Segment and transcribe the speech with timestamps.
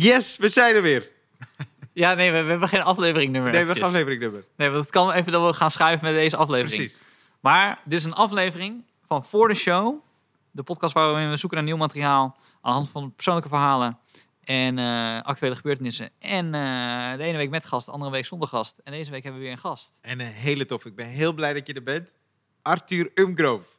[0.00, 1.08] Yes, we zijn er weer.
[1.92, 3.50] Ja, nee, we, we hebben geen afleveringnummer.
[3.52, 3.78] Nee, we eventjes.
[3.86, 4.44] gaan aflevering nummer.
[4.56, 6.74] Nee, want het kan even dat we gaan schuiven met deze aflevering.
[6.76, 7.02] Precies.
[7.40, 9.94] Maar dit is een aflevering van Voor de Show.
[10.50, 13.98] De podcast waarin we zoeken naar nieuw materiaal aan de hand van persoonlijke verhalen
[14.44, 16.10] en eh, actuele gebeurtenissen.
[16.18, 18.78] En eh, de ene week met gast, de andere week zonder gast.
[18.84, 19.98] En deze week hebben we weer een gast.
[20.00, 20.84] En een hele tof.
[20.84, 22.14] Ik ben heel blij dat je er bent.
[22.62, 23.77] Arthur Umgrove.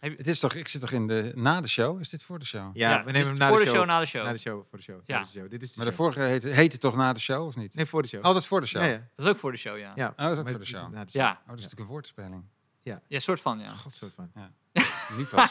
[0.00, 2.00] Het is toch, ik zit toch in de, na de show?
[2.00, 2.76] Is dit voor de show?
[2.76, 3.78] Ja, we nemen hem na voor de de show.
[3.80, 4.24] show, na de show.
[4.24, 5.00] Na de show, voor de show.
[5.04, 5.16] Ja.
[5.18, 5.22] Ja.
[5.24, 5.50] De show.
[5.50, 6.04] Dit is de Maar de show.
[6.04, 7.74] vorige heette, heette het toch na de show of niet?
[7.74, 8.22] Nee, voor de show.
[8.24, 8.82] Altijd voor de show.
[8.82, 9.02] Ja, ja.
[9.14, 9.92] Dat is ook voor de show, ja.
[9.94, 10.08] ja.
[10.08, 10.92] Oh, dat is ook maar voor de show.
[10.92, 11.20] na de show.
[11.22, 12.44] Ja, Oh, dat is natuurlijk een woordspeling.
[12.82, 13.68] ja soort van, ja.
[13.70, 14.30] God, soort van.
[15.16, 15.50] Nu pas.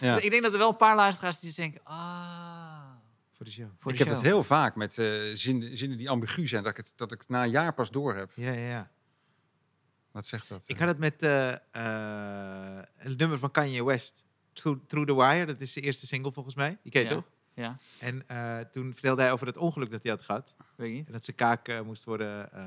[0.00, 0.18] ja.
[0.20, 2.80] Ik denk dat er wel een paar luisteraars die denken, ah,
[3.36, 3.66] Voor de show.
[3.78, 4.22] voor Ik de heb show.
[4.22, 7.18] het heel vaak met eh, zinnen, zinnen die ambigu zijn, dat ik, het, dat ik
[7.18, 8.30] het na een jaar pas door heb.
[8.34, 8.90] Ja, ja, ja.
[10.16, 10.64] Wat zegt dat?
[10.66, 14.24] Ik had het met eh, eh, het nummer van Kanye West.
[14.52, 15.44] Through, Through the Wire.
[15.44, 16.78] Dat is de eerste single volgens mij.
[16.82, 17.14] Die ken je Ja.
[17.14, 17.24] toch?
[17.54, 20.54] Ja, En eh, toen vertelde hij over het ongeluk dat hij had gehad.
[20.76, 21.06] weet niet.
[21.06, 22.60] En dat zijn kaak eh, moest worden eh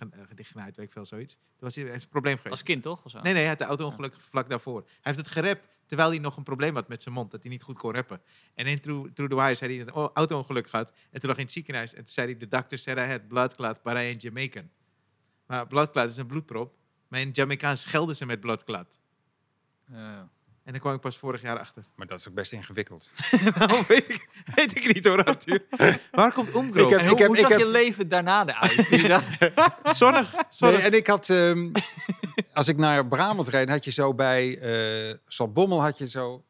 [0.00, 1.34] eh, dichtgenaaid, weet ik veel, zoiets.
[1.34, 2.50] Toen was hij hij een probleem geweest.
[2.50, 3.04] Als kind, toch?
[3.04, 3.20] Of zo?
[3.20, 4.80] Nee, nee, hij had de auto-ongeluk vlak daarvoor.
[4.80, 7.30] Hij heeft het gerapt terwijl hij nog een probleem had met zijn mond.
[7.30, 8.20] Dat hij niet goed kon rappen.
[8.54, 10.88] En in Through, Through the Wire zei hij dat hij een auto-ongeluk gehad.
[11.10, 11.90] En toen lag hij in het ziekenhuis.
[11.94, 14.70] En toen zei hij, de dokter said I had blood clot, but I ain't Jamaican.
[15.46, 16.74] Maar blood clot is een bloedprop.
[17.10, 18.44] In Jamaicaans schelden ze met.
[18.44, 19.96] Eh,
[20.64, 21.84] En daar kwam ik pas vorig jaar achter.
[21.94, 23.12] Maar dat is ook best ingewikkeld.
[23.58, 25.62] Waarom weet ik, weet ik niet hoor, Arthur.
[26.10, 26.94] Waar komt Omgrove?
[26.94, 29.08] Ik en heb- hoe, hoe ik zag heb- je leven daarna eruit?
[29.08, 29.28] Dacht-
[29.98, 30.34] Zonnig.
[30.58, 31.70] Nee, en ik had, ehm,
[32.54, 34.58] als ik naar Brabant reed, had je zo bij
[35.08, 36.44] uh, Salbommel had je zo.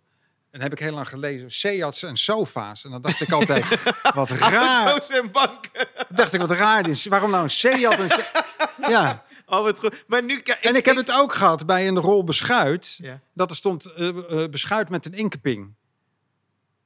[0.50, 2.84] En heb ik heel lang gelezen, Seats en sofa's.
[2.84, 3.78] En dan dacht ik altijd,
[4.14, 4.86] wat raar.
[4.86, 5.88] Auto's en banken.
[6.08, 7.06] dacht ik, wat raar dit is.
[7.06, 7.98] Waarom nou een Seat?
[7.98, 8.42] En Se-
[8.88, 9.24] ja.
[9.54, 10.04] Oh, wat goed.
[10.08, 10.40] Maar nu...
[10.40, 12.94] kijk, En ik heb het ook gehad bij een rol beschuit.
[13.02, 13.20] Ja.
[13.32, 15.74] Dat er stond eh, eh, beschuit met een inkeping.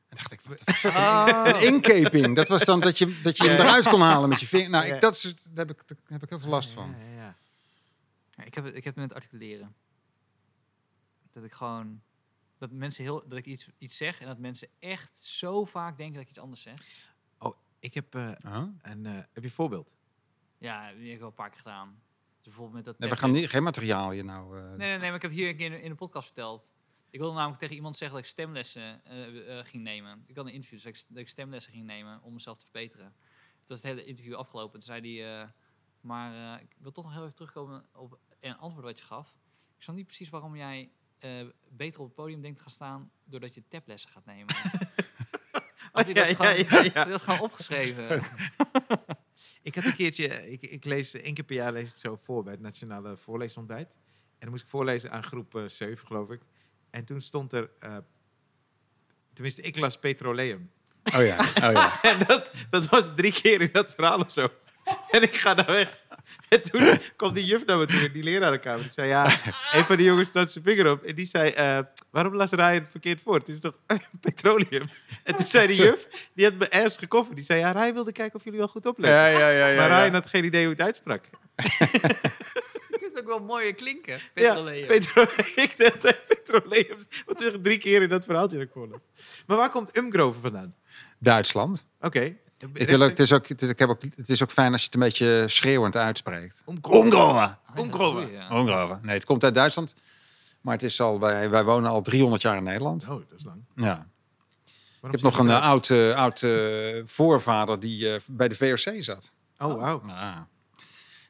[0.09, 0.41] En dacht ik?
[0.95, 1.41] Ah.
[1.45, 2.37] Een inkeping.
[2.37, 3.63] Dat was dan dat je, dat je hem Ja.
[3.63, 4.71] eruit kon halen met je vinger.
[4.71, 4.95] Nou, Ja.
[4.95, 6.95] ik, dat is, daar heb ik, daar heb ik heel veel last van.
[6.99, 7.35] Ja, ja, ja.
[8.31, 9.75] Ja, ik, heb, het- ik heb het met articuleren.
[11.33, 12.03] Dat ik gewoon...
[12.59, 13.25] Dat mensen heel...
[13.29, 16.39] Dat ik iets, iets zeg en dat mensen echt zo vaak denken dat ik iets
[16.39, 16.75] anders zeg.
[17.79, 18.63] Ik heb eh, Huh?
[18.83, 19.07] een...
[19.07, 19.95] eh, heb je een voorbeeld?
[20.59, 22.03] Ja, die heb ik wel een paar keer gedaan.
[22.43, 22.99] Dus bijvoorbeeld met dat...
[22.99, 24.59] Nee, we gaan niet, geen materiaal hier nou.
[24.59, 26.25] eh, Nee, nee, nee, maar ik heb hier een keer in de, in de podcast
[26.27, 26.73] verteld.
[27.11, 30.25] Ik wilde namelijk tegen iemand zeggen dat ik stemlessen eh, eh, ging nemen.
[30.27, 32.65] Ik had een interview, dus dat ik, dat ik stemlessen ging nemen om mezelf te
[32.65, 33.07] verbeteren.
[33.07, 34.73] Toen was het hele interview afgelopen.
[34.73, 35.53] Toen zei hij,
[36.01, 39.39] maar ik wil toch nog heel even terugkomen op een antwoord wat je gaf.
[39.77, 40.93] Ik snap niet precies waarom jij
[41.69, 44.55] beter op het podium denkt te gaan staan doordat je tablessen gaat nemen.
[45.93, 46.37] Hij ja, dat
[46.67, 48.09] gewoon- ja, dat gewoon opgeschreven?
[49.63, 50.51] Ik had een keertje...
[50.51, 53.95] Ik, ik lees één keer per jaar lees ik zo voor bij het Nationale Voorleesontbijt.
[53.95, 56.41] En dan moest ik voorlezen aan groep eh 7, geloof ik.
[56.91, 57.71] En toen stond er...
[57.79, 57.97] eh,
[59.33, 60.71] tenminste, ik las Petroleum.
[61.17, 62.03] Oh ja, oh ja.
[62.11, 64.49] En dat, dat was drie keer in dat verhaal of zo.
[65.11, 66.07] En ik ga daar weg.
[66.55, 68.83] En toen kwam die juf naar me toe, die lerarenkamer.
[68.83, 69.25] Die zei, ja,
[69.77, 71.03] een van die jongens staat zijn vinger op.
[71.03, 71.79] En die zei, eh,
[72.11, 73.35] waarom las Ryan het verkeerd voor?
[73.35, 73.79] Het is toch
[74.21, 74.91] petroleum?
[75.25, 77.37] En toen zei die juf, die had me ergens gekofferd.
[77.37, 79.19] Die zei, ja, Ryan wilde kijken of jullie wel goed opletten.
[79.19, 80.01] Ja, ja, ja, ja, maar ja.
[80.01, 81.25] Ryan had geen idee hoe het uitsprak.
[81.57, 84.19] Ik vind het ook wel mooier klinken.
[84.35, 84.81] Petroleum.
[84.81, 85.23] Ja, petro
[85.55, 86.97] ik dacht, petroleum.
[87.27, 89.01] Wat zeg drie keer in dat verhaaltje dat ik voorlas.
[89.47, 90.75] Maar waar komt Umgrove vandaan?
[91.19, 91.87] Duitsland.
[92.01, 92.37] Oké.
[92.73, 94.73] Ik wil ook, het, is ook, het, is, ik heb ook, het is ook fijn
[94.73, 96.63] als je het een beetje schreeuwend uitspreekt.
[98.21, 98.49] Goeie, ja.
[98.51, 98.99] Omgrove.
[99.03, 99.95] Nee, het komt uit Duitsland.
[100.61, 103.03] Maar het is al, wij, wij wonen al 300 jaar in Nederland.
[103.03, 103.65] Oh, dat is lang.
[103.75, 103.85] Ja.
[103.85, 104.07] Waarom
[105.03, 105.61] Ik heb nog een dat?
[105.63, 109.33] eh, oud, eh, oud eh, voorvader die eh, bij de VOC zat.
[109.59, 110.03] Oh, wauw.
[110.07, 110.49] Ja.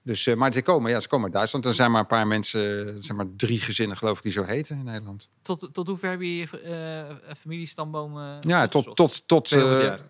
[0.03, 1.65] Dus, eh, maar ze komen, ja, ze komen uit Duitsland.
[1.65, 2.61] Er zijn maar een paar mensen,
[2.97, 5.29] er zijn maar drie gezinnen geloof ik die zo heten in Nederland.
[5.43, 10.01] Tot, tot hoe ver heb je je eh, familiestamboom Ja, tot, tot, tot 200 jaar.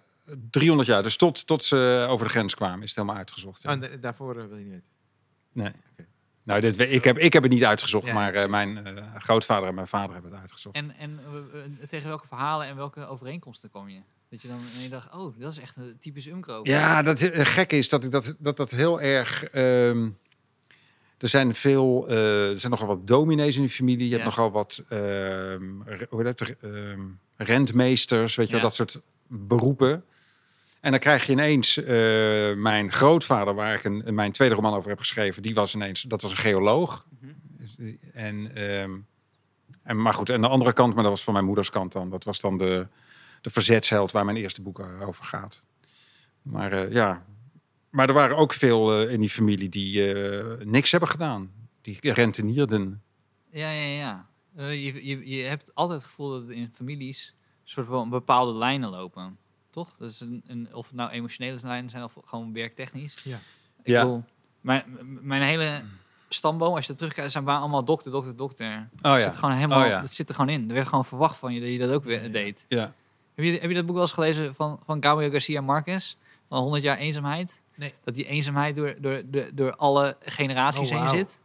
[0.51, 1.03] 300 jaar.
[1.03, 3.63] Dus tot, tot ze over de grens kwamen is het helemaal uitgezocht.
[3.63, 3.69] ja.
[3.69, 4.91] Oh, en da- daarvoor eh, wil je niet weten.
[5.53, 5.69] Nee.
[5.93, 6.09] Oké.
[6.43, 9.15] Nou, dit, we- ik, heb, ik heb het niet uitgezocht, Ja, maar eh, mijn eh,
[9.17, 10.77] grootvader en mijn vader hebben het uitgezocht.
[10.77, 11.21] En, en
[11.89, 14.01] tegen welke verhalen en welke overeenkomsten kom je?
[14.31, 16.61] Dat je dan en je dacht, oh, dat is echt een typisch Umkro.
[16.63, 19.45] Ja, dat het gekke is dat ik dat, dat, dat heel erg.
[19.45, 20.11] ehm,
[21.19, 24.07] er zijn veel, eh, er zijn nogal wat dominees in die familie.
[24.09, 27.01] Je hebt nogal wat ehm, re- hoe heet dat, ehm,
[27.37, 28.67] rentmeesters, weet je wel, Ja.
[28.69, 30.05] dat soort beroepen.
[30.81, 31.87] En dan krijg je ineens eh,
[32.57, 36.23] mijn grootvader, waar ik een, mijn tweede roman over heb geschreven, die was ineens, dat
[36.23, 37.07] was een geoloog.
[37.21, 37.93] Mhm.
[38.13, 38.99] En, ehm,
[39.83, 42.11] en maar goed, en de andere kant, maar dat was van mijn moeders kant dan,
[42.11, 42.89] dat was dan de,
[43.41, 45.63] de verzetsheld waar mijn eerste boek eh, over gaat.
[46.43, 47.25] Maar eh, ja,
[47.91, 50.15] maar er waren ook veel in die familie die
[50.65, 51.53] niks hebben gedaan.
[51.81, 53.03] Die rentenierden.
[53.51, 54.29] Ja, ja, ja.
[54.57, 57.35] Je, je, je hebt altijd het gevoel dat in families
[57.65, 59.39] soort van bepaalde lijnen lopen.
[59.71, 59.89] Toch?
[59.99, 63.17] Dat is een, een, of het nou emotionele lijnen zijn of gewoon werktechnisch.
[63.25, 63.37] Ja.
[63.83, 64.01] Ik Ja.
[64.03, 64.25] bedoel,
[64.61, 65.83] mijn, hele
[66.29, 68.89] stamboom, als je dat terugkijkt, zijn bijna allemaal dokter, dokter, dokter.
[68.97, 69.31] Oh dat, ja.
[69.31, 70.01] zit gewoon helemaal, Oh ja.
[70.01, 70.69] dat zit er gewoon in.
[70.69, 72.65] Er werd gewoon verwacht van je dat je dat ook weer deed.
[72.69, 72.95] Ja.
[73.35, 76.17] Heb je, heb je dat boek wel eens gelezen van, van Gabriel Garcia Marquez?
[76.49, 77.61] Van 100 jaar eenzaamheid?
[77.77, 77.95] Nee.
[78.05, 81.39] Dat die eenzaamheid door, door, door, door alle generaties Oh, heen zit.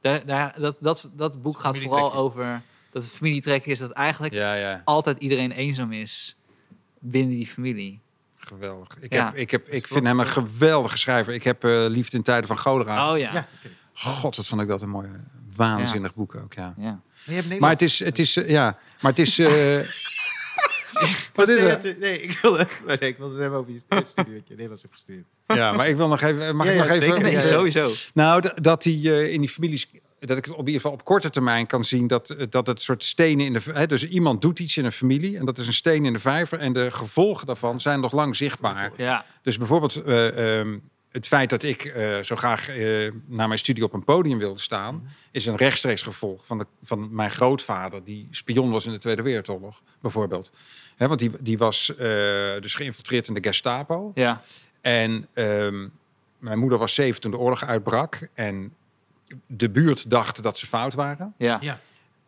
[0.00, 4.34] Daar, daar, dat, dat, dat boek gaat vooral over dat het familietrek is dat eigenlijk
[4.34, 4.82] Ja, ja.
[4.84, 6.35] altijd iedereen eenzaam is
[7.10, 8.00] binnen die familie.
[8.36, 8.88] Geweldig.
[9.00, 9.24] Ik, Ja.
[9.26, 10.32] heb, ik, heb, ik vind hem een ja.
[10.32, 11.32] geweldige schrijver.
[11.34, 13.12] Ik heb eh, Liefde in tijden van cholera.
[13.12, 13.32] Oh ja.
[13.32, 13.46] Ja.
[13.94, 14.10] Ja.
[14.10, 15.20] God, wat vond ik dat een mooie,
[15.56, 16.74] waanzinnig boek ook, ja.
[16.76, 16.84] Maar
[17.24, 17.58] je hebt Nederlands.
[17.58, 19.38] Maar het is, het is, eh, ja, maar het is...
[19.38, 19.46] eh,
[21.34, 21.96] wat is het?
[22.00, 24.82] Nee, ik wilde, nee, ik wilde het hebben over je stu- studie wat je Nederlands
[24.82, 25.26] hebt gestudeerd.
[25.46, 26.56] Ja, maar ik wil nog even...
[26.56, 27.06] Mag Ja, ik nog ja, even...
[27.06, 27.22] zeker.
[27.22, 27.46] Nee, Ja, ja.
[27.46, 27.92] sowieso.
[28.14, 29.86] Nou, dat die eh, in die families,
[30.26, 32.80] dat ik het op ieder geval op korte termijn kan zien dat, eh, dat het
[32.80, 35.66] soort stenen in de, hè, dus iemand doet iets in een familie en dat is
[35.66, 38.92] een steen in de vijver en de gevolgen daarvan zijn nog lang zichtbaar.
[38.96, 39.24] Ja.
[39.42, 40.78] Dus bijvoorbeeld eh, ehm,
[41.16, 44.60] het feit dat ik eh, zo graag eh, na mijn studie op een podium wilde
[44.60, 48.98] staan, is een rechtstreeks gevolg van, de, van mijn grootvader die spion was in de
[48.98, 50.52] Tweede Wereldoorlog, bijvoorbeeld.
[50.96, 51.96] Hè, want die, die was eh,
[52.60, 54.12] dus geïnfiltreerd in de Gestapo.
[54.14, 54.42] Ja.
[54.80, 55.88] En ehm,
[56.38, 58.28] mijn moeder was zeven toen de oorlog uitbrak.
[58.34, 58.74] En
[59.46, 61.34] de buurt dacht dat ze fout waren.
[61.38, 61.58] Ja.
[61.60, 61.80] Ja.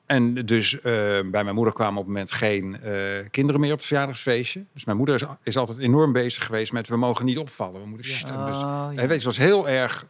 [0.06, 0.82] En dus eh,
[1.30, 4.64] bij mijn moeder kwamen op het moment geen eh, kinderen meer op het verjaardagsfeestje.
[4.72, 7.80] Dus mijn moeder is, is altijd enorm bezig geweest met we mogen niet opvallen.
[7.80, 8.16] We moeten Ja.
[8.16, 8.46] stemmen.
[8.46, 8.94] Dus, Oh, hè, ja.
[8.94, 10.06] weet je, het was heel erg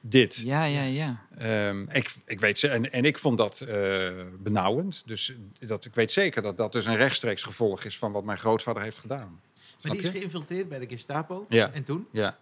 [0.00, 0.36] dit.
[0.36, 1.26] ja, ja, ja.
[1.38, 4.10] Ehm, ik, ik weet ze, en, en ik vond dat eh,
[4.42, 5.02] benauwend.
[5.06, 8.38] Dus dat, ik weet zeker dat dat dus een rechtstreeks gevolg is van wat mijn
[8.38, 9.40] grootvader heeft gedaan.
[9.82, 11.46] Maar die is geïnfiltreerd bij de Gestapo.
[11.48, 11.70] Ja.
[11.72, 12.06] En toen?
[12.12, 12.38] Ja.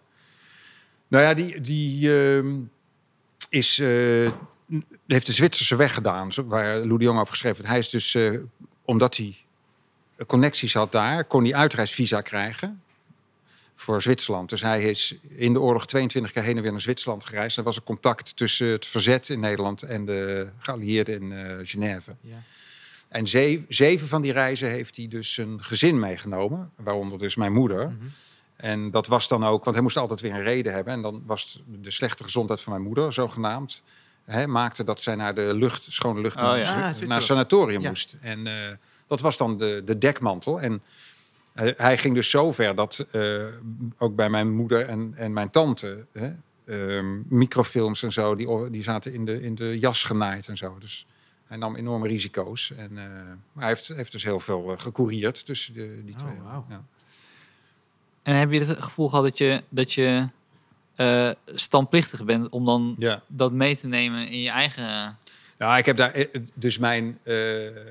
[1.07, 2.59] Nou ja, die, die ehm,
[3.51, 3.87] is, eh,
[5.07, 7.69] heeft de Zwitserse weg gedaan, waar Lou de Jong over geschreven heeft.
[7.69, 8.39] Hij is dus, eh,
[8.85, 9.35] omdat hij
[10.27, 12.81] connecties had daar, kon hij uitreisvisa krijgen
[13.75, 14.49] voor Zwitserland.
[14.49, 17.57] Dus hij is in de oorlog 22 keer heen en weer naar Zwitserland gereisd.
[17.57, 22.15] Er was een contact tussen het verzet in Nederland en de geallieerden in eh, Genève.
[22.21, 22.41] Ja.
[23.09, 27.53] En ze- zeven van die reizen heeft hij dus een gezin meegenomen, waaronder dus mijn
[27.53, 27.87] moeder.
[27.87, 28.05] Mhm.
[28.61, 30.93] En dat was dan ook, want hij moest altijd weer een reden hebben.
[30.93, 33.83] En dan was de slechte gezondheid van mijn moeder, zogenaamd,
[34.25, 36.89] hè, maakte dat zij naar de lucht, schone lucht, Oh, ja.
[36.89, 37.87] Ah, naar een sanatorium Ja.
[37.89, 38.17] moest.
[38.21, 38.75] En eh,
[39.07, 40.61] dat was dan de, de dekmantel.
[40.61, 40.81] En
[41.53, 43.45] hij, hij ging dus zo ver dat eh,
[43.97, 46.31] ook bij mijn moeder en, en mijn tante, hè,
[46.65, 50.77] ehm, microfilms en zo, die, die zaten in de, in de jas genaaid en zo.
[50.79, 51.05] Dus
[51.45, 52.71] hij nam enorme risico's.
[52.77, 53.03] En, eh,
[53.53, 56.35] maar hij heeft, heeft dus heel veel gecourieerd tussen de, die Oh, twee.
[56.69, 56.83] Ja.
[58.23, 60.29] En heb je het gevoel gehad dat je, dat je
[60.95, 63.21] eh, standplichtig bent om dan ja.
[63.27, 65.17] dat mee te nemen in je eigen...
[65.61, 67.35] Ja, ik heb daar eh, dus mijn eh,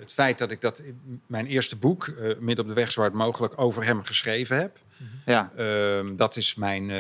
[0.01, 0.83] het feit dat ik dat
[1.27, 4.79] mijn eerste boek eh, midden op de weg zo hard mogelijk over hem geschreven heb.
[5.27, 5.51] Ja.
[5.57, 6.91] Ehm, dat is mijn,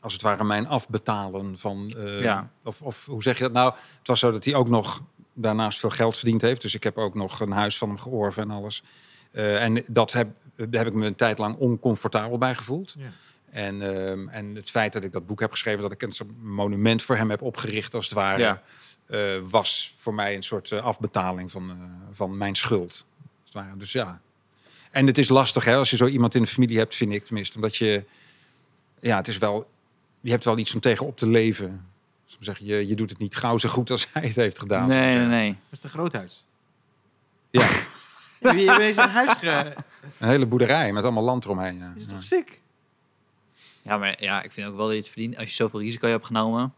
[0.00, 1.92] als het ware, mijn afbetalen van.
[2.20, 2.50] Ja.
[2.64, 3.74] of, of hoe zeg je dat nou?
[3.98, 6.62] Het was zo dat hij ook nog daarnaast veel geld verdiend heeft.
[6.62, 8.82] Dus ik heb ook nog een huis van hem georven en alles.
[9.30, 12.94] Eh, en dat heb, daar heb ik me een tijd lang oncomfortabel bij gevoeld.
[12.98, 13.08] Ja.
[13.50, 16.42] En, ehm, en het feit dat ik dat boek heb geschreven, dat ik een soort
[16.42, 18.62] monument voor hem heb opgericht, als het ware, Ja.
[19.06, 21.76] eh, was voor mij een soort eh, afbetaling van, eh,
[22.12, 22.90] van mijn schuld.
[23.20, 23.76] Als het ware.
[23.76, 24.20] Dus ja.
[24.90, 27.24] En het is lastig hè, als je zo iemand in de familie hebt, vind ik
[27.24, 27.56] tenminste.
[27.56, 28.04] Omdat je,
[29.00, 29.70] ja, het is wel,
[30.20, 31.86] je hebt wel iets om tegen op te leven.
[32.26, 34.88] Soms zeg je, je doet het niet gauw zo goed als hij het heeft gedaan.
[34.88, 35.56] Nee, nee, nee.
[35.68, 36.46] Dat is een groot huis.
[37.50, 37.68] Ja,
[38.40, 39.74] Je je bent in een huis ge...
[40.18, 41.78] een hele boerderij met allemaal land eromheen.
[41.78, 41.92] Ja.
[41.96, 42.10] Is Ja.
[42.10, 42.60] toch sick?
[43.82, 46.08] Ja, maar ja, ik vind ook wel dat je het verdient als je zoveel risico
[46.08, 46.60] hebt genomen.
[46.60, 46.72] dan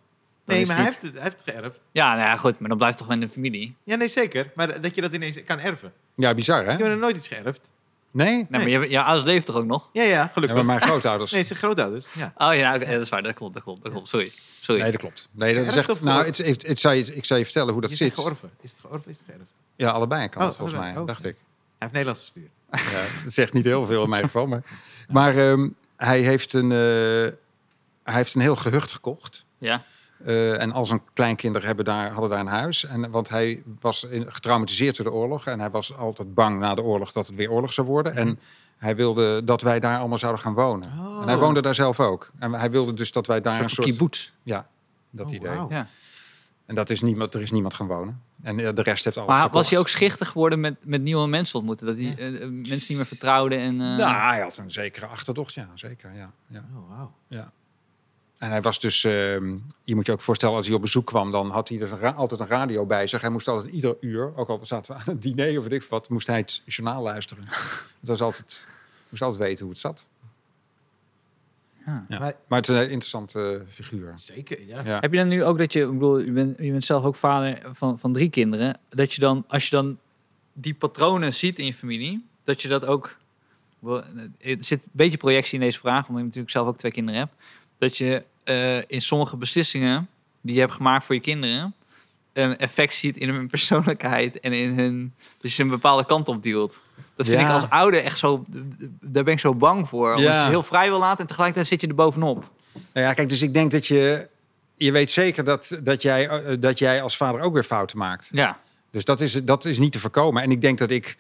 [0.44, 1.80] Nee, is maar het hij heeft, het, hij heeft het geërfd.
[1.92, 3.74] Ja, nou ja, goed, maar dan blijft het toch wel in de familie.
[3.84, 4.50] Ja, nee, zeker.
[4.54, 5.92] Maar dat je dat ineens kan erven.
[6.14, 6.72] Ja, bizar hè?
[6.72, 7.70] Ik heb nog nooit iets geërfd.
[8.12, 8.34] Nee?
[8.34, 9.90] Nee, maar je, jouw ouders leven toch ook nog?
[9.92, 10.56] Ja, ja, Ja, gelukkig.
[10.56, 11.30] maar mijn grootouders.
[11.32, 12.06] Nee, het zijn grootouders.
[12.14, 12.32] Ja.
[12.36, 13.22] Oh ja, oké, dat is waar.
[13.22, 14.08] Dat klopt, dat klopt, dat klopt.
[14.08, 14.32] Sorry.
[14.60, 14.80] Sorry.
[14.82, 15.28] Nee, dat klopt.
[15.30, 17.80] Nee, dat is echt, nou, het, het, het, zou je, ik zou je vertellen hoe
[17.82, 18.24] dat je zegt zit.
[18.24, 18.50] georven.
[18.60, 19.10] Is het georven?
[19.10, 19.50] Is het geërfd?
[19.76, 20.96] Ja, allebei kan het Oh, volgens mij.
[20.96, 21.36] Oh, dacht ik.
[21.80, 22.52] Hij heeft Nederlands gestudeerd.
[22.70, 24.46] Ja, dat zegt niet heel veel in mijn geval.
[24.46, 24.62] Maar,
[25.08, 27.32] maar ehm, hij, heeft een, eh,
[28.02, 29.44] hij heeft een heel gehucht gekocht.
[29.58, 29.82] Ja.
[30.25, 32.84] Eh, en al zijn kleinkinderen hebben daar, hadden daar een huis.
[32.84, 35.46] En, want hij was in- getraumatiseerd door de oorlog.
[35.46, 38.14] En hij was altijd bang na de oorlog dat het weer oorlog zou worden.
[38.16, 38.38] En
[38.76, 40.92] hij wilde dat wij daar allemaal zouden gaan wonen.
[41.00, 41.22] Oh.
[41.22, 42.30] En hij woonde daar zelf ook.
[42.38, 44.30] En hij wilde dus dat wij daar Een een soort kibbutz.
[44.42, 44.66] Ja,
[45.10, 45.50] dat Oh, idee.
[45.50, 45.66] wauw.
[45.70, 45.87] Ja.
[46.66, 48.22] En dat is niemand, er is niemand gaan wonen.
[48.42, 49.54] En eh, de rest heeft alles Maar verkocht.
[49.62, 51.87] was hij ook schichtig geworden met, met nieuwe mensen ontmoeten?
[51.87, 53.73] Dat hij eh, eh, mensen niet meer vertrouwde en...
[53.80, 56.14] eh, Nou, hij had een zekere achterdocht, ja, zeker.
[56.14, 57.12] Ja, ja, Oh, wauw.
[57.28, 57.52] ja.
[58.38, 61.32] En hij was dus, ehm, je moet je ook voorstellen, als hij op bezoek kwam,
[61.32, 63.20] dan had hij dus een altijd een radio bij zich.
[63.20, 65.88] Hij moest altijd ieder uur, ook al zaten we aan het diner of weet ik
[65.88, 67.44] wat, moest hij het journaal luisteren.
[68.00, 68.66] Het was altijd
[69.09, 70.06] moest altijd weten hoe het zat.
[71.90, 72.04] Ja.
[72.09, 72.18] Ja.
[72.18, 74.12] Maar- Maar, het is een interessante eh, figuur.
[74.14, 74.82] Zeker, ja.
[74.85, 74.99] Ja.
[75.00, 77.16] Heb je dan nu ook dat je, ik bedoel, je bent, je bent zelf ook
[77.16, 79.99] vader van, van drie kinderen, dat je dan, als je dan
[80.52, 83.18] die patronen ziet in je familie, dat je dat ook,
[83.78, 84.02] wel,
[84.38, 87.20] er zit een beetje projectie in deze vraag, omdat ik natuurlijk zelf ook twee kinderen
[87.20, 87.30] heb,
[87.78, 90.09] dat je eh, in sommige beslissingen
[90.40, 91.75] die je hebt gemaakt voor je kinderen,
[92.32, 96.42] een effect ziet in hun persoonlijkheid en in hun, dus je een bepaalde kant op
[96.42, 96.80] duwt.
[97.16, 97.46] Dat vind Ja.
[97.46, 98.44] ik als ouder echt zo,
[99.00, 100.08] daar ben ik zo bang voor.
[100.08, 100.44] Omdat Ja.
[100.44, 102.50] je heel vrij wil laten en tegelijkertijd zit je er bovenop.
[102.92, 104.28] Nou ja, kijk, dus ik denk dat je...
[104.75, 108.28] Je weet zeker dat, dat, jij, eh, dat jij als vader ook weer fouten maakt.
[108.32, 108.58] Ja.
[108.90, 110.42] Dus dat is, dat is niet te voorkomen.
[110.42, 111.16] En ik denk dat ik...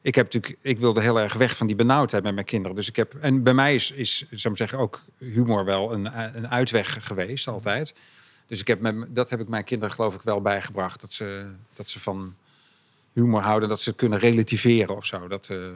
[0.00, 2.76] Ik, heb natuurlijk, ik wilde heel erg weg van die benauwdheid met mijn kinderen.
[2.76, 6.36] Dus ik heb, en bij mij is, is zou ik zeggen, ook humor wel een,
[6.36, 7.94] een uitweg geweest, altijd.
[8.52, 11.00] Dus ik heb met, dat heb ik mijn kinderen geloof ik wel bijgebracht.
[11.00, 12.34] Dat ze, dat ze van
[13.12, 15.28] humor houden, dat ze kunnen relativeren of zo.
[15.28, 15.74] Dat, eh, dat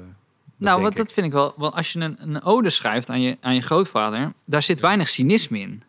[0.56, 1.54] Nou, wat, dat vind ik wel.
[1.56, 5.08] Want als je een, een ode schrijft aan je, aan je grootvader, daar zit weinig
[5.08, 5.82] cynisme in.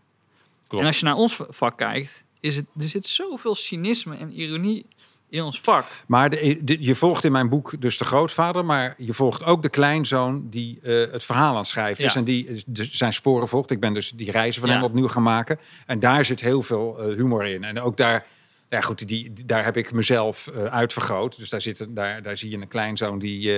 [0.67, 0.84] Klopt.
[0.84, 4.86] En als je naar ons vak kijkt, is het, er zit zoveel cynisme en ironie
[5.29, 5.86] in ons vak.
[6.07, 9.62] Maar de, de- je volgt in mijn boek dus de grootvader, maar je volgt ook
[9.62, 13.48] de kleinzoon die eh, het verhaal aan het schrijven is en die de, zijn sporen
[13.48, 13.72] volgt.
[13.72, 14.75] Ik ben dus die reizen van Ja.
[14.75, 17.63] hem opnieuw gaan maken en daar zit heel veel eh, humor in.
[17.63, 18.25] En ook daar,
[18.69, 21.38] ja goed, die, daar heb ik mezelf eh, uitvergroot.
[21.38, 23.51] Dus daar, zit, daar, daar zie je een kleinzoon die,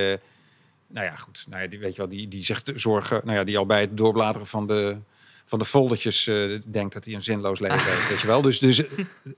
[0.87, 3.37] nou ja goed, nou ja, die, weet je wel, die, die zich te zorgen, nou
[3.37, 4.97] ja, die al bij het doorbladeren van de
[5.45, 6.23] van de foldertjes
[6.65, 8.41] denkt dat hij een zinloos leven heeft, weet je wel.
[8.41, 8.83] Dus, dus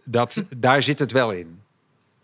[0.05, 1.59] dat, daar zit het wel in.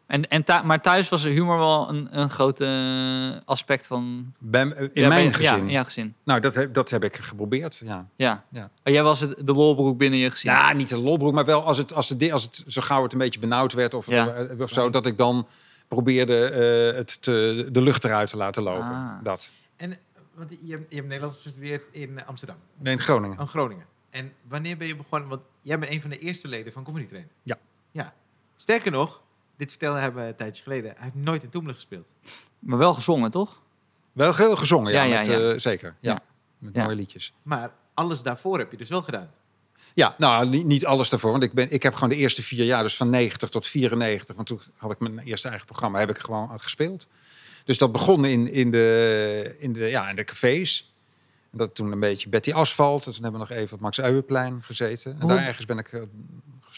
[0.07, 4.33] En, en maar thuis was humor wel een, een groot eh, aspect van.
[4.39, 5.55] Bij, in Ja, mijn bij- gezin.
[5.55, 6.15] Ja, in jouw gezin.
[6.23, 8.07] Nou, dat heb, dat heb ik geprobeerd, ja.
[8.15, 8.43] Ja.
[8.49, 8.63] Ja.
[8.83, 10.51] Oh, jij was het, de lolbroek binnen je gezin.
[10.51, 13.13] Ja, niet een lolbroek, maar wel als het, als het, als het zo gauw het
[13.13, 14.27] een beetje benauwd werd of, Ja.
[14.33, 15.47] eh, of zo, dat ik dan
[15.87, 18.83] probeerde eh, het te, de lucht eruit te laten lopen.
[18.83, 19.11] Ah.
[19.23, 19.49] Dat.
[19.75, 19.97] En
[20.33, 23.37] want je, hebt- je hebt Nederlands gestudeerd in Amsterdam, Nee, in Groningen.
[23.39, 23.85] aan Groningen.
[24.09, 25.29] En wanneer ben je begonnen?
[25.29, 27.27] Want jij bent een van de eerste leden van Comedy Train.
[27.43, 27.57] Ja.
[27.91, 28.13] Ja.
[28.55, 29.21] Sterker nog,
[29.57, 30.91] dit vertelde hij me een tijdje geleden.
[30.95, 32.05] Hij heeft nooit in Toemelen gespeeld.
[32.59, 33.61] Maar wel gezongen, toch?
[34.11, 35.51] Wel heel gezongen, ja, Ja, ja, met, ja.
[35.51, 35.95] eh, zeker.
[35.99, 36.11] Ja.
[36.11, 36.19] Ja.
[36.57, 36.83] Met Ja.
[36.83, 37.33] mooie liedjes.
[37.43, 39.29] Maar alles daarvoor heb je dus wel gedaan.
[39.93, 41.31] Ja, nou, niet, niet alles daarvoor.
[41.31, 44.35] Want ik, ben, ik heb gewoon de eerste vier jaar, dus van 90 tot 94,
[44.35, 47.07] want toen had ik mijn eerste eigen programma, heb ik gewoon gespeeld.
[47.65, 50.93] Dus dat begon in, in, de, in, de, ja, in de cafés.
[51.51, 53.05] En dat toen een beetje Betty Asphalt.
[53.05, 55.11] En toen hebben we nog even op Max Uijenplein gezeten.
[55.13, 56.01] En Hoe- daar ergens ben ik eh,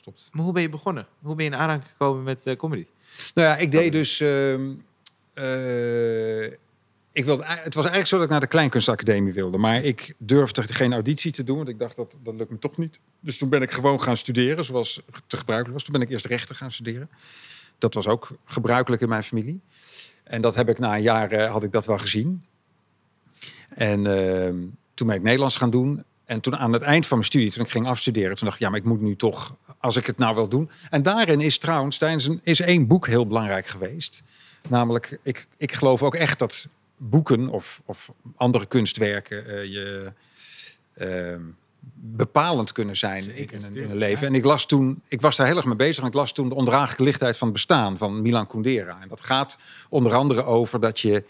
[0.04, 0.30] gestopt.
[0.32, 1.08] Maar hoe ben je begonnen?
[1.22, 2.86] Hoe ben je in aanraking gekomen met eh, comedy?
[3.34, 4.20] Nou ja, ik deed dus...
[4.20, 4.72] ehm,
[5.34, 6.58] eh,
[7.12, 9.58] ik wilde, het was eigenlijk zo dat ik naar de Kleinkunstacademie wilde.
[9.58, 12.78] Maar ik durfde geen auditie te doen, want ik dacht dat dat lukt me toch
[12.78, 13.00] niet.
[13.20, 15.84] Dus toen ben ik gewoon gaan studeren, zoals te gebruikelijk was.
[15.84, 17.10] Toen ben ik eerst rechten gaan studeren.
[17.78, 19.62] Dat was ook gebruikelijk in mijn familie.
[20.24, 22.46] En dat heb ik na een jaar eh, had ik dat wel gezien.
[23.70, 24.58] En ehm,
[24.94, 26.04] toen ben ik Nederlands gaan doen.
[26.30, 28.64] En toen aan het eind van mijn studie, toen ik ging afstuderen, toen dacht ik,
[28.64, 30.70] ja, maar ik moet nu toch, als ik het nou wil doen.
[30.90, 34.24] En daarin is trouwens, tijdens een, is één boek heel belangrijk geweest.
[34.68, 36.68] Namelijk, ik, ik geloof ook echt dat
[36.98, 40.14] boeken of, of andere kunstwerken eh, je
[40.94, 41.42] ehm,
[41.94, 44.28] bepalend kunnen zijn Zeker, in, een, in tuurlijk, een leven.
[44.28, 46.02] En ik las toen, ik was daar heel erg mee bezig.
[46.02, 49.02] En ik las toen de ondraaglijke lichtheid van het bestaan van Milan Kundera.
[49.02, 49.58] En dat gaat
[49.90, 51.24] onder andere over dat je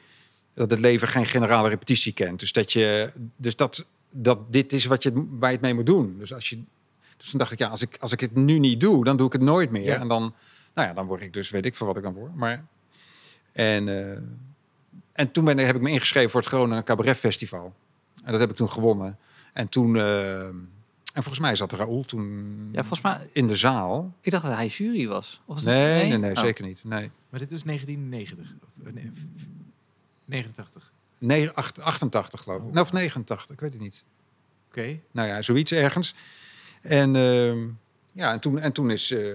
[0.54, 2.40] dat het leven geen generale repetitie kent.
[2.40, 5.86] Dus dat je, dus dat, dat dit is wat je, waar je het mee moet
[5.86, 6.16] doen.
[6.18, 6.60] Dus als je,
[7.18, 9.28] dus toen dacht ik, ja, als ik, als ik het nu niet doe, dan doe
[9.28, 9.84] ik het nooit meer.
[9.84, 10.00] Ja.
[10.00, 10.34] En dan,
[10.74, 12.36] nou ja, dan word ik dus, weet ik veel wat ik dan word.
[12.36, 12.66] Maar,
[13.52, 14.22] en, eh,
[15.12, 17.74] en toen ben, ik- heb ik me ingeschreven voor het Groningen Cabaret Festival.
[18.24, 19.18] En dat heb ik toen gewonnen.
[19.54, 20.68] En toen, eh, en
[21.14, 23.30] volgens mij zat Raoul toen Ja, volgens mij.
[23.34, 24.14] in de zaal.
[24.22, 25.42] Ik dacht dat hij jury was.
[25.46, 26.40] Of was het- Nee, nee, nee, Oh.
[26.44, 26.84] zeker niet.
[26.84, 27.12] Nee.
[27.30, 28.54] Maar dit was 1990.
[28.64, 29.46] Of, eh, nee, v- v-
[30.26, 30.92] 89.
[31.20, 32.74] Nee, acht- 88 geloof ik.
[32.74, 34.04] Nou, of 89, ik weet het niet.
[34.68, 35.00] Oké.
[35.12, 36.16] Nou ja, zoiets ergens.
[36.82, 37.68] En, ehm,
[38.12, 39.34] ja, en, toen, en toen, is, eh,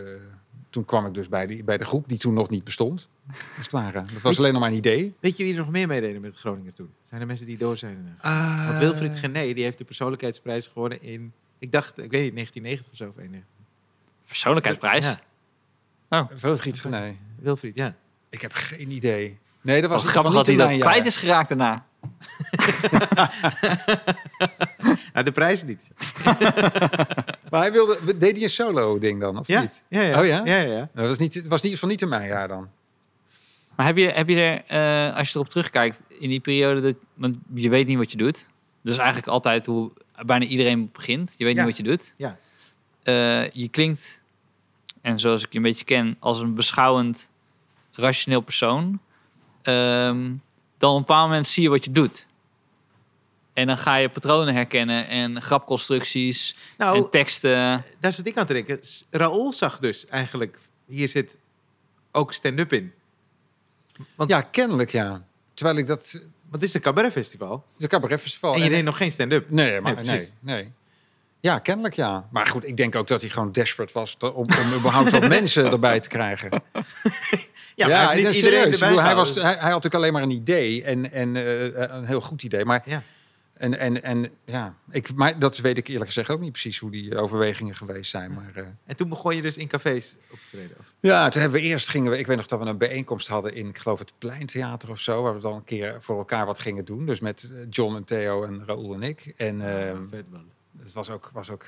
[0.71, 3.09] toen kwam ik dus bij, die, bij de groep die toen nog niet bestond.
[3.29, 3.93] Als het ware.
[4.13, 5.15] Dat was alleen nog maar een idee.
[5.21, 6.91] Weet je wie er nog meer meededen met Groningen toen?
[7.03, 8.17] Zijn er mensen die door zijn?
[8.21, 8.67] Ah.
[8.67, 11.33] Want Wilfried Gené, die heeft de persoonlijkheidsprijs gewonnen in...
[11.59, 13.09] Ik dacht, ik weet niet, 1990 of zo.
[13.09, 13.53] Of 91.
[14.27, 15.17] Persoonlijkheidsprijs.
[16.11, 17.19] Ja, Veelvriet, nee.
[17.39, 17.97] Wilfried, ja.
[18.29, 19.39] Ik heb geen idee.
[19.65, 21.85] Nee, dat was Wat grappig van dat hij dat kwijt is geraakt daarna.
[25.13, 25.81] Nou, de prijs niet.
[27.51, 29.61] Maar hij wilde, deed hij een solo-ding dan, of Ja?
[29.61, 29.83] niet?
[29.89, 30.21] Ja, ja.
[30.21, 30.41] Oh ja?
[30.45, 30.89] Ja, ja, ja.
[30.95, 32.69] Dat was niet, het was niet van niet in mijn jaar dan.
[33.77, 34.63] Maar heb je, heb je er,
[35.11, 38.17] eh, als je erop terugkijkt, in die periode, dat, want je weet niet wat je
[38.17, 38.49] doet.
[38.83, 39.93] Dus eigenlijk altijd hoe
[40.27, 41.35] bijna iedereen begint.
[41.39, 41.65] Je weet Ja.
[41.65, 42.15] niet wat je doet.
[42.17, 42.39] Ja.
[43.03, 44.21] Eh, je klinkt,
[45.01, 47.31] en zoals ik je een beetje ken, als een beschouwend,
[47.93, 49.01] rationeel persoon.
[49.65, 50.33] Ehm,
[50.79, 52.27] dan op een bepaald moment zie je wat je doet.
[53.53, 57.85] En dan ga je patronen herkennen en grapconstructies Nou, en teksten.
[58.01, 58.81] daar zit ik aan te denken.
[59.11, 61.37] Raoul zag dus eigenlijk, hier zit
[62.13, 62.93] ook stand-up in.
[64.15, 65.25] Want, Ja, kennelijk ja.
[65.55, 66.03] Terwijl ik dat...
[66.13, 67.65] Het want het is een cabaretfestival.
[67.77, 68.53] is een cabaretfestival.
[68.55, 69.51] en je En- deed nog geen stand-up.
[69.51, 70.33] Nee, maar Nee, nee, precies.
[70.41, 70.73] nee,
[71.41, 72.29] Ja, kennelijk ja.
[72.31, 74.47] Maar goed, ik denk ook dat hij gewoon desperate was om, om
[74.79, 76.51] überhaupt wat mensen erbij te krijgen.
[77.75, 78.67] Ja, maar hij niet iedereen serieus.
[78.67, 81.37] Ik erbij bedoel, hij, was, hij, hij had natuurlijk alleen maar een idee en, en
[81.37, 82.65] eh, een heel goed idee.
[82.65, 83.03] Maar, Ja.
[83.55, 86.91] en, en, en ja, ik, maar dat weet ik eerlijk gezegd ook niet precies hoe
[86.91, 88.33] die overwegingen geweest zijn.
[88.33, 90.77] Maar, eh, En toen begon je dus in cafés op te treden.
[90.79, 93.29] Of- ja, toen hebben we eerst gingen we, ik weet nog dat we een bijeenkomst
[93.29, 96.47] hadden in, ik geloof het Pleintheater of zo, waar we dan een keer voor elkaar
[96.47, 97.07] wat gingen doen.
[97.07, 99.33] Dus met eh, John en Theo en Raoul en ik.
[99.37, 99.61] En
[100.11, 100.45] vet man.
[100.79, 101.67] het was ook, was ook,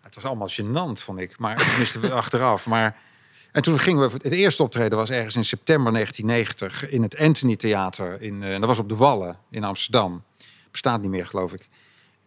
[0.00, 1.38] het was allemaal gênant, vond ik.
[1.38, 2.66] Maar tenminste we achteraf.
[2.66, 2.96] Maar
[3.56, 7.56] en toen gingen we, het eerste optreden was ergens in september 1990 in het Anthony
[7.56, 10.22] Theater in, eh, dat was op de Wallen in Amsterdam.
[10.70, 11.68] Bestaat niet meer, geloof ik.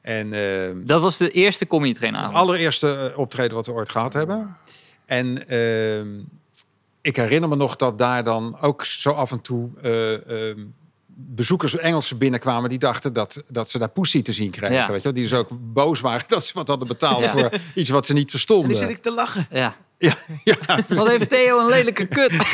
[0.01, 3.89] En ehm, Dat was de eerste comedy train het allereerste eh, optreden wat we ooit
[3.89, 4.57] gehad hebben.
[5.05, 6.19] En ehm,
[7.01, 10.59] ik herinner me nog dat daar dan ook zo af en toe eh, ehm,
[11.05, 14.75] bezoekers Engelsen binnenkwamen die dachten dat, dat ze daar Pussy te zien kregen.
[14.75, 14.88] Ja.
[14.88, 15.13] Weet je wel?
[15.13, 17.31] Die dus ook boos waren dat ze wat hadden betaald Ja.
[17.31, 18.69] voor iets wat ze niet En verstonden.
[18.69, 19.48] nu zit ik te lachen.
[19.50, 19.75] Ja.
[19.99, 20.55] Ja, ja,
[20.87, 22.31] Wat heeft Theo een lelijke kut?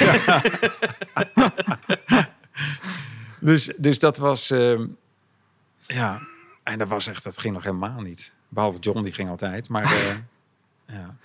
[3.40, 4.50] dus, dus dat was.
[4.52, 4.86] ehm,
[5.88, 6.20] ja,
[6.64, 8.34] en dat was echt, dat ging nog helemaal niet.
[8.50, 9.70] Behalve John, die ging altijd.
[9.70, 9.84] Maar.
[9.84, 10.16] eh,
[10.98, 11.16] ja.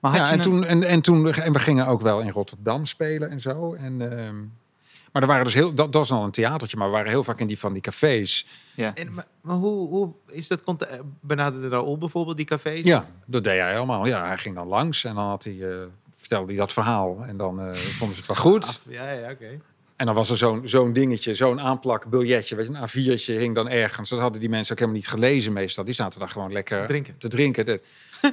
[0.00, 2.86] Maar ja, en, een- toen, en, en toen en we gingen ook wel in Rotterdam
[2.86, 3.74] spelen en zo.
[3.74, 4.36] En, ehm,
[5.12, 7.24] maar er waren dus heel, dat, dat was al een theatertje, maar we waren heel
[7.24, 8.46] vaak in die van die cafés.
[8.74, 8.94] Ja.
[8.94, 10.62] En, maar maar hoe, hoe is dat?
[10.64, 12.80] eh, Benaderde Raoul bijvoorbeeld die cafés?
[12.84, 14.06] Ja, dat deed hij allemaal.
[14.06, 15.76] Ja, hij ging dan langs en dan had hij, eh,
[16.16, 17.24] vertelde hij dat verhaal.
[17.24, 18.80] En dan eh, vonden ze het wel goed.
[18.88, 19.60] Ja, ja, oké.
[19.98, 23.68] En dan was er zo'n zo'n dingetje, zo'n aanplakbiljetje, weet je, een A4'tje hing dan
[23.68, 24.10] ergens.
[24.10, 25.84] Dat hadden die mensen ook helemaal niet gelezen meestal.
[25.84, 27.14] Die zaten daar gewoon lekker Te drinken.
[27.18, 27.66] Te drinken.
[27.66, 27.82] Dat-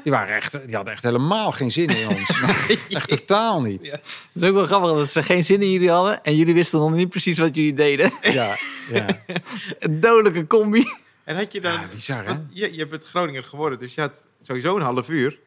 [0.03, 2.29] Die, waren echt, die hadden echt helemaal geen zin in ons.
[2.89, 3.85] echt totaal niet.
[3.85, 3.91] Ja.
[3.91, 6.23] Het is ook wel grappig dat ze geen zin in jullie hadden.
[6.23, 8.11] En jullie wisten nog niet precies wat jullie deden.
[8.21, 8.55] Ja,
[8.91, 9.05] ja.
[9.79, 10.85] Een dodelijke combi.
[11.23, 11.71] En had je dan...
[11.73, 12.33] ja bizar hè?
[12.49, 15.37] je, je bent Groninger geworden, dus je had sowieso een half uur.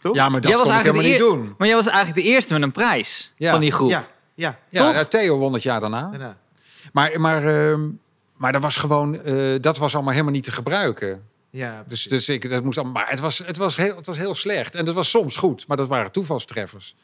[0.00, 0.14] Toch?
[0.14, 1.54] Ja, maar dat Jij was kon ik helemaal niet doen.
[1.58, 3.50] Maar jij was eigenlijk de eerste met een prijs Ja.
[3.50, 3.90] van die groep.
[3.90, 4.58] Ja, ja.
[4.68, 6.10] Ja, ja, Theo won het jaar daarna.
[6.10, 6.36] Daarna.
[6.92, 7.88] Maar, maar, ehm,
[8.36, 11.22] maar dat was gewoon, eh, dat was allemaal helemaal niet te gebruiken.
[11.50, 12.08] Ja, Dus, precies.
[12.10, 14.74] dus ik, dat moest allemaal, maar het was, het, was heel, het was heel slecht.
[14.74, 16.94] En dat was soms goed, maar dat waren toevalstreffers.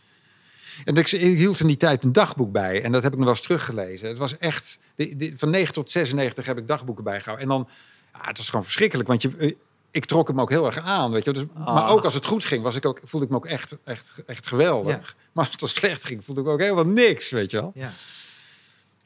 [0.84, 2.82] En ik, ik hield in die tijd een dagboek bij.
[2.82, 4.08] En dat heb ik nog wel eens teruggelezen.
[4.08, 7.48] Het was echt, de, de- van 9 tot 96 heb ik dagboeken bijgehouden.
[7.48, 7.68] En dan,
[8.12, 9.08] ja, het was gewoon verschrikkelijk.
[9.08, 9.52] Want je, eh,
[9.90, 11.32] ik trok hem ook heel erg aan, weet je.
[11.32, 11.90] Dus, Maar Ah.
[11.90, 14.46] ook als het goed ging, was ik ook, voelde ik me ook echt, echt, echt
[14.46, 15.06] geweldig.
[15.16, 15.22] Ja.
[15.32, 17.70] Maar als het slecht ging, voelde ik me ook helemaal niks, weet je wel.
[17.74, 17.90] ja.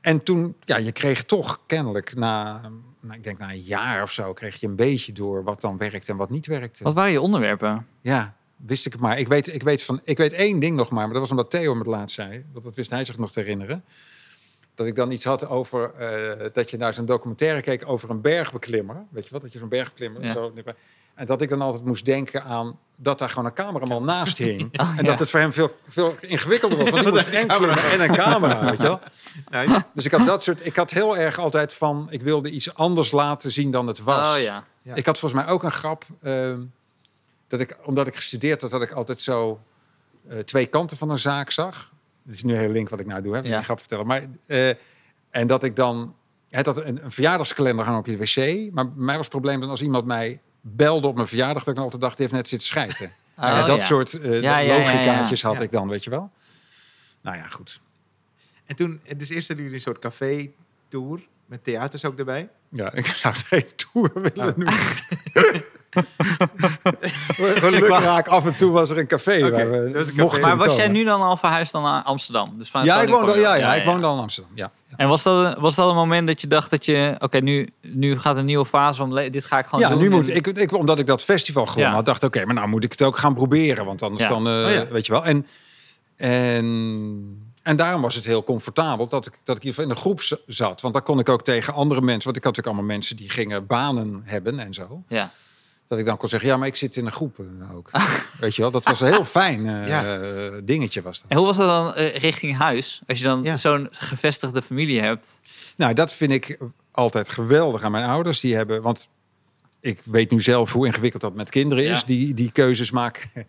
[0.01, 2.61] En toen, ja, je kreeg toch kennelijk na,
[3.01, 5.77] nou, ik denk na een jaar of zo, kreeg je een beetje door wat dan
[5.79, 6.85] werkte en wat niet werkte.
[6.85, 7.87] Wat waren je onderwerpen?
[8.01, 9.19] Ja, wist ik het maar.
[9.19, 11.51] Ik weet, ik, weet van, ik weet één ding nog maar, maar dat was omdat
[11.51, 12.45] Theo me het laatst zei.
[12.53, 13.85] Want dat wist hij zich nog te herinneren.
[14.75, 18.21] Dat ik dan iets had over eh, dat je naar zo'n documentaire keek over een
[18.21, 19.05] bergbeklimmer.
[19.11, 19.41] Weet je wat?
[19.41, 20.25] Dat je zo'n bergbeklimmer.
[20.25, 20.33] Ja.
[20.33, 20.53] Zo,
[21.15, 24.63] en dat ik dan altijd moest denken aan dat daar gewoon een cameraman naast hing.
[24.81, 25.03] Oh, en ja.
[25.03, 26.91] dat het voor hem veel, veel ingewikkelder was.
[26.91, 29.01] Want die moest en klimmen en een camera, weet je wel.
[29.51, 29.89] Nou, ja.
[29.95, 30.67] Dus ik had dat soort.
[30.67, 32.07] Ik had heel erg altijd van.
[32.11, 34.39] Ik wilde iets anders laten zien dan het was.
[34.39, 34.57] Oh.
[34.95, 36.05] Ik had volgens mij ook een grap.
[36.23, 36.61] ehm,
[37.47, 39.61] dat ik, omdat ik gestudeerd had, dat ik altijd zo
[40.29, 41.93] eh, twee kanten van een zaak zag.
[42.27, 43.57] Het is nu heel link wat ik nou doe, hè, Ja.
[43.57, 44.07] die grap vertellen.
[44.07, 44.69] Maar, eh,
[45.31, 46.15] en dat ik dan.
[46.51, 48.73] Het had een, een verjaardagskalender hangen op je wc.
[48.73, 51.75] Maar mij was het probleem dan als iemand mij belde op mijn verjaardag, dat ik
[51.75, 53.11] dan altijd dacht, die heeft net zitten schijten.
[53.39, 53.87] Oh, Ja, dat ja.
[53.87, 55.49] soort eh Ja, ja, ja, logicaatjes ja.
[55.49, 55.63] had Ja.
[55.65, 56.31] ik dan, weet je wel.
[57.21, 57.81] Nou ja, goed.
[58.65, 61.21] En toen, dus eerst hadden jullie een soort café-tour.
[61.47, 62.49] Met theaters ook erbij.
[62.69, 64.57] Ja, ik zou het geen tour willen Oh.
[64.57, 64.75] noemen.
[67.61, 70.41] Gelukkig raak af en toe was er een café waar we een café.
[70.41, 72.55] Maar was jij nu dan al verhuisd dan naar Amsterdam?
[72.59, 74.53] Dus Ja, ik ja, je- ja, ik woonde al in Amsterdam.
[74.55, 74.71] Ja.
[74.97, 77.15] En was dat, was dat een moment dat je dacht dat je...
[77.19, 79.15] Oké, nu, nu gaat een nieuwe fase om...
[79.15, 79.99] Dit ga ik gewoon Ja, doen.
[79.99, 81.97] nu moet ik, ik, omdat ik dat festival gewonnen Ja.
[81.97, 84.29] had, dacht ik, oké, maar nou moet ik het ook gaan proberen, want anders Ja.
[84.29, 84.87] dan, eh, Oh ja.
[84.87, 85.25] weet je wel.
[85.25, 85.47] En,
[86.17, 90.21] en, en daarom was het heel comfortabel dat ik, dat ik hier in een groep
[90.47, 93.17] zat, want dan kon ik ook tegen andere mensen, want ik had natuurlijk allemaal mensen
[93.17, 95.31] die gingen banen hebben en zo, Ja.
[95.87, 97.39] Dat ik dan kon zeggen, ja, maar ik zit in een groep
[97.75, 97.91] ook.
[98.41, 100.51] weet je wel, dat was een heel fijn eh, Ja.
[100.65, 101.31] dingetje was dat.
[101.31, 103.03] En hoe was dat dan eh, richting huis?
[103.07, 103.57] Als je dan Ja.
[103.57, 105.41] zo'n gevestigde familie hebt.
[105.77, 106.59] Nou, dat vind ik
[106.91, 108.41] altijd geweldig aan mijn ouders.
[108.41, 109.09] Die hebben, want
[109.81, 112.07] ik weet nu zelf hoe ingewikkeld dat met kinderen is, Ja.
[112.07, 113.31] die, die keuzes maken.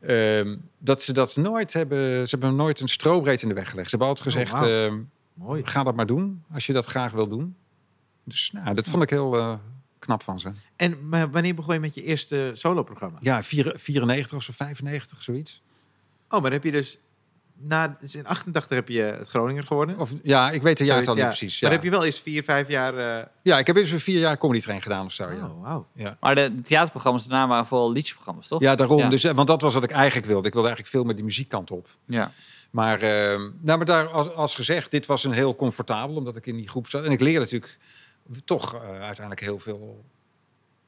[0.00, 3.90] Ehm, dat ze dat nooit hebben, ze hebben nooit een strobreed in de weg gelegd.
[3.90, 4.98] Ze hebben altijd Oh, gezegd, ehm,
[5.34, 5.62] Mooi.
[5.64, 7.56] ga dat maar doen, als je dat graag wil doen.
[8.24, 9.54] Dus nou, dat vond ik heel eh,
[9.98, 10.50] knap van ze.
[10.76, 13.18] En maar wanneer begon je met je eerste soloprogramma?
[13.20, 15.62] Ja, vier- 94 of zo, 95, zoiets.
[16.24, 17.00] Oh, maar dan heb je dus...
[17.60, 19.98] Na, dus in 88 heb je het Groninger geworden.
[19.98, 21.28] Of, ja, ik weet de jaartal niet Ja.
[21.28, 21.60] precies.
[21.60, 21.76] Maar Ja.
[21.76, 23.18] heb je wel eens vier, vijf jaar...
[23.20, 25.30] eh, ja, ik heb eens een vier jaar comedy train gedaan of zo.
[25.30, 25.44] Ja.
[25.46, 25.86] Oh, wauw.
[26.20, 28.60] Maar de, de theaterprogramma's daarna waren vooral liedjesprogramma's, toch?
[28.60, 28.98] Ja, daarom.
[28.98, 29.08] Ja.
[29.08, 30.46] Dus, eh, want dat was wat ik eigenlijk wilde.
[30.46, 31.88] Ik wilde eigenlijk veel met die muziekkant op.
[32.06, 32.30] Ja.
[32.70, 36.46] Maar, ehm, nou, maar daar, als, als gezegd, dit was een heel comfortabel, omdat ik
[36.46, 37.04] in die groep zat.
[37.04, 37.78] En ik leerde natuurlijk
[38.44, 40.04] toch eh, uiteindelijk heel veel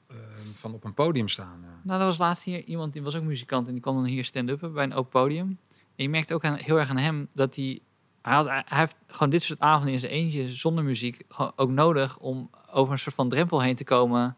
[0.06, 0.16] eh,
[0.54, 1.60] van op een podium staan.
[1.62, 1.80] ja.
[1.82, 4.24] Nou, er was laatst hier iemand die was ook muzikant en die kwam dan hier
[4.24, 5.58] stand-uppen bij een open podium.
[5.96, 7.78] En je merkte ook aan, heel erg aan hem dat hij,
[8.22, 11.70] hij, had, hij heeft gewoon dit soort avonden in zijn eentje zonder muziek gewoon ook
[11.70, 14.36] nodig om over een soort van drempel heen te komen.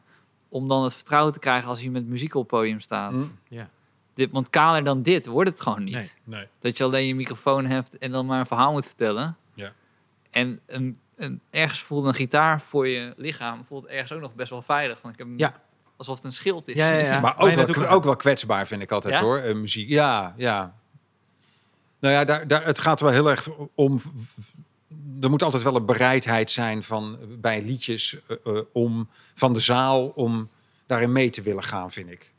[0.49, 3.13] Om dan het vertrouwen te krijgen als hij met muziek op het podium staat.
[3.13, 3.39] Mm.
[3.49, 3.71] Ja.
[4.15, 5.95] Dit, want kaler dan dit wordt het gewoon niet.
[5.95, 6.11] Nee.
[6.25, 6.47] Nee.
[6.59, 9.37] Dat je alleen je microfoon hebt en dan maar een verhaal moet vertellen.
[9.55, 9.73] Ja.
[10.31, 14.51] En een, een, ergens voelt een gitaar voor je lichaam voelt ergens ook nog best
[14.51, 15.01] wel veilig.
[15.01, 15.61] Want ik heb Ja.
[15.97, 16.75] alsof het een schild is.
[16.75, 17.21] Ja, ja, ja.
[17.21, 19.21] Maar ook wel, ook wel kwetsbaar vind ik altijd Ja?
[19.21, 19.89] hoor, eh, muziek.
[19.89, 20.75] Ja, ja.
[21.99, 24.01] Nou ja, daar, daar, het gaat wel heel erg om...
[25.21, 29.61] Er moet altijd wel een bereidheid zijn van, bij liedjes eh, eh, om, van de
[29.61, 30.49] zaal om
[30.87, 32.33] daarin mee te willen gaan, vind ik.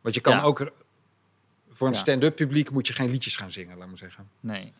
[0.00, 0.42] Want je kan Ja.
[0.42, 0.70] ook...
[1.68, 1.98] Voor een Ja.
[1.98, 4.28] stand-up publiek moet je geen liedjes gaan zingen, laat maar zeggen.
[4.40, 4.72] Nee.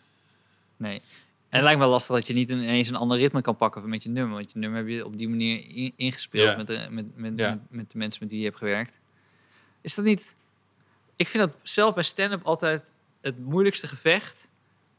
[0.77, 1.03] Nee.
[1.57, 4.03] Het lijkt me wel lastig dat je niet ineens een ander ritme kan pakken met
[4.03, 4.35] je nummer.
[4.37, 6.57] Want je nummer heb je op die manier in- ingespeeld Ja.
[6.57, 7.51] met, de, met, met, Ja.
[7.51, 8.99] met, met de mensen met wie je hebt gewerkt.
[9.81, 10.35] Is dat niet...
[11.17, 14.49] Ik vind dat zelf bij stand-up altijd het moeilijkste gevecht.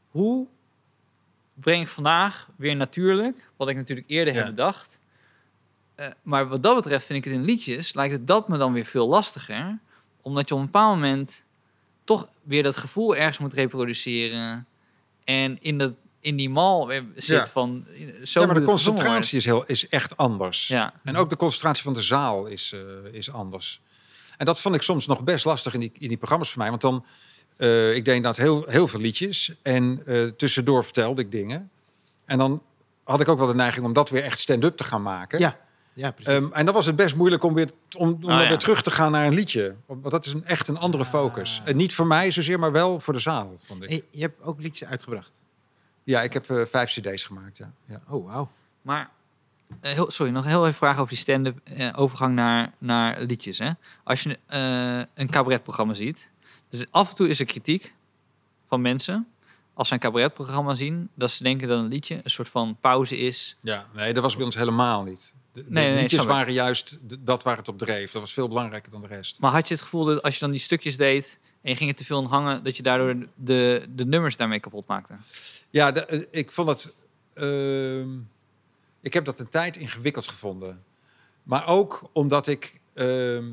[0.08, 0.46] Hoe
[1.54, 4.38] breng ik vandaag weer natuurlijk, wat ik natuurlijk eerder Ja.
[4.38, 5.00] heb bedacht.
[5.94, 8.72] Eh, maar wat dat betreft vind ik het in liedjes, lijkt het dat me dan
[8.72, 9.78] weer veel lastiger.
[10.20, 11.44] Omdat je op een bepaald moment
[12.04, 14.66] toch weer dat gevoel ergens moet reproduceren.
[15.24, 17.46] En in, dat, in die mal weer zit Ja.
[17.46, 17.86] van...
[17.88, 20.68] eh, Zo ja, maar de concentratie is, heel, is echt anders.
[20.68, 20.92] Ja.
[21.04, 23.80] En ook de concentratie van de zaal is, eh, is anders.
[24.36, 26.68] En dat vond ik soms nog best lastig in die, in die programma's voor mij.
[26.70, 27.04] Want dan,
[27.56, 29.52] eh, ik deed inderdaad heel, heel veel liedjes.
[29.62, 31.70] En eh, tussendoor vertelde ik dingen.
[32.24, 32.62] En dan
[33.04, 35.38] had ik ook wel de neiging om dat weer echt stand-up te gaan maken.
[35.38, 35.58] Ja,
[35.92, 36.32] ja precies.
[36.44, 38.48] Ehm, en dan was het best moeilijk om weer, om, om ja.
[38.48, 39.74] weer terug te gaan naar een liedje.
[39.86, 41.58] Want dat is een, echt een andere focus.
[41.62, 41.68] Ah.
[41.68, 43.90] En niet voor mij zozeer, maar wel voor de zaal, vond ik.
[43.90, 45.30] En je hebt ook liedjes uitgebracht.
[46.08, 47.72] Ja, ik heb eh, vijf cd's gemaakt, ja.
[47.84, 48.02] ja.
[48.08, 48.50] Oh, wauw.
[48.82, 49.10] Maar,
[49.80, 53.58] eh, heel, sorry, nog heel even vragen over die stand-up eh, overgang naar, naar liedjes.
[53.58, 53.70] Hè?
[54.04, 56.30] Als je eh, een cabaretprogramma ziet,
[56.68, 57.94] dus af en toe is er kritiek
[58.64, 59.26] van mensen
[59.74, 63.18] als ze een cabaretprogramma zien, dat ze denken dat een liedje een soort van pauze
[63.18, 63.56] is.
[63.60, 65.34] Ja, nee, dat was bij ons helemaal niet.
[65.52, 68.12] De, de Nee, nee, liedjes waren juist dat waar het op dreef.
[68.12, 69.40] Dat was veel belangrijker dan de rest.
[69.40, 71.90] Maar had je het gevoel dat als je dan die stukjes deed en je ging
[71.90, 75.18] er te veel aan hangen, dat je daardoor de, de nummers daarmee kapot maakte?
[75.70, 76.94] Ja, de- eh, ik vond het.
[77.34, 78.08] ehm,
[79.00, 80.82] ik heb dat een tijd ingewikkeld gevonden.
[81.42, 82.80] Maar ook omdat ik.
[82.94, 83.44] ehm,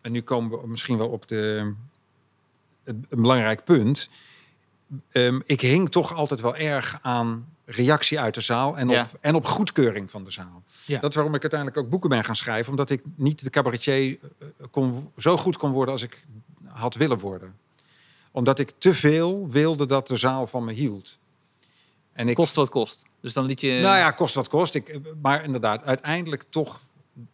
[0.00, 1.72] en nu komen we misschien wel op de,
[2.84, 4.08] een, belangrijk punt.
[5.10, 9.34] Ehm, ik hing toch altijd wel erg aan reactie uit de zaal en op, en
[9.34, 10.62] op goedkeuring van de zaal.
[10.86, 11.00] Ja.
[11.00, 12.70] Dat is waarom ik uiteindelijk ook boeken ben gaan schrijven.
[12.70, 16.24] Omdat ik niet de cabaretier eh, kon, zo goed kon worden als ik
[16.64, 17.56] had willen worden.
[18.30, 21.18] Omdat ik te veel wilde dat de zaal van me hield.
[22.12, 23.04] En ik, Kost wat kost.
[23.20, 23.68] Dus dan liet je...
[23.82, 24.74] nou ja, kost wat kost.
[24.74, 26.80] Ik, maar inderdaad, uiteindelijk toch,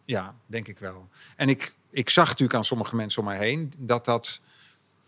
[0.05, 1.07] ja, denk ik wel.
[1.35, 4.41] En ik, ik zag natuurlijk aan sommige mensen om mij heen dat dat,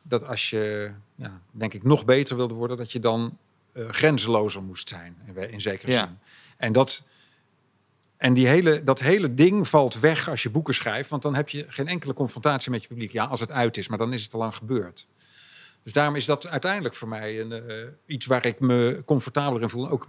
[0.01, 3.37] dat als je, ja, denk ik, nog beter wilde worden, dat je dan
[3.73, 6.05] eh, grenzelozer moest zijn, in, in zekere Ja.
[6.05, 6.17] zin.
[6.57, 7.03] En dat.
[8.17, 11.49] En die hele, dat hele ding valt weg als je boeken schrijft, want dan heb
[11.49, 13.11] je geen enkele confrontatie met je publiek.
[13.11, 15.07] Ja, als het uit is, maar dan is het al lang gebeurd.
[15.89, 17.75] Dus daarom is dat uiteindelijk voor mij een, eh,
[18.05, 19.89] iets waar ik me comfortabeler in voel.
[19.89, 20.07] Ook,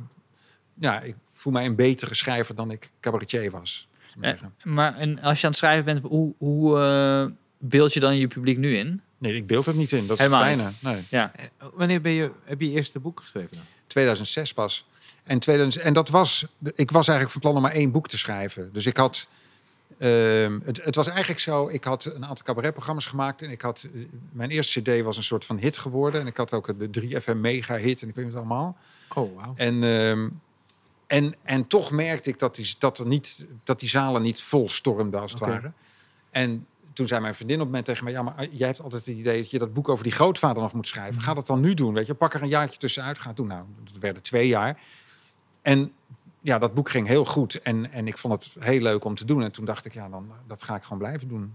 [0.75, 3.89] ja, ik voel mij een betere schrijver dan ik cabaretier was.
[4.17, 7.27] maar Eh, maar en als je aan het schrijven bent, hoe, hoe eh,
[7.59, 9.01] beeld je dan je publiek nu in?
[9.19, 10.07] Nee, ik beeld het niet in.
[10.07, 10.95] Dat is Helemaal het fijne.
[10.95, 11.03] Nee.
[11.11, 11.33] Ja.
[11.37, 13.57] Eh, Wanneer ben je, heb je je eerste boek geschreven?
[13.57, 13.65] Dan?
[13.87, 14.87] 2006 pas.
[15.25, 18.19] En, 2000, en dat was, ik was eigenlijk van plan om maar één boek te
[18.19, 18.73] schrijven.
[18.73, 19.29] Dus ik had,
[19.99, 23.43] ehm, het, het was eigenlijk zo, ik had een aantal cabaretprogramma's gemaakt.
[23.43, 24.01] En ik had, eh,
[24.33, 26.21] mijn eerste cd was een soort van hit geworden.
[26.21, 28.77] En ik had ook de 3FM mega hit en ik weet wat allemaal.
[29.15, 29.53] Oh, wauw.
[29.57, 30.29] En, ehm,
[31.07, 34.69] en, en toch merkte ik dat die, dat, er niet, dat die zalen niet vol
[34.69, 35.73] stormden als het ware.
[36.31, 38.13] En toen zei mijn vriendin op het moment tegen mij...
[38.13, 40.73] ja, maar jij hebt altijd het idee dat je dat boek over die grootvader nog
[40.73, 41.23] moet schrijven.
[41.23, 42.15] Ga dat dan nu doen, weet je.
[42.15, 43.47] Pak er een jaartje tussenuit, ga het doen.
[43.47, 44.81] Nou, het werden twee jaar.
[45.63, 45.93] En
[46.41, 47.61] ja, dat boek ging heel goed.
[47.61, 49.43] En, en ik vond het heel leuk om te doen.
[49.43, 51.55] En toen dacht ik, ja, dan, dat ga ik gewoon blijven doen.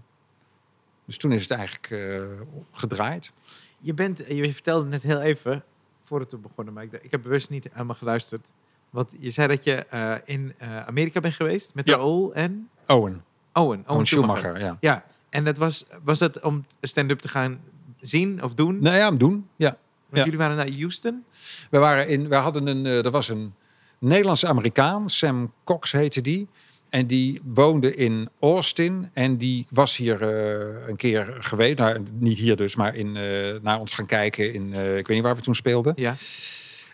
[1.04, 2.22] Dus toen is het eigenlijk eh,
[2.70, 3.32] gedraaid.
[3.78, 5.64] Je, bent, je vertelde net heel even,
[6.02, 8.52] voordat we begonnen, maar ik, ik heb bewust niet helemaal geluisterd.
[8.90, 11.96] Want je zei dat je eh, in eh, Amerika bent geweest met Ja.
[11.96, 13.24] Raoul en Owen.
[13.52, 13.84] Owen.
[13.86, 14.38] Owen Schumacher.
[14.38, 14.76] Schumacher, ja.
[14.80, 17.60] Ja, en dat was, was dat om stand-up te gaan
[18.00, 18.82] zien of doen?
[18.82, 19.48] Nou ja, hem doen.
[19.56, 19.68] Ja.
[19.68, 20.24] Want ja.
[20.24, 21.24] jullie waren naar Houston?
[21.70, 23.54] We waren in, we hadden een, er was een
[23.98, 26.48] Nederlandse Amerikaan, Sam Cox heette die.
[26.88, 29.10] En die woonde in Austin.
[29.12, 31.78] En die was hier eh, een keer geweest.
[31.78, 34.52] Nou, niet hier dus, maar in, eh, naar ons gaan kijken.
[34.52, 35.92] In, eh, ik weet niet waar we toen speelden.
[35.96, 36.14] Ja.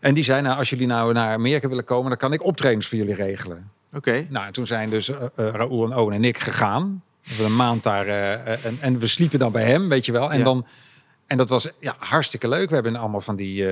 [0.01, 2.89] En die zei, nou, als jullie nou naar Amerika willen komen, dan kan ik optredens
[2.89, 3.71] voor jullie regelen.
[3.93, 4.27] Oké.
[4.29, 7.03] Nou, en toen zijn dus Raoul en Owen en ik gegaan.
[7.23, 10.33] We hebben een maand daar en, en we sliepen dan bij hem, weet je wel.
[10.33, 10.45] En, Ja.
[10.45, 10.67] dan,
[11.27, 12.69] en dat was ja, hartstikke leuk.
[12.69, 13.67] We hebben allemaal van die,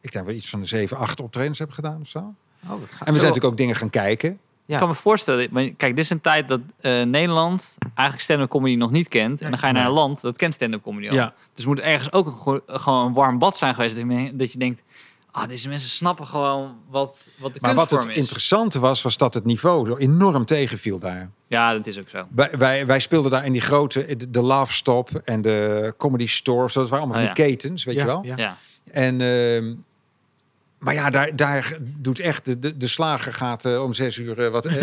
[0.00, 2.34] ik denk wel iets van de zeven, acht optredens hebben gedaan of zo.
[2.64, 2.70] Oh.
[2.72, 4.38] En we zijn natuurlijk ook dingen gaan kijken.
[4.66, 4.74] Ja.
[4.74, 8.48] Ik kan me voorstellen, maar kijk, dit is een tijd dat eh, Nederland eigenlijk stand-up
[8.48, 9.40] comedy nog niet kent.
[9.40, 11.14] En dan ga je naar een land dat kent stand-up comedy al.
[11.14, 11.34] Ja.
[11.52, 13.96] Dus moet ergens ook een, gewoon een warm bad zijn geweest.
[13.96, 14.82] Dat je, dat je denkt,
[15.30, 18.16] ah, deze mensen snappen gewoon wat, wat de Maar wat het is.
[18.16, 21.30] interessante was, was dat het niveau zo enorm tegenviel daar.
[21.46, 22.26] Ja, dat is ook zo.
[22.34, 26.26] Wij, wij, wij speelden daar in die grote, de, de Love Stop en de Comedy
[26.26, 26.62] Store.
[26.72, 28.22] Dat waren allemaal van Oh, die ketens, weet Ja, je wel.
[28.24, 28.36] ja.
[28.36, 28.56] Ja.
[28.92, 29.74] En, ehm,
[30.78, 34.44] maar ja, daar, daar doet echt de, de, de slager gaat eh, om zes uur
[34.44, 34.82] eh, wat eh,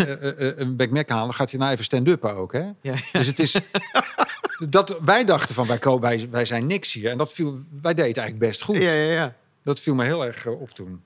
[0.60, 1.24] een Big Mac halen.
[1.24, 2.64] Dan gaat hij nou even stand-uppen ook, hè?
[2.80, 2.94] Ja.
[3.12, 3.56] Dus het is
[4.68, 8.08] dat wij dachten van wij, wij, wij zijn niks hier en dat viel wij deden
[8.08, 8.76] het eigenlijk best goed.
[8.76, 9.34] Ja, ja, ja.
[9.64, 11.02] Dat viel me heel erg op toen.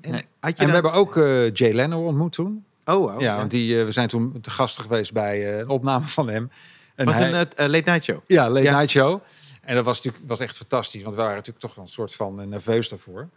[0.00, 0.26] En, Nee.
[0.40, 2.64] had je En we dan- hebben ook eh, Jay Leno ontmoet toen.
[2.84, 3.20] Oh, wow.
[3.20, 6.50] ja, want die, we zijn toen te gasten geweest bij eh, een opname van hem.
[6.94, 8.20] En was hij- een late night show.
[8.26, 8.76] ja, Late Ja.
[8.76, 9.20] Night Show.
[9.62, 12.14] En dat was natuurlijk was echt fantastisch, want we waren natuurlijk toch wel een soort
[12.14, 13.28] van nerveus daarvoor.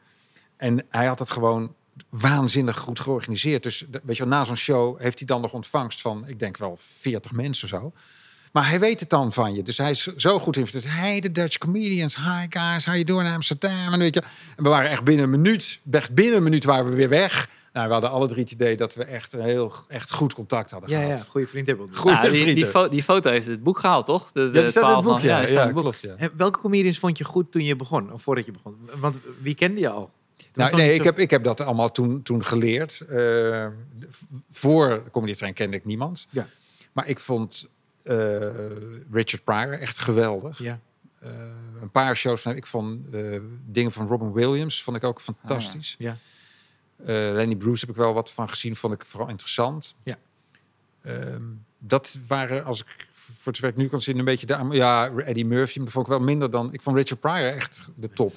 [0.58, 1.74] En hij had het gewoon
[2.10, 3.63] waanzinnig goed georganiseerd.
[3.63, 6.78] Dus weet je, na zo'n show heeft hij dan nog ontvangst van, ik denk wel
[7.00, 7.91] 40 mensen zo.
[8.52, 9.63] Maar hij weet het dan van je.
[9.63, 10.68] Dus hij is zo goed in.
[10.72, 12.15] Dus, hey, de Dutch comedians.
[12.15, 13.94] Hi guys, how you doing in Amsterdam?
[13.94, 14.22] En, weet je,
[14.58, 17.50] en we waren echt binnen een minuut, echt binnen een minuut waren we weer weg.
[17.74, 20.72] Nou, we hadden alle drie het idee dat we echt een heel echt goed contact
[20.72, 21.28] hadden Ja, ja, gehad.
[21.28, 21.88] goede vriend hebben.
[21.89, 21.96] we.
[21.96, 22.70] Goeie Nou, die, die, vrienden.
[22.72, 24.32] fo- die foto heeft het boek gehaald, toch?
[24.32, 25.63] De, de Ja, dat staat in 12 het boek, van- ja.
[25.63, 25.82] het boek.
[25.82, 26.13] klopt, ja.
[26.18, 28.12] En welke comedians vond je goed toen je begon?
[28.13, 28.76] Of voordat je begon?
[29.00, 30.12] Want wie kende je al?
[30.56, 33.02] Nou, nee, ik zo- heb, ik heb dat allemaal toen, toen geleerd.
[34.10, 36.28] V- voor Comedy Train kende ik niemand.
[36.30, 36.48] Ja.
[36.94, 37.68] Maar ik vond
[38.04, 38.15] eh,
[39.12, 40.60] Richard Pryor echt geweldig.
[40.60, 40.80] Ja.
[41.20, 41.30] Eh,
[41.82, 42.56] een paar shows van.
[42.56, 43.08] Ik vond
[43.65, 45.96] dingen van Robin Williams vond ik ook fantastisch.
[45.98, 46.18] Ja.
[46.98, 48.76] Eh, Lenny Bruce heb ik wel wat van gezien.
[48.76, 49.96] Vond ik vooral interessant.
[50.04, 50.18] Ja.
[51.02, 51.44] Ehm,
[51.80, 54.65] dat waren, als ik voor het werk nu kan zien, een beetje de...
[54.72, 56.74] Ja, Eddie Murphy, vond ik wel minder dan...
[56.74, 58.34] Ik vond Richard Pryor echt de top.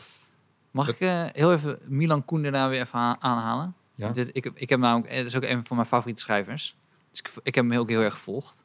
[0.71, 3.75] Mag ik eh, heel even Milan Kundera weer even aanhalen?
[3.95, 4.11] Ja.
[4.11, 6.77] Dit, ik, heb- ik heb namelijk, eh, dat is ook een van mijn favoriete schrijvers.
[7.11, 8.65] Dus ik, ik heb hem ook heel erg gevolgd.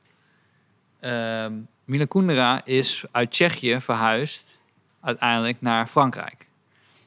[1.00, 1.54] Ehm
[1.86, 4.60] Milan Kundera is uit Tsjechië verhuisd
[5.02, 6.48] uiteindelijk naar Frankrijk.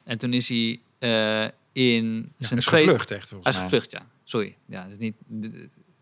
[0.03, 2.87] En toen is hij eh, in Ja, zijn tweede...
[2.91, 4.01] gevlucht echt, volgens Hij is gevlucht, ja.
[4.23, 4.55] Sorry.
[4.65, 5.15] Ja, dus niet,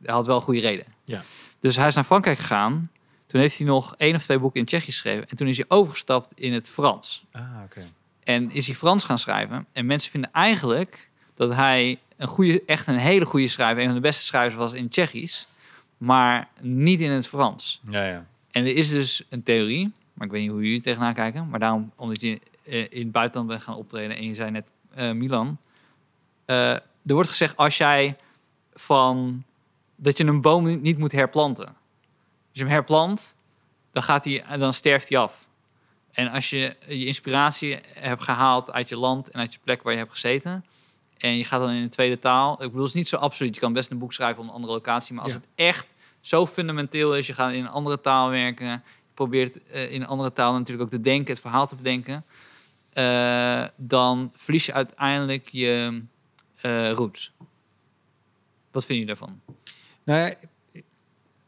[0.02, 0.86] hij had wel goede reden.
[1.04, 1.22] Ja.
[1.60, 2.92] Dus hij is naar Frankrijk gegaan.
[3.26, 5.28] Toen heeft hij nog één of twee boeken in Tsjechisch geschreven.
[5.30, 7.26] En toen is hij overgestapt in het Frans.
[7.32, 7.86] Ah, oké.
[8.26, 9.66] En is hij Frans gaan schrijven.
[9.72, 13.96] En mensen vinden eigenlijk dat hij een goede, echt een hele goede schrijver, een van
[13.96, 15.48] de beste schrijvers was in Tsjechisch,
[15.98, 17.82] maar niet in het Frans.
[17.90, 18.26] Ja, ja.
[18.52, 21.60] En er is dus een theorie, maar ik weet niet hoe jullie tegenaan kijken, maar
[21.60, 25.12] daarom, omdat je eh, in het buitenland bent gaan optreden en je zei net eh,
[25.12, 25.58] Milan.
[26.46, 28.16] Eh, er wordt gezegd als jij
[28.74, 29.44] van
[29.96, 31.66] dat je een boom niet, niet moet herplanten.
[31.66, 31.74] Als
[32.52, 33.36] je hem herplant,
[33.92, 35.48] dan, gaat hij, dan sterft hij af.
[36.16, 39.94] En als je je inspiratie hebt gehaald uit je land en uit je plek waar
[39.94, 40.66] je hebt gezeten.
[41.18, 42.54] En je gaat dan in een tweede taal.
[42.54, 43.56] Ik bedoel, het is niet zo absoluut.
[43.56, 45.14] Je kan best een boek schrijven op een andere locatie.
[45.14, 45.38] Maar als Ja.
[45.40, 48.68] het echt zo fundamenteel is, je gaat in een andere taal werken.
[48.68, 48.80] Je
[49.14, 52.26] probeert eh, in een andere taal natuurlijk ook te denken, het verhaal te bedenken.
[52.94, 56.02] eh, dan verlies je uiteindelijk je
[56.62, 57.32] eh roots.
[58.72, 59.42] Wat vind je daarvan?
[60.04, 60.36] Nou ja,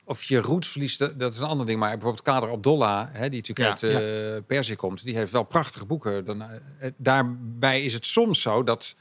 [0.07, 1.79] of je roots verliest, dat, dat is een ander ding.
[1.79, 3.87] Maar bijvoorbeeld Kader Abdollah, hè, die natuurlijk Ja.
[3.89, 6.25] uit Perzië komt, die heeft wel prachtige boeken.
[6.25, 8.95] Dan, eh, eh, daarbij is het soms zo dat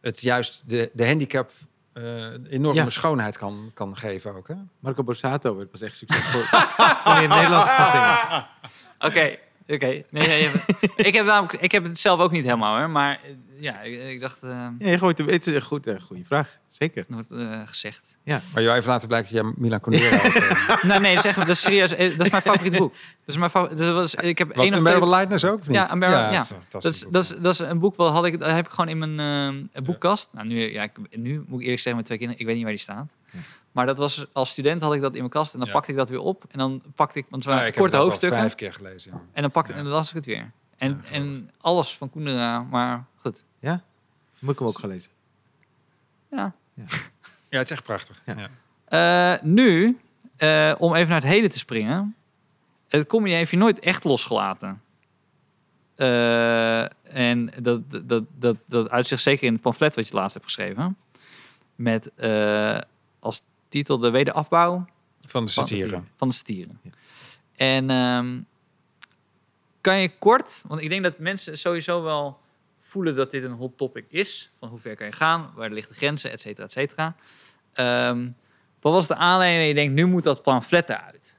[0.00, 1.50] het juist de, de handicap
[1.92, 2.88] eh, enorme Ja.
[2.88, 4.48] schoonheid kan, kan geven ook.
[4.48, 4.54] Hè?
[4.80, 6.40] Marco Borsato werd pas echt succesvol
[7.04, 8.46] toen hij in het Nederlands ging zingen.
[8.98, 9.38] Oké,
[9.68, 9.86] oké.
[9.86, 10.50] Nee, nee, nee.
[10.96, 12.90] ik, heb namelijk, ik heb het zelf ook niet helemaal hoor.
[12.90, 16.00] Maar eh, ja, ik, ik dacht, eh Ja, je gooit, het is een goed, een
[16.00, 16.56] goede vraag.
[16.68, 17.04] Zeker.
[17.08, 18.16] er wordt eh, gezegd.
[18.24, 21.48] Maar jou even laten blijken dat jij Milan Kundera ook, eh, Nee, nee, zeg, dat
[21.48, 21.94] is serieus.
[21.94, 22.92] eh, Dat is mijn favoriete boek.
[22.92, 23.82] Dat is mijn favoriete.
[23.84, 24.92] Dat was, ik heb Wat, één of twee.
[24.94, 25.76] Unbearable Lightness ook, of niet?
[25.76, 26.38] Ja, Unbearable- ja.
[26.38, 28.40] dat is een Dat fantastisch is, dat, is, dat is een boek wat had ik,
[28.40, 30.28] dat heb ik gewoon in mijn eh, boekkast.
[30.32, 32.64] Nou, nu, ja, ik, nu moet ik eerlijk zeggen met twee kinderen, ik weet niet
[32.64, 33.10] waar die staat.
[33.78, 33.84] Ja.
[33.84, 35.74] Maar dat was als student had ik dat in mijn kast en dan Ja.
[35.74, 37.82] pakte ik dat weer op en dan pakte ik, want het Ja, waren ik heb
[37.82, 39.10] korte het ook al hoofdstukken vijf keer gelezen.
[39.12, 39.20] ja.
[39.32, 39.78] en dan pakte Ja.
[39.78, 40.50] en dan las ik het weer.
[40.76, 43.44] En, Ja, en alles van Kundera, maar goed.
[43.60, 43.82] Ja?
[44.38, 45.10] Moet ik hem ook gaan lezen.
[46.30, 46.52] Ja.
[47.50, 48.22] Ja, het is echt prachtig.
[48.26, 48.34] Ja.
[48.88, 49.34] Ja.
[49.34, 49.98] Eh, nu,
[50.36, 52.16] eh, om even naar het heden te springen.
[52.88, 54.82] Het comedy heeft je nooit echt losgelaten.
[55.94, 56.80] Eh,
[57.16, 60.96] en dat, dat, dat, dat uitzicht zeker in het pamflet wat je laatst hebt geschreven.
[61.74, 62.78] Met eh,
[63.20, 64.86] als titel de wederafbouw
[65.26, 66.02] Van de satire.
[66.16, 66.80] van de stieren.
[66.82, 66.90] Ja.
[67.56, 68.40] En ehm,
[69.80, 72.38] kan je kort, want ik denk dat mensen sowieso wel
[72.78, 74.50] voelen dat dit een hot topic is.
[74.58, 77.16] Van hoe ver kan je gaan, waar liggen de grenzen, et cetera, et cetera.
[77.72, 78.30] Ehm,
[78.80, 81.38] wat was de aanleiding dat je denkt, nu moet dat pamflet eruit?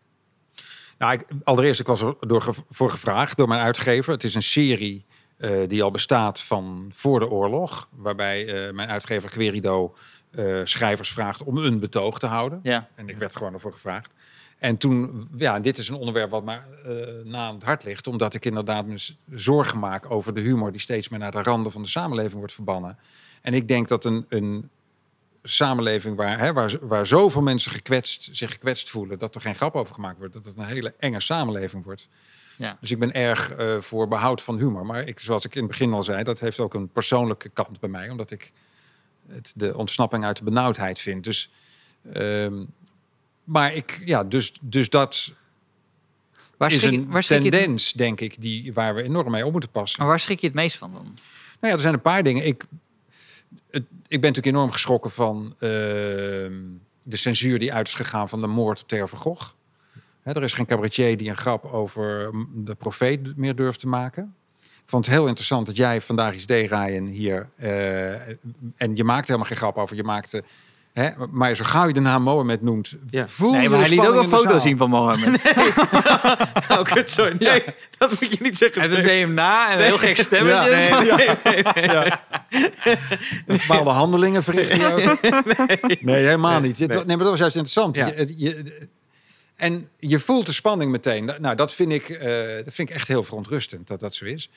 [0.97, 4.13] Nou, ik, allereerst, ik was er door voor gevraagd door mijn uitgever.
[4.13, 5.05] Het is een serie
[5.37, 7.89] eh, die al bestaat van voor de oorlog.
[7.91, 9.95] Waarbij eh, mijn uitgever Querido
[10.31, 12.59] eh, schrijvers vraagt om een betoog te houden.
[12.63, 14.13] Ja, En ik werd gewoon ervoor gevraagd.
[14.57, 18.07] En toen, ja, dit is een onderwerp wat mij eh, na aan het hart ligt.
[18.07, 21.71] Omdat ik inderdaad me zorgen maak over de humor die steeds meer naar de randen
[21.71, 22.97] van de samenleving wordt verbannen.
[23.41, 24.69] En ik denk dat een, een
[25.43, 29.75] samenleving waar, hè, waar, waar zoveel mensen gekwetst, zich gekwetst voelen, dat er geen grap
[29.75, 32.07] over gemaakt wordt, dat het een hele enge samenleving wordt.
[32.57, 32.77] Ja.
[32.79, 34.85] Dus ik ben erg eh, voor behoud van humor.
[34.85, 37.79] Maar ik, zoals ik in het begin al zei, dat heeft ook een persoonlijke kant
[37.79, 38.09] bij mij.
[38.09, 38.51] Omdat ik
[39.29, 41.23] het de ontsnapping uit de benauwdheid vind.
[41.23, 41.51] Dus,
[42.13, 42.63] ehm,
[43.43, 45.31] maar ik, ja, dus, dus dat
[46.57, 49.51] waar is schrik, een waar, het- tendens, denk ik, die, waar we enorm mee om
[49.51, 49.99] moeten passen.
[49.99, 51.03] maar waar schrik je het meest van dan?
[51.03, 51.13] Nou
[51.59, 52.45] ja, er zijn een paar dingen.
[52.45, 52.65] Ik,
[53.69, 56.53] het, ik ben natuurlijk enorm geschrokken van ehm,
[57.03, 59.49] de censuur die uit is gegaan van de moord op Theo van Gogh.
[60.23, 64.35] Er is geen cabaretier die een grap over de profeet meer durft te maken.
[64.89, 67.49] Ik vond het heel interessant dat jij vandaag iets deed, Ryan, hier.
[67.55, 68.11] eh,
[68.77, 69.95] en je maakte helemaal geen grap over.
[69.95, 70.43] Je maakte...
[70.93, 73.27] Hè, maar zo gauw je de naam Mohammed noemt, Ja.
[73.27, 75.41] voel Nee, je maar hij liet ook een foto zien van Mohammed.
[76.69, 77.35] Oh, kut, sorry.
[77.39, 77.63] Nee,
[77.97, 78.81] dat moet je niet zeggen.
[78.81, 80.69] En dan deed je hem na en een heel gek stemmetje.
[80.71, 81.01] Ja, Zo.
[81.43, 82.11] nee,
[83.59, 85.21] Bepaalde handelingen verricht ook.
[86.01, 86.79] Nee, helemaal niet.
[86.79, 86.87] Nee.
[86.87, 87.95] Nee, maar dat was juist interessant.
[87.95, 88.05] Ja.
[88.07, 88.87] Je, je-
[89.55, 91.31] en je voelt de spanning meteen.
[91.39, 92.29] Nou, dat vind ik, eh,
[92.65, 94.49] dat vind ik echt heel verontrustend dat dat zo is.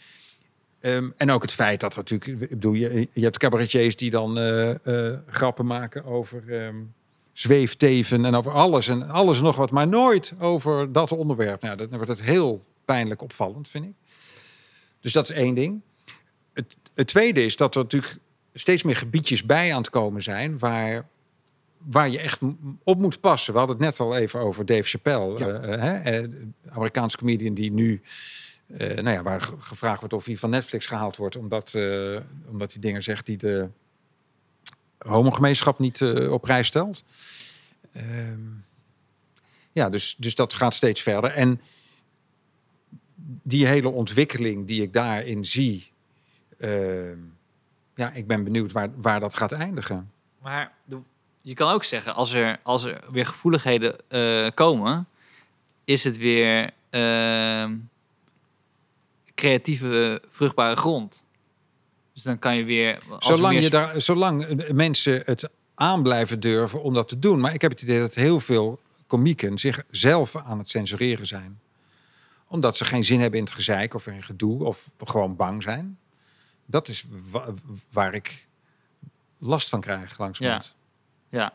[0.83, 4.11] Ehm, en ook het feit dat er natuurlijk, ik bedoel, je, je hebt cabaretiers die
[4.11, 4.71] dan eh,
[5.11, 6.77] eh, grappen maken over ehm,
[7.33, 11.63] zweefteven en over alles en alles en nog wat, maar nooit over dat onderwerp.
[11.63, 13.93] Nou, dan wordt het heel pijnlijk opvallend, vind ik.
[15.01, 15.81] Dus dat is één ding.
[16.53, 18.17] Het, het tweede is dat er natuurlijk
[18.55, 21.09] steeds meer gebiedjes bij aan het komen zijn waar,
[21.79, 22.39] waar je echt
[22.85, 23.53] op moet passen.
[23.53, 25.59] We hadden het net al even over Dave Chappelle, Ja.
[26.03, 26.25] eh,
[26.69, 28.01] Amerikaanse comedian die nu,
[28.67, 32.17] eh, nou ja, waar ge- gevraagd wordt of hij van Netflix gehaald wordt, omdat, eh,
[32.49, 33.69] omdat hij dingen zegt die de
[34.99, 37.05] homogemeenschap niet eh, op prijs stelt.
[37.93, 38.41] Ehm,
[39.73, 41.31] ja, dus, dus dat gaat steeds verder.
[41.31, 41.61] En
[43.43, 45.91] die hele ontwikkeling die ik daarin zie,
[46.59, 47.19] ehm,
[47.95, 50.11] ja, ik ben benieuwd waar, waar dat gaat eindigen.
[50.43, 50.73] Maar
[51.43, 53.97] je kan ook zeggen, als er, als er weer gevoeligheden
[54.55, 55.07] komen,
[55.85, 57.77] is het weer ehm,
[59.43, 61.25] creatieve, vruchtbare grond.
[62.13, 62.99] Dus dan kan je weer...
[63.09, 67.19] Als Zolang, meer je daar, zolang eh, mensen het aan blijven durven om dat te
[67.19, 67.41] doen.
[67.41, 71.61] Maar ik heb het idee dat heel veel komieken zichzelf aan het censureren zijn.
[72.47, 75.99] Omdat ze geen zin hebben in het gezeik of in gedoe of gewoon bang zijn.
[76.67, 77.55] Dat is wa-
[77.91, 78.47] waar ik
[79.39, 80.75] last van krijg langzamerhand.
[81.29, 81.53] Ja.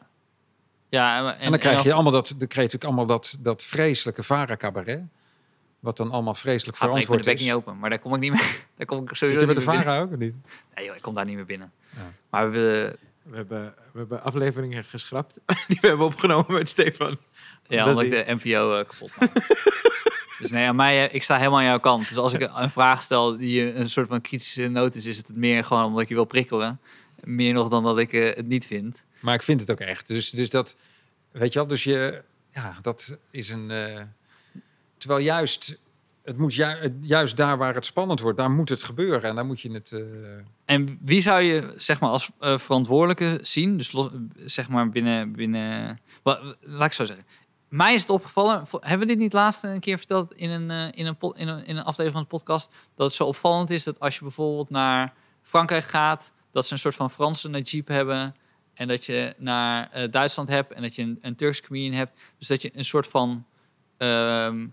[0.90, 3.64] Ja, en, En, dan krijg je allemaal dat, dan krijg je natuurlijk allemaal dat, dat
[3.64, 5.02] vreselijke VARA-cabaret.
[5.80, 7.42] Wat dan allemaal vreselijk Ah, maar ik ben de verantwoord bek is.
[7.42, 8.66] niet open, maar daar kom ik niet meer.
[8.78, 9.62] Daar kom ik Zit sowieso je met de.
[9.62, 10.36] VARA ook of niet?
[10.76, 11.72] Nee, joh, ik kom daar niet meer binnen.
[11.96, 12.12] Ja.
[12.30, 17.18] Maar we, We hebben, we hebben afleveringen geschrapt die we hebben opgenomen met Stefan.
[17.68, 19.12] ja, Omdat omdat ik de NPO eh, kapot
[20.40, 22.08] dus nee, aan mij, eh, ik sta helemaal aan jouw kant.
[22.08, 25.36] Dus als ik een vraag stel die een soort van kritische noot is, is het
[25.36, 26.80] meer gewoon omdat ik je wil prikkelen.
[27.24, 29.06] Meer nog dan dat ik eh, het niet vind.
[29.20, 30.08] Maar ik vind het ook echt.
[30.08, 30.76] Dus, dus dat,
[31.32, 33.72] weet je wel, dus je, ja, dat is een.
[33.72, 34.02] eh,
[35.08, 35.80] terwijl juist,
[36.24, 36.54] het moet
[37.02, 39.24] juist daar waar het spannend wordt, daar moet het gebeuren.
[39.30, 39.92] En daar moet je het.
[39.92, 40.02] eh,
[40.66, 43.78] En wie zou je zeg maar als eh, verantwoordelijke zien?
[43.78, 44.10] Dus los,
[44.46, 46.00] zeg maar binnen binnen.
[46.24, 47.26] Wa- laat ik zo zeggen.
[47.70, 48.64] Mij is het opgevallen.
[48.80, 51.66] Hebben we dit niet laatst een keer verteld in een, eh, in een, in een,
[51.66, 52.72] in een aflevering van de podcast?
[52.96, 56.80] Dat het zo opvallend is dat als je bijvoorbeeld naar Frankrijk gaat, dat ze een
[56.80, 58.36] soort van Franse Najib hebben.
[58.74, 62.20] En dat je naar Duitsland hebt en dat je een, een Turks comedian hebt.
[62.38, 63.46] Dus dat je een soort van.
[63.98, 64.68] ehm,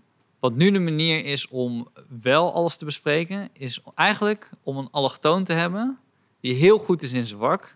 [0.49, 1.87] wat nu de manier is om
[2.21, 5.99] wel alles te bespreken, is eigenlijk om een allochtoon te hebben
[6.39, 7.75] die heel goed is in zijn vak,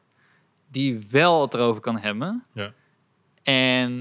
[0.68, 2.46] die wel het erover kan hebben.
[2.54, 2.74] Ja.
[3.44, 3.92] En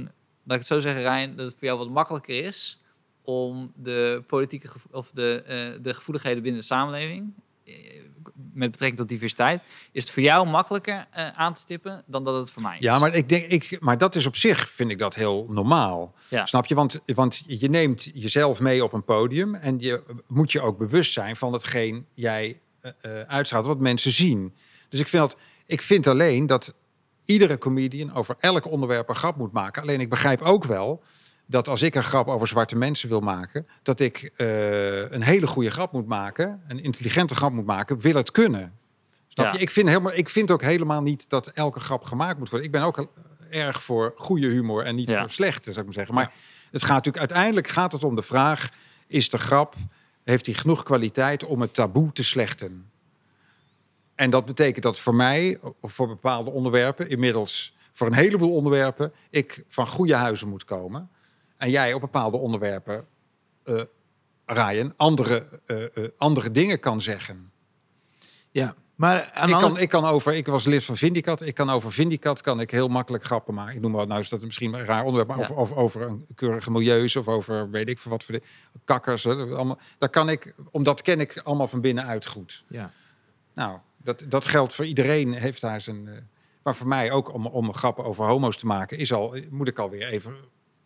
[0.45, 2.81] laat ik het zo zeggen, Rijn, dat het voor jou wat makkelijker is
[3.23, 7.33] om de politieke of de, eh, de gevoeligheden binnen de samenleving,
[8.53, 9.62] met betrekking tot diversiteit,
[9.93, 12.83] is het voor jou makkelijker eh, aan te stippen dan dat het voor mij is.
[12.83, 16.14] Ja, maar ik denk, ik, maar dat is op zich vind ik dat heel normaal.
[16.29, 16.47] Ja.
[16.47, 16.75] Snap je?
[16.75, 21.12] Want, want je neemt jezelf mee op een podium en je moet je ook bewust
[21.12, 24.55] zijn van hetgeen jij eh, uitstraalt, wat mensen zien.
[24.89, 26.75] Dus ik vind dat, ik vind alleen dat
[27.25, 29.83] iedere comedian over elk onderwerp een grap moet maken.
[29.83, 31.03] Alleen ik begrijp ook wel
[31.51, 35.46] dat als ik een grap over zwarte mensen wil maken, dat ik eh, een hele
[35.46, 38.72] goede grap moet maken, een intelligente grap moet maken, wil het kunnen.
[39.28, 39.53] Snap Ja.
[39.53, 39.59] je?
[39.59, 42.66] Ik vind, helemaal, ik vind ook helemaal niet dat elke grap gemaakt moet worden.
[42.66, 42.96] Ik ben ook
[43.49, 45.20] heel erg voor goede humor en niet Ja.
[45.20, 46.14] voor slechte, zou ik maar zeggen.
[46.14, 46.32] Maar
[46.70, 48.70] het gaat natuurlijk uiteindelijk gaat het om de vraag:
[49.07, 49.74] is de grap,
[50.24, 52.90] heeft hij genoeg kwaliteit om het taboe te slechten?
[54.14, 59.64] En dat betekent dat voor mij, voor bepaalde onderwerpen, inmiddels voor een heleboel onderwerpen, ik
[59.68, 61.11] van goede huizen moet komen.
[61.59, 63.07] En jij op bepaalde onderwerpen,
[63.65, 63.83] eh
[64.47, 67.51] Ryan, andere, eh, eh, andere dingen kan zeggen.
[68.51, 71.43] Ja, maar aan Ik kan, andere- ik kan over, ik was lid van Vindicat.
[71.43, 73.75] Ik kan over Vindicat kan ik heel makkelijk grappen maken.
[73.75, 75.43] Ik noem maar, nou is dat misschien een raar onderwerp, maar Ja.
[75.43, 78.43] over, over, over een keurige milieus of over weet ik veel wat voor de
[78.85, 79.25] kakkers.
[79.25, 82.65] Hè, allemaal, daar kan ik, omdat ken ik allemaal van binnenuit goed.
[82.69, 82.91] ja.
[83.55, 85.33] Nou, dat, dat geldt voor iedereen.
[85.33, 86.29] Heeft daar zijn.
[86.63, 89.79] maar voor mij ook om, om grappen over homo's te maken, is al, moet ik
[89.79, 90.37] alweer even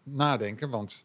[0.03, 0.71] nadenken.
[0.71, 1.05] Want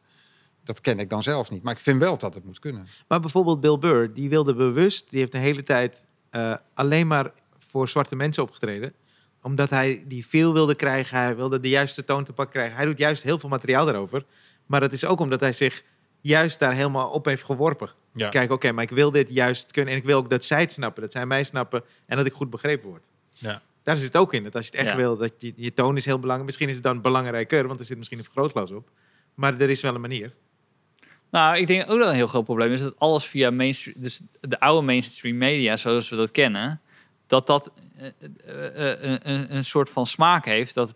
[0.64, 1.64] dat ken ik dan zelf niet.
[1.64, 2.88] Maar ik vind wel dat het moet kunnen.
[3.08, 7.32] Maar bijvoorbeeld Bill Burr, die wilde bewust, die heeft de hele tijd eh, alleen maar
[7.58, 8.94] voor zwarte mensen opgetreden.
[9.42, 12.76] Omdat hij die veel wilde krijgen, hij wilde de juiste toon te pakken krijgen.
[12.76, 14.26] Hij doet juist heel veel materiaal daarover.
[14.66, 15.84] Maar dat is ook omdat hij zich
[16.20, 17.90] juist daar helemaal op heeft geworpen.
[18.14, 18.30] Ja.
[18.30, 19.94] Kijk, oké, maar ik wil dit juist kunnen.
[19.94, 22.34] En ik wil ook dat zij het snappen, dat zij mij snappen en dat ik
[22.34, 23.08] goed begrepen word.
[23.30, 23.62] Ja.
[23.88, 24.44] Daar zit het ook in.
[24.44, 24.98] Dat als je het echt Ja.
[24.98, 26.46] wil, dat je, je toon is heel belangrijk.
[26.46, 28.90] Misschien is het dan belangrijker, want er zit misschien een vergrootglas op.
[29.34, 30.36] Maar er is wel een manier.
[31.32, 34.22] Nou, ik denk ook dat een heel groot probleem is dat alles via mainstream, dus
[34.40, 36.82] de oude mainstream media, zoals we dat kennen,
[37.28, 40.96] dat dat eh, eh, eh, een, een, een soort van smaak heeft dat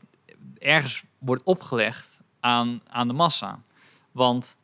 [0.57, 3.61] ergens wordt opgelegd aan, aan de massa.
[4.11, 4.57] Want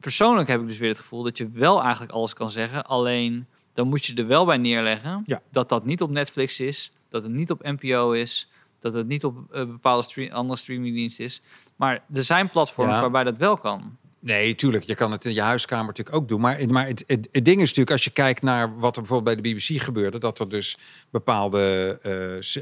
[0.00, 3.46] persoonlijk heb ik dus weer het gevoel dat je wel eigenlijk alles kan zeggen, alleen
[3.72, 5.42] dan moet je er wel bij neerleggen Ja.
[5.50, 8.50] dat dat niet op Netflix is, dat het niet op NPO is,
[8.80, 11.40] dat het niet op een bepaalde stream, andere streamingdienst is.
[11.76, 13.00] Maar er zijn platforms Ja.
[13.00, 13.96] waarbij dat wel kan.
[14.20, 14.84] Nee, tuurlijk.
[14.84, 16.40] Je kan het in je huiskamer natuurlijk ook doen.
[16.40, 19.42] Maar, maar het, het, het ding is natuurlijk, als je kijkt naar wat er bijvoorbeeld
[19.42, 20.78] bij de BBC gebeurde, dat er dus
[21.10, 21.98] bepaalde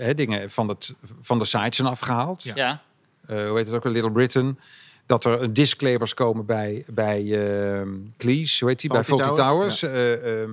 [0.01, 2.43] eh, dingen van, het, van de site zijn afgehaald.
[2.43, 2.53] Ja.
[2.55, 2.83] Ja.
[3.27, 4.59] Eh, hoe heet het ook, Little Britain.
[5.07, 8.91] Dat er een disclaimers komen bij, bij ehm Cleese, hoe heet die?
[8.91, 9.83] Bij Fawlty Towers, Towers.
[9.83, 10.51] Eh, ehm,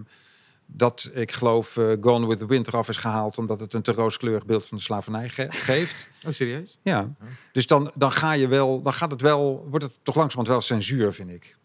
[0.66, 3.38] dat, ik geloof, eh, Gone with the Wind eraf is gehaald...
[3.38, 6.10] omdat het een te rooskleurig beeld van de slavernij ge- geeft.
[6.26, 6.80] Oh, serieus?
[6.82, 7.14] Ja.
[7.52, 10.78] Dus dan, dan ga je wel, dan gaat het wel, wordt het toch langzamerhand wel
[10.78, 11.58] censuur, vind ik.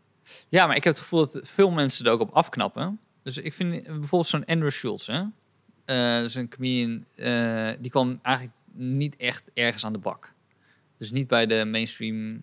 [0.49, 3.01] ja, maar ik heb het gevoel dat veel mensen er ook op afknappen.
[3.23, 5.23] Dus ik vind bijvoorbeeld zo'n Andrew Schultz, hè?
[5.85, 10.33] Eh, dat is een comedian, eh, die kwam eigenlijk niet echt ergens aan de bak.
[10.97, 12.41] Dus niet bij de mainstream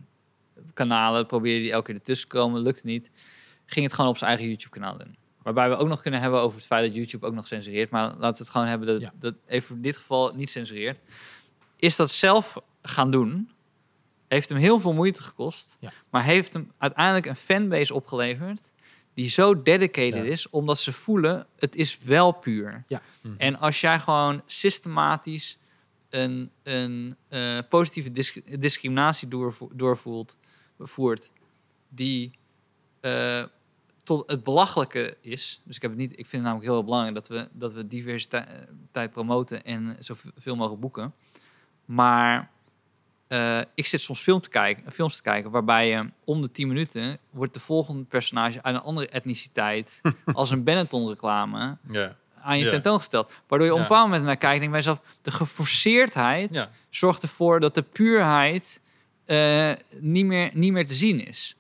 [0.74, 3.12] kanalen, probeerde hij elke keer ertussen te komen, lukte niet.
[3.66, 5.16] Ging het gewoon op zijn eigen YouTube-kanaal doen.
[5.46, 7.90] Waarbij we ook nog kunnen hebben over het feit dat YouTube ook nog censureert.
[7.90, 9.14] Maar laten we het gewoon hebben dat, Ja.
[9.20, 11.00] dat even in dit geval niet censureert.
[11.76, 13.50] Is dat zelf gaan doen,
[14.28, 15.78] heeft hem heel veel moeite gekost.
[15.80, 15.92] Ja.
[16.10, 18.72] Maar heeft hem uiteindelijk een fanbase opgeleverd
[19.14, 20.32] die zo dedicated Ja.
[20.32, 22.84] is, omdat ze voelen, het is wel puur.
[22.88, 23.02] Ja.
[23.38, 25.58] En als jij gewoon systematisch
[26.10, 30.36] een, een eh, positieve dis- discriminatie doorvo- doorvoert,
[30.80, 31.32] voert,
[31.90, 32.32] die
[33.02, 33.44] eh,
[34.06, 35.62] tot het belachelijke is.
[35.64, 37.88] Dus ik, heb het niet, ik vind het namelijk heel belangrijk dat we, dat we
[37.88, 41.14] diversiteit promoten en zoveel mogelijk boeken.
[41.86, 42.50] Maar
[43.28, 46.68] eh, ik zit soms film te kijken, films te kijken waarbij je om de 10
[46.68, 50.02] minuten wordt de volgende personage uit een andere etniciteit
[50.34, 52.16] als een Benetton-reclame Ja.
[52.42, 52.70] aan je Ja.
[52.72, 53.34] tentoongesteld.
[53.48, 57.22] Waardoor je op een bepaald moment naar kijkt en denk bij jezelf, de geforceerdheid zorgt
[57.22, 58.82] ervoor dat de puurheid
[59.26, 61.56] eh, niet, meer, niet meer te zien is.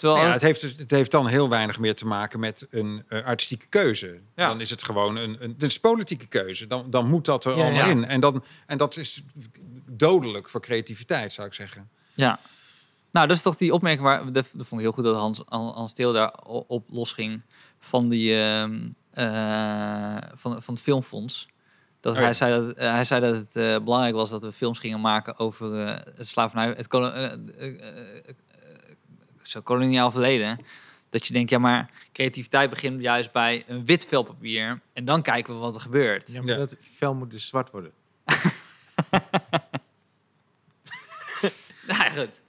[0.00, 3.02] Terwijl Ja, het, heeft, dus- het heeft dan heel weinig meer te maken met een
[3.08, 4.20] eh, artistieke keuze.
[4.36, 4.46] Ja.
[4.46, 6.66] Dan is het gewoon een, een, een politieke keuze.
[6.66, 8.04] Dan, dan moet dat er Ja, allemaal in.
[8.04, 9.22] En, dan, en dat is
[9.86, 11.90] dodelijk voor creativiteit, zou ik zeggen.
[12.14, 12.38] Ja.
[13.10, 14.32] Nou, dat is toch die opmerking waar...
[14.32, 16.34] Dat, dat vond ik heel goed dat Hans, Hans Teel daar
[16.66, 17.42] op losging
[17.78, 21.48] van, die, ehm, eh, van, van het filmfonds.
[22.00, 24.78] Dat Oh hij, zei dat, eh, hij zei dat het belangrijk was dat we films
[24.78, 25.72] gingen maken over
[26.16, 26.74] het slavernij...
[26.76, 26.86] Het
[29.50, 30.58] zo koloniaal verleden.
[31.08, 34.80] Dat je denkt, ja, maar creativiteit begint juist bij een wit vel papier.
[34.92, 36.32] En dan kijken we wat er gebeurt.
[36.32, 36.56] Ja, maar Ja.
[36.56, 37.92] dat vel moet dus zwart worden.
[41.86, 42.40] Nou, goed.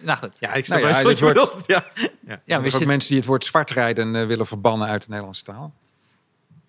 [0.00, 0.36] Nou goed.
[0.40, 1.66] Ja, ik snap Nou ja, wat je wordt-.
[1.66, 1.86] Ja.
[2.26, 2.40] ja.
[2.44, 5.74] Ja, er ook mensen die het woord zwartrijden eh, willen verbannen uit de Nederlandse taal.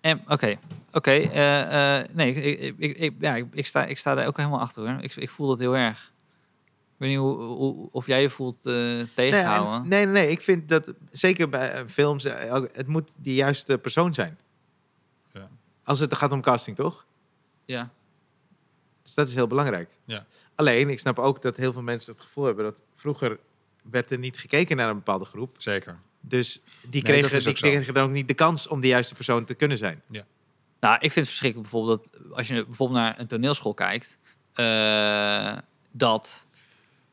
[0.00, 0.56] En oké,
[0.92, 1.10] oké.
[1.10, 4.36] eh, eh, nee, ik, ik, ik, ik- ja, ik, ik sta, ik sta daar ook
[4.36, 5.02] helemaal achter hoor.
[5.02, 6.12] Ik, ik voel dat heel erg.
[7.00, 9.72] Ik weet niet hoe, hoe- of jij je voelt eh Nee, tegenhouden.
[9.82, 10.30] en- nee, nee, nee.
[10.30, 14.38] Ik vind dat zeker bij eh, films, eh, het moet de juiste persoon zijn.
[15.32, 15.48] Ja.
[15.84, 17.06] Als het gaat om casting, toch?
[17.64, 17.90] Ja.
[19.02, 19.90] Dus dat is heel belangrijk.
[20.04, 20.26] Ja.
[20.54, 23.38] Alleen, ik snap ook dat heel veel mensen het gevoel hebben dat vroeger
[23.90, 25.54] werd er niet gekeken naar een bepaalde groep.
[25.58, 25.98] Zeker.
[26.20, 29.54] Dus die kregen, die kregen dan ook niet de kans om de juiste persoon te
[29.54, 30.02] kunnen zijn.
[30.80, 34.18] Nou, ik vind het verschrikkelijk bijvoorbeeld dat als je bijvoorbeeld naar een toneelschool kijkt,
[34.52, 35.56] eh,
[35.92, 36.46] dat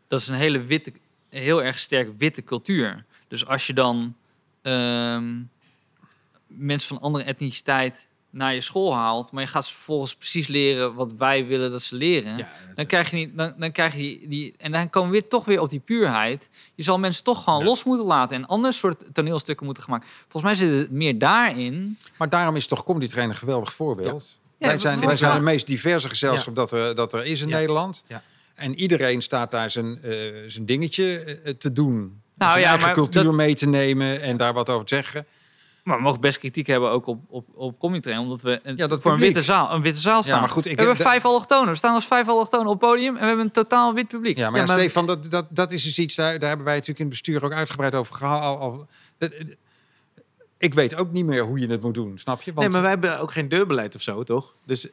[0.07, 0.93] dat is een hele witte,
[1.29, 3.05] heel erg sterk witte cultuur.
[3.27, 4.15] Dus als je dan
[4.61, 5.35] ehm,
[6.47, 10.93] mensen van andere etniciteit naar je school haalt, maar je gaat ze vervolgens precies leren
[10.93, 12.47] wat wij willen dat ze leren.
[12.75, 15.45] Dan krijg je niet, dan, dan krijg je die, en dan komen we weer toch
[15.45, 16.49] weer op die puurheid.
[16.75, 17.65] Je zal mensen toch gewoon Ja.
[17.65, 20.05] los moeten laten en ander soort toneelstukken moeten gemaakt.
[20.27, 21.97] Volgens mij zit het meer daarin.
[22.17, 24.35] Maar daarom is toch Comedy Train een geweldig voorbeeld.
[24.57, 27.47] Ja, wij zijn, wij zijn het meest diverse gezelschap dat, er, dat er is in
[27.47, 27.55] Ja.
[27.57, 28.03] Nederland.
[28.07, 28.23] Ja.
[28.57, 30.11] En iedereen staat daar zijn, eh,
[30.47, 32.21] zijn dingetje eh, te doen.
[32.35, 34.95] Nou zijn ja, eigen maar cultuur dat- mee te nemen en daar wat over te
[34.95, 35.25] zeggen.
[35.83, 38.77] Maar we mogen best kritiek hebben ook op, op, op Comedy Train, omdat we een,
[38.77, 40.39] Ja, dat voor een witte, zaal, een witte zaal staan.
[40.39, 41.69] maar goed, ik we hebben heb- vijf allochtonen.
[41.69, 44.37] We staan als vijf allochtonen op het podium en we hebben een totaal wit publiek.
[44.37, 46.65] Ja, maar, Ja, ja, maar- Stefan, dat, dat, dat is dus iets, daar, daar hebben
[46.65, 48.41] wij natuurlijk in het bestuur ook uitgebreid over gehad.
[48.43, 48.87] Al, al-
[49.17, 49.45] dat- eh,
[50.57, 52.53] ik weet ook niet meer hoe je het moet doen, snap je?
[52.53, 54.53] Want, nee, maar wij hebben ook geen deurbeleid of zo, toch?
[54.63, 54.87] Dus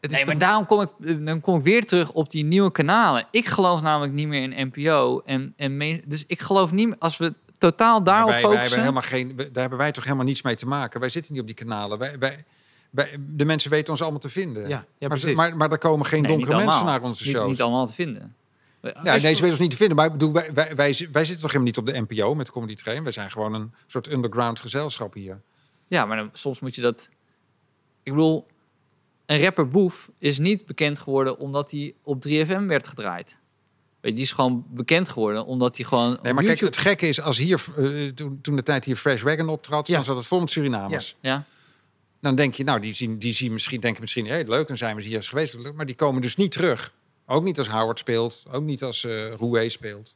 [0.00, 2.72] het is Nee, maar daarom kom ik, dan kom ik weer terug op die nieuwe
[2.72, 3.26] kanalen.
[3.30, 5.22] Ik geloof namelijk niet meer in NPO.
[5.24, 8.58] En, en me- dus ik geloof niet meer, als we totaal daarop wij, wij hebben
[8.58, 8.80] focussen.
[8.80, 11.00] helemaal geen, daar hebben wij toch helemaal niets mee te maken.
[11.00, 11.98] Wij zitten niet op die kanalen.
[11.98, 12.44] Wij, wij,
[12.90, 14.68] wij- de mensen weten ons allemaal te vinden.
[14.68, 17.48] Ja, ja maar, maar, maar er komen geen Nee, donkere mensen naar onze shows.
[17.50, 18.34] niet allemaal te vinden.
[18.82, 19.96] Ja, nee, ze weten ons niet te vinden.
[19.96, 22.50] Maar ik bedoel, wij, wij, wij, wij zitten toch helemaal niet op de NPO met
[22.50, 23.02] Comedy Train.
[23.02, 25.40] Wij zijn gewoon een soort underground gezelschap hier.
[25.88, 27.08] Ja, maar dan, soms moet je dat...
[28.02, 28.46] Ik bedoel,
[29.30, 33.38] een rapper Boef is niet bekend geworden omdat hij op 3FM werd gedraaid.
[34.00, 37.08] Weet je, die is gewoon bekend geworden omdat hij gewoon Nee, maar kijk, het gekke
[37.08, 39.94] is, als hier, eh, toen, toen de tijd hier Fresh Wagon optrad, Ja.
[39.94, 41.16] dan zat het vol met Surinamers.
[41.20, 41.44] Ja,
[42.20, 44.96] Dan denk je, nou, die zien, die zien misschien, denken misschien, hé, leuk, dan zijn
[44.96, 45.56] we hier eens geweest.
[45.74, 46.92] Maar die komen dus niet terug.
[47.26, 50.14] Ook niet als Howard speelt, ook niet als eh Roué speelt.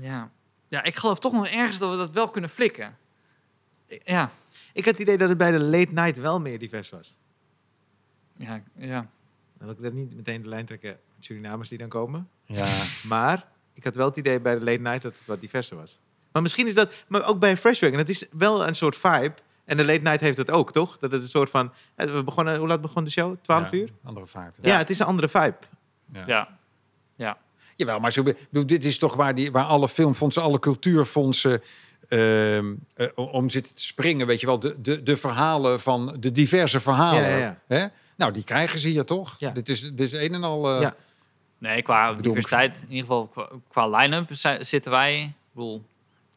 [0.00, 0.30] ja.
[0.68, 2.96] ja, ik geloof toch nog ergens dat we dat wel kunnen flikken.
[4.04, 4.30] Ja,
[4.72, 7.16] Ik had het idee dat het bij de late night wel meer divers was.
[8.36, 9.08] Ja, ja.
[9.58, 12.28] Dan wil ik dat niet meteen de lijn trekken met Surinamers die dan komen.
[12.44, 12.66] Ja.
[13.08, 16.00] Maar ik had wel het idee bij de late night dat het wat diverser was.
[16.32, 19.34] Maar misschien is dat, maar ook bij Fresh Wagon, het is wel een soort vibe.
[19.64, 20.98] En de late night heeft het ook, toch?
[20.98, 23.36] Dat het een soort van, eh, we begonnen, hoe laat begon de show?
[23.40, 23.90] 12 Ja, uur?
[24.04, 24.56] Andere vaart.
[24.60, 24.78] Ja.
[24.78, 25.56] het is een andere vibe.
[26.12, 26.58] ja.
[27.16, 27.38] ja.
[27.76, 31.62] Jawel, maar zo, bedoel, dit is toch waar, die, waar alle filmfondsen, alle cultuurfondsen
[32.08, 34.26] ehm, eh, om zitten te springen.
[34.26, 37.22] Weet je wel, de, de, de verhalen van de diverse verhalen.
[37.22, 37.58] Ja, ja, ja.
[37.66, 37.86] Hè?
[38.16, 39.34] Nou, die krijgen ze hier toch?
[39.38, 39.50] Ja.
[39.50, 40.74] Dit, is, dit is een en al.
[40.74, 40.94] eh, Ja.
[41.58, 45.22] Nee, qua bedoel, diversiteit, in ieder geval qua, qua line-up zi- zitten wij...
[45.22, 45.84] Ik bedoel,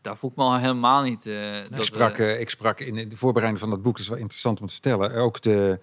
[0.01, 1.25] daar voel ik me al helemaal niet...
[1.25, 4.01] eh, Ik dat sprak, we- eh, ik sprak in de voorbereiding van dat boek, dat
[4.01, 5.13] is wel interessant om te vertellen.
[5.13, 5.79] Ook de,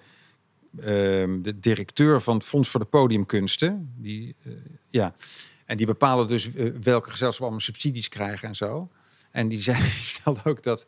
[0.80, 3.92] ehm, de directeur van het Fonds voor de Podiumkunsten.
[3.96, 4.52] Die, eh,
[4.88, 5.14] ja.
[5.64, 6.48] En die bepalen dus
[6.80, 8.88] welke gezelschappen allemaal subsidies krijgen en zo.
[9.30, 10.86] En die, zei, die vertelde ook dat,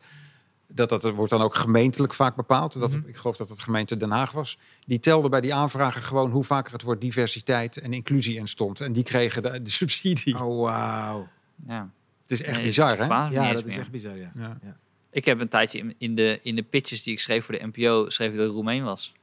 [0.73, 2.79] dat dat wordt dan ook gemeentelijk vaak bepaald.
[2.79, 3.07] Dat, Mhm.
[3.07, 4.57] Ik geloof dat het gemeente Den Haag was.
[4.85, 8.81] Die telde bij die aanvragen gewoon hoe vaker het woord diversiteit en inclusie in stond.
[8.81, 10.35] En die kregen de, de subsidie.
[10.43, 11.27] Oh, wauw.
[11.67, 11.89] ja.
[12.21, 13.05] Het is echt Nee, bizar, hè?
[13.05, 14.31] Ja, dat is echt bizar, ja.
[14.35, 14.57] Ja.
[14.63, 14.77] Ja.
[15.11, 17.69] Ik heb een tijdje in, in, de, in de pitches die ik schreef voor de
[17.73, 19.13] NPO, schreef ik dat ik Roemeen was.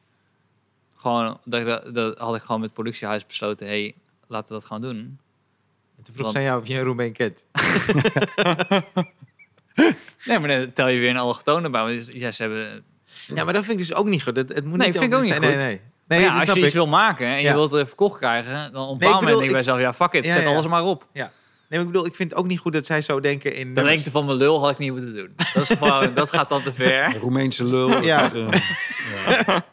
[0.96, 3.94] Gewoon, dat, ik dat, dat had ik gewoon met het productiehuis besloten, hey,
[4.26, 4.96] laten we dat gewoon doen.
[5.96, 7.44] En toen vroeg Want- ze aan jou of je een Roemeen kent.
[10.26, 11.82] Nee, maar dan tel je weer een allochtoon bij.
[11.82, 12.84] Want ja, ze hebben...
[13.34, 14.36] Ja, maar dat vind ik dus ook niet goed.
[14.36, 15.58] Het, het moet Nee, niet vind ik ook anders niet zijn.
[15.58, 15.66] goed.
[15.68, 15.92] Nee, nee.
[16.08, 17.52] Nee ja, als je iets wil maken en je Ja.
[17.52, 19.50] wilt het even verkocht krijgen, dan op een Nee, bepaald ik moment bedoel, denk ik
[19.50, 20.48] bij mezelf, ja, fuck it, Ja, zet ja.
[20.48, 21.06] alles maar op.
[21.12, 21.28] Nee,
[21.68, 23.82] maar ik bedoel, ik vind het ook niet goed dat zij zo denken in De
[23.82, 25.32] lengte van mijn lul had ik niet moeten doen.
[25.54, 27.16] Dat, is gewoon, dat gaat dan te ver.
[27.20, 28.02] Roemeense lul.
[28.02, 28.32] Ja.
[28.32, 28.60] Eh,
[29.44, 29.64] ja.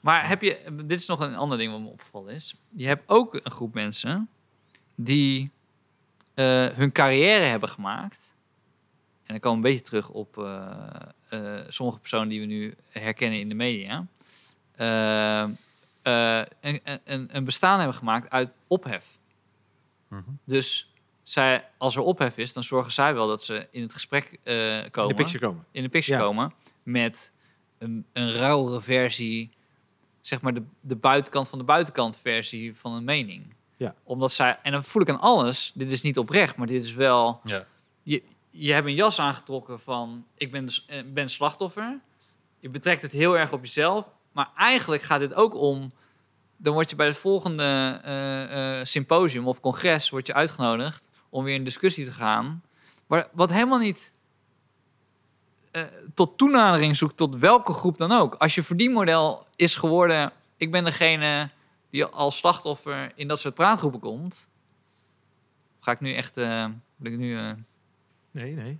[0.00, 2.54] Maar heb je, dit is nog een ander ding wat me opgevallen is.
[2.76, 4.28] Je hebt ook een groep mensen
[4.94, 5.50] die
[6.36, 8.34] eh, hun carrière hebben gemaakt.
[9.24, 10.76] En dan komen we een beetje terug op eh,
[11.28, 14.06] eh, sommige personen die we nu herkennen in de media.
[14.76, 15.58] Een,
[17.04, 19.18] een, een bestaan hebben gemaakt uit ophef.
[20.08, 20.22] Mhm.
[20.44, 24.38] Dus zij, als er ophef is, dan zorgen zij wel dat ze in het gesprek
[24.42, 25.64] eh, in komen de picture komen.
[25.70, 26.24] in de picture Ja.
[26.24, 27.32] komen met
[27.78, 29.50] een, een rauwere versie,
[30.20, 33.54] zeg maar de, de buitenkant van de buitenkant versie van een mening.
[33.76, 33.94] Ja.
[34.02, 36.94] Omdat zij, en dan voel ik aan alles, dit is niet oprecht, maar dit is
[36.94, 37.66] wel, Ja.
[38.02, 41.98] je, je hebt een jas aangetrokken van ik ben, de- eh, ben slachtoffer.
[42.60, 44.10] Je betrekt het heel erg op jezelf.
[44.32, 45.92] Maar eigenlijk gaat dit ook om.
[46.56, 51.44] Dan word je bij het volgende eh, eh, symposium of congres wordt je uitgenodigd om
[51.44, 52.62] weer in discussie te gaan.
[53.06, 54.12] Maar wat helemaal niet
[55.70, 55.82] eh,
[56.14, 58.34] tot toenadering zoekt tot welke groep dan ook.
[58.34, 61.50] Als je verdienmodel is geworden, ik ben degene
[61.90, 64.48] die als slachtoffer in dat soort praatgroepen komt.
[65.80, 66.36] Ga ik nu echt.
[66.36, 66.64] eh
[66.96, 67.36] wil ik nu.
[67.38, 67.50] eh,
[68.30, 68.78] Nee, nee.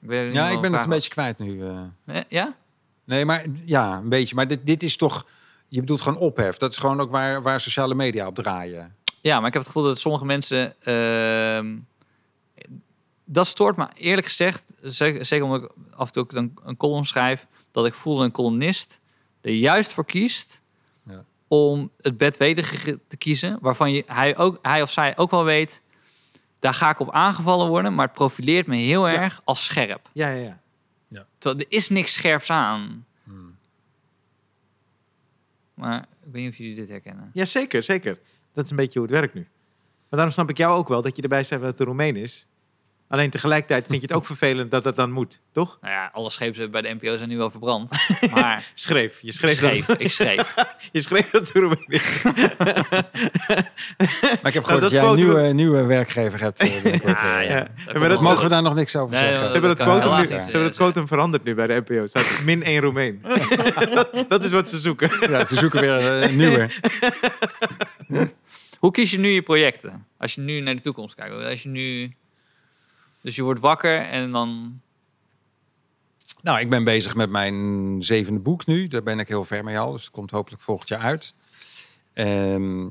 [0.00, 1.62] niet Ja, ik ben het een beetje kwijt nu.
[1.62, 1.82] eh.
[2.04, 2.56] Eh, ja?
[3.04, 4.34] Nee, maar ja, een beetje.
[4.34, 5.26] Maar dit, dit is toch...
[5.68, 6.56] Je bedoelt gewoon ophef.
[6.56, 8.96] Dat is gewoon ook waar, waar sociale media op draaien.
[9.20, 10.74] ja, maar ik heb het gevoel dat sommige mensen.
[10.82, 11.76] ehm,
[13.24, 14.72] dat stoort me eerlijk gezegd.
[14.82, 17.46] Zeker, zeker omdat ik af en toe ook een, een column schrijf.
[17.70, 19.00] Dat ik voel dat een columnist
[19.40, 20.62] er juist voor kiest.
[21.48, 21.56] Ja.
[21.56, 23.58] Om het bedwetige te kiezen.
[23.60, 25.82] Waarvan je, hij, ook, hij of zij ook wel weet.
[26.58, 27.94] Daar ga ik op aangevallen worden.
[27.94, 29.22] Maar het profileert me heel Ja.
[29.22, 30.08] erg als scherp.
[30.12, 30.60] Ja, ja,
[31.08, 31.26] ja.
[31.38, 33.06] Terwijl er is niks scherps aan.
[33.24, 33.56] Hmm.
[35.74, 37.30] Maar ik weet niet of jullie dit herkennen.
[37.32, 38.18] Ja, zeker, zeker.
[38.52, 39.40] Dat is een beetje hoe het werkt nu.
[39.40, 39.48] Maar
[40.18, 42.46] daarom snap ik jou ook wel dat je erbij zegt dat het een Roemeen is.
[43.08, 45.78] Alleen tegelijkertijd vind je het ook vervelend dat dat dan moet, toch?
[45.80, 47.90] Nou ja, alle schepen bij de NPO zijn nu wel verbrand.
[48.34, 49.20] Maar Schreef.
[49.20, 50.54] Je ik schreef, schreef, Dat, ik schreef.
[50.92, 51.52] je schreef dat is.
[54.42, 56.60] Maar ik heb gehoord dat dat jij een nieuwe, nieuwe werkgever hebt.
[56.60, 57.48] eh, Ja, eh.
[57.48, 57.56] ja.
[57.56, 59.46] Ja, Dat maar dat Mogen we daar nog niks over Nee, zeggen?
[59.46, 60.92] Ze hebben het dat quotum, helaas nu, niet ze hebben het zeggen.
[60.92, 61.94] quotum veranderd nu bij de NPO.
[62.00, 63.22] Het staat min één Roemeen.
[64.28, 65.30] dat is wat ze zoeken.
[65.30, 66.68] Ja, ze zoeken weer eh, een nieuwe.
[68.78, 70.06] Hoe kies je nu je projecten?
[70.18, 71.44] Als je nu naar de toekomst kijkt.
[71.44, 72.12] Als je nu...
[73.26, 74.80] Dus je wordt wakker en dan...
[76.42, 78.88] Nou, ik ben bezig met mijn zevende boek nu.
[78.88, 79.92] Daar ben ik heel ver mee al.
[79.92, 81.34] Dus het komt hopelijk volgend jaar uit.
[82.12, 82.88] Ehm,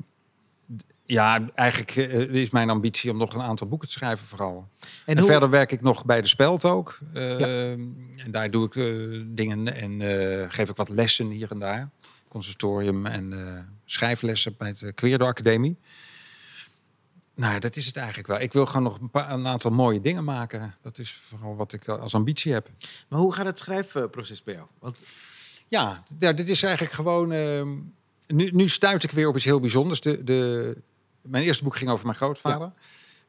[1.05, 4.67] ja, eigenlijk eh, is mijn ambitie om nog een aantal boeken te schrijven vooral.
[5.05, 6.99] En, hoe- verder werk ik nog bij de Speld ook.
[7.13, 7.81] Ehm,
[8.17, 11.89] En daar doe ik eh, dingen en eh, geef ik wat lessen hier en daar.
[12.27, 15.77] Conservatorium en eh, schrijflessen bij de Queerdo Academie.
[17.35, 18.39] Nou, dat is het eigenlijk wel.
[18.39, 20.75] Ik wil gewoon nog een, paar, een aantal mooie dingen maken.
[20.81, 22.69] Dat is vooral wat ik als ambitie heb.
[23.07, 24.67] Maar hoe gaat het schrijfproces bij jou?
[24.79, 24.97] Want,
[25.67, 27.31] Ja, ja, dit is eigenlijk gewoon.
[27.31, 27.77] ehm,
[28.27, 30.01] nu, nu stuit ik weer op iets heel bijzonders.
[30.01, 30.77] De, de,
[31.21, 32.71] mijn eerste boek ging over mijn grootvader.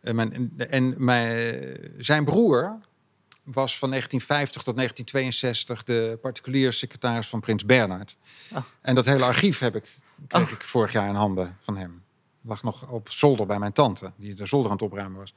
[0.01, 2.79] En, mijn, en mijn, zijn broer
[3.43, 8.17] was van 1950 tot 1962 de particulier secretaris van Prins Bernhard.
[8.53, 8.59] Oh.
[8.81, 12.05] En dat hele archief heb ik, kreeg ik vorig jaar in handen van hem.
[12.47, 15.35] Lag nog op zolder bij mijn tante, die de zolder aan het opruimen was.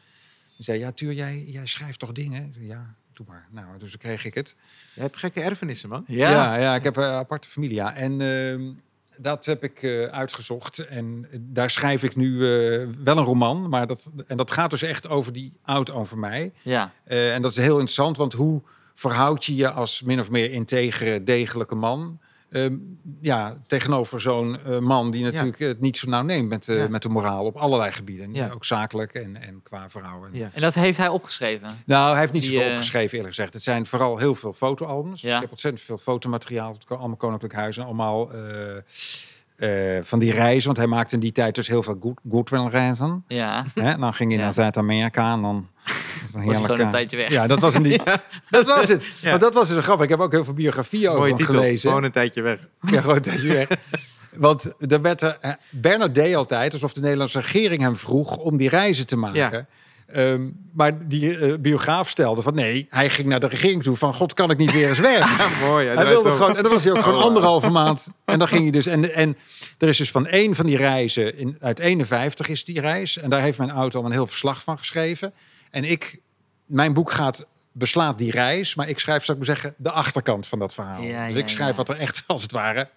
[0.55, 2.51] Die zei, ja, Tuur, jij, jij schrijft toch dingen?
[2.53, 3.47] Zei, Ja, doe maar.
[3.51, 4.55] Nou, dus dan kreeg ik het.
[4.93, 6.03] je hebt gekke erfenissen, man.
[6.07, 7.75] Ja, ja, ik heb een aparte familie.
[7.75, 7.93] Ja.
[7.93, 8.71] En ehm,
[9.17, 10.77] dat heb ik eh, uitgezocht.
[10.77, 13.69] En daar schrijf ik nu eh, wel een roman.
[13.69, 16.51] Maar dat, en dat gaat dus echt over die oud over mij.
[16.61, 16.91] Ja.
[17.03, 18.61] Eh, en dat is heel interessant, want hoe
[18.93, 22.19] verhoud je je als min of meer integere, degelijke man...
[22.49, 22.75] ehm,
[23.21, 26.87] ja, tegenover zo'n eh, man die natuurlijk het niet zo nauw neemt met, eh, Ja.
[26.87, 28.33] met de moraal op allerlei gebieden.
[28.33, 28.49] Ja.
[28.49, 30.29] Ook zakelijk en, en qua vrouwen.
[30.33, 30.49] Ja.
[30.53, 31.67] En dat heeft hij opgeschreven.
[31.85, 33.53] Nou, hij heeft niet Die, zoveel eh, opgeschreven, eerlijk gezegd.
[33.53, 35.21] Het zijn vooral heel veel fotoalbums.
[35.21, 35.35] Ja.
[35.35, 36.73] Ik heb ontzettend veel fotomateriaal.
[36.73, 38.29] Het allemaal Koninklijk Huis en allemaal
[39.59, 40.65] eh, van die reizen.
[40.65, 43.23] Want hij maakte in die tijd dus heel veel good, Goodwill-reizen.
[43.27, 43.65] Ja.
[43.73, 43.97] Hè?
[43.97, 44.43] Dan ging hij Ja.
[44.45, 45.67] naar Zuid-Amerika en dan...
[45.83, 47.31] Was een Was hij gewoon een tijdje weg.
[47.31, 48.01] Ja, dat was in die...
[48.49, 49.09] Dat was het.
[49.21, 49.29] Ja.
[49.29, 50.01] Maar dat was dus een grap.
[50.01, 51.53] Ik heb ook heel veel biografieën over hem titel.
[51.53, 51.89] gelezen.
[51.89, 52.59] Gewoon een tijdje weg.
[52.81, 53.67] Ja, gewoon een tijdje weg.
[54.37, 58.57] Want er werd er, eh, Bernard deed altijd alsof de Nederlandse regering hem vroeg om
[58.57, 59.67] die reizen te maken.
[60.11, 64.13] Ehm, maar die eh, biograaf stelde van nee, hij ging naar de regering toe van
[64.13, 65.29] god kan ik niet weer eens werken.
[65.37, 65.85] Ja, mooi.
[65.85, 68.07] Ja, hij wilde gewoon, en dan was hij ook gewoon Oh, anderhalve maand.
[68.25, 69.37] En dan ging hij dus, en, en
[69.77, 73.17] er is dus van één van die reizen, in, uit 51 is die reis.
[73.17, 75.33] En daar heeft mijn auto al een heel verslag van geschreven.
[75.71, 76.19] En ik,
[76.65, 80.47] mijn boek gaat, beslaat die reis, maar ik schrijf, zou ik maar zeggen, de achterkant
[80.47, 81.01] van dat verhaal.
[81.01, 82.89] Ja, dus ja, ik schrijf wat er echt, als het ware,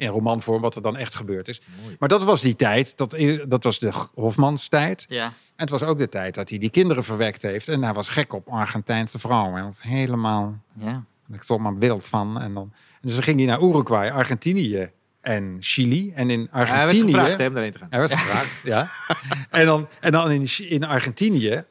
[0.00, 1.60] in romanvorm, wat er dan echt gebeurd is.
[1.98, 3.16] Maar dat was die tijd, dat,
[3.48, 5.04] dat was de Hofmanstijd.
[5.08, 5.24] Ja.
[5.24, 7.68] En het was ook de tijd dat hij die kinderen verwekt heeft.
[7.68, 9.56] En hij was gek op Argentijnse vrouwen.
[9.56, 11.04] En dat was helemaal, Ja.
[11.32, 12.40] ik stond maar beeld van.
[12.40, 14.90] En dan, en dus dan ging hij naar Uruguay, Argentinië
[15.20, 16.12] en Chili.
[16.12, 17.46] En in Ja, hij werd Argentinië...
[17.46, 17.86] om daarheen te gaan.
[17.90, 18.90] Hij werd gevraagd, ja.
[19.60, 21.64] En dan, en dan in, in Argentinië, eh,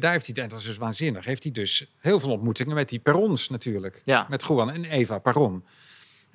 [0.00, 2.88] daar heeft hij, en dat is dus waanzinnig, heeft hij dus heel veel ontmoetingen met
[2.88, 4.02] die Perons natuurlijk.
[4.04, 4.26] Ja.
[4.28, 5.64] Met Juan en Eva Peron.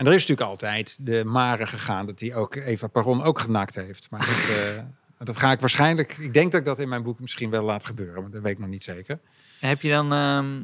[0.01, 3.75] En er is natuurlijk altijd de mare gegaan dat hij ook Eva Peron ook genakt
[3.75, 4.07] heeft.
[4.09, 4.83] Maar dat, eh,
[5.25, 7.85] dat ga ik waarschijnlijk, ik denk dat ik dat in mijn boek misschien wel laat
[7.85, 9.19] gebeuren, maar dat weet ik nog niet zeker.
[9.59, 10.13] Heb je dan...
[10.13, 10.61] ehm,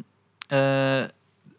[0.47, 1.09] eh, En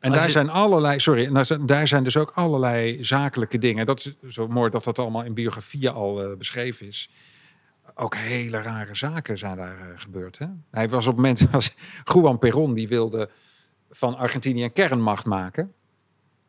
[0.01, 3.87] daar je- zijn allerlei, sorry, en daar zijn, dus ook allerlei zakelijke dingen.
[3.87, 7.11] Dat is zo mooi dat dat allemaal in biografieën al eh, beschreven is.
[7.95, 10.39] ook hele rare zaken zijn daar gebeurd.
[10.39, 10.47] Hè?
[10.71, 11.75] Hij was op het moment, was
[12.05, 13.31] Juan Perón, die wilde
[13.91, 15.73] van Argentinië een kernmacht maken.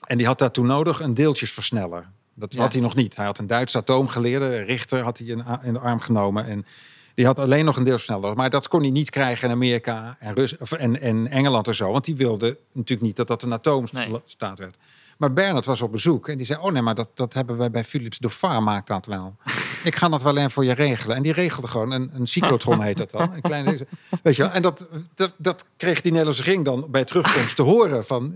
[0.05, 2.09] En die had daartoe nodig een deeltjesversneller.
[2.33, 2.61] Dat Ja.
[2.61, 3.15] had hij nog niet.
[3.15, 6.45] Hij had een Duitse atoomgeleerde, Richter, had hij in, de arm genomen.
[6.45, 6.65] En
[7.13, 8.35] die had alleen nog een deeltjesversneller.
[8.35, 11.91] Maar dat kon hij niet krijgen in Amerika en, Rus en, en Engeland en zo.
[11.91, 14.77] Want die wilde natuurlijk niet dat dat een atoomstaat werd.
[15.17, 17.71] Maar Bernard was op bezoek en die zei: Oh nee, maar dat, dat hebben wij
[17.71, 19.35] bij Philips Dauphine maakt dat wel.
[19.83, 21.15] Ik ga dat wel even voor je regelen.
[21.15, 23.33] En die regelde gewoon een, een cyclotron, heet dat dan.
[23.33, 23.87] Een kleine,
[24.23, 24.51] weet je wel?
[24.51, 24.85] En dat,
[25.15, 28.35] dat, dat kreeg die Nederlandse ring dan bij terugkomst te horen van.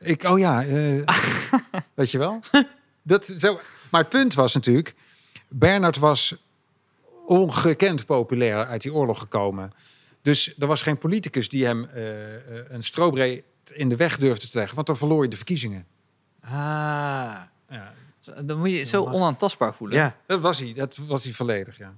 [0.00, 1.02] Ik, oh ja, eh,
[1.94, 2.40] weet je wel?
[3.02, 3.60] Dat, zo.
[3.90, 4.94] Maar het punt was natuurlijk,
[5.48, 6.34] Bernard was
[7.26, 9.72] ongekend populair uit die oorlog gekomen.
[10.22, 14.48] Dus er was geen politicus die hem eh, eh, een strobreed in de weg durfde
[14.48, 15.86] te leggen, want dan verloor je de verkiezingen.
[16.40, 16.50] Ah,
[17.68, 17.92] Ja,
[18.44, 19.96] Dan moet je je zo onaantastbaar voelen.
[19.96, 20.16] ja.
[20.26, 21.94] dat was hij, dat was hij volledig, ja.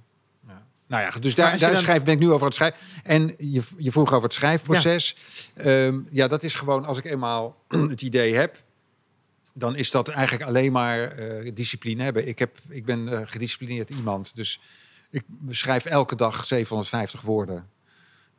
[0.87, 2.79] Nou ja, dus daar, daar dan- schrijf, ben ik nu over het schrijven.
[3.03, 5.15] En je, je vroeg over het schrijfproces.
[5.63, 5.91] Ja.
[6.09, 7.57] ja, dat is gewoon, als ik eenmaal
[7.89, 8.63] het idee heb,
[9.53, 12.27] dan is dat eigenlijk alleen maar eh, discipline hebben.
[12.27, 14.59] Ik, heb, ik ben eh, gedisciplineerd iemand, dus
[15.09, 17.69] ik schrijf elke dag 750 woorden.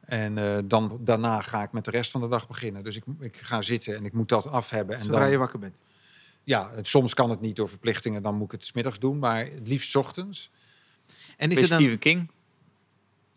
[0.01, 2.85] En eh, dan, daarna ga ik met de rest van de dag beginnen.
[2.85, 4.97] Dus ik, ik ga zitten en ik moet dat af hebben.
[4.97, 5.75] En Zodra dan, je wakker bent.
[6.45, 9.19] ja, het- soms kan het niet door verplichtingen, dan moet ik het 's middags doen,
[9.19, 10.51] maar het liefst 's ochtends.
[11.37, 11.79] En is Bij het dan...
[11.81, 12.31] Stephen King.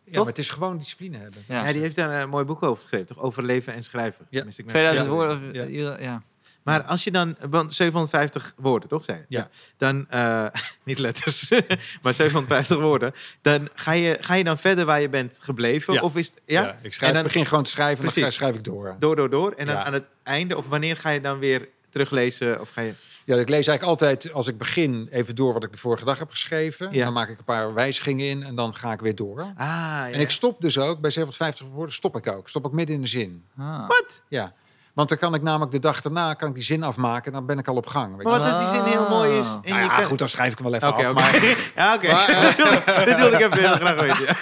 [0.04, 1.44] Ja, maar het is gewoon discipline hebben.
[1.48, 1.66] Ja.
[1.66, 3.20] Ja, die heeft daar een mooi boek over geschreven, toch?
[3.20, 4.26] Over leven en schrijven.
[4.30, 4.36] Ja.
[4.36, 5.14] Tenminste, ik 2000 Ja.
[5.14, 5.54] woorden.
[5.54, 5.64] Ja.
[5.64, 6.00] Ja.
[6.00, 6.22] Ja.
[6.64, 9.26] Maar als je dan, want 750 woorden, toch zei je?
[9.30, 9.50] Ja.
[9.78, 10.46] Dan, eh,
[10.84, 11.50] niet letters,
[12.02, 13.14] maar 750 woorden.
[13.42, 15.94] Dan ga je, ga je dan verder waar je bent gebleven?
[15.94, 16.02] Ja.
[16.02, 16.78] Of is het, ja?
[16.82, 18.36] ik schrijf, En dan begin gewoon te schrijven en dan Precies.
[18.36, 18.96] schrijf ik door.
[19.00, 19.52] door, door, door.
[19.52, 19.84] En dan Ja.
[19.84, 22.62] aan het einde, of wanneer ga je dan weer teruglezen?
[22.62, 22.94] Of ga je...
[23.28, 26.20] Ja, ik lees eigenlijk altijd als ik begin even door wat ik de vorige dag
[26.20, 26.88] heb geschreven.
[26.92, 27.04] Ja.
[27.04, 29.40] Dan maak ik een paar wijzigingen in en dan ga ik weer door.
[29.42, 30.10] Ah, ja.
[30.12, 32.50] En ik stop dus ook, bij 750 woorden stop ik ook.
[32.50, 33.44] Stop ik midden in de zin.
[33.58, 33.88] Ah.
[33.88, 34.22] Wat?
[34.28, 34.54] Ja.
[34.94, 37.46] Want dan kan ik namelijk de dag daarna kan ik die zin afmaken en dan
[37.46, 38.12] ben ik al op gang.
[38.16, 39.48] Weet je Maar wat als die zin heel mooi is?
[39.48, 41.12] En Nou je ja, kan- goed, dan schrijf ik hem wel even Oké, af.
[41.12, 41.20] oké.
[41.20, 41.34] Maar
[41.76, 42.12] Ja, oké.
[42.12, 44.26] Maar, eh, dit, wilde, ik even heel graag weten.
[44.26, 44.36] Ja,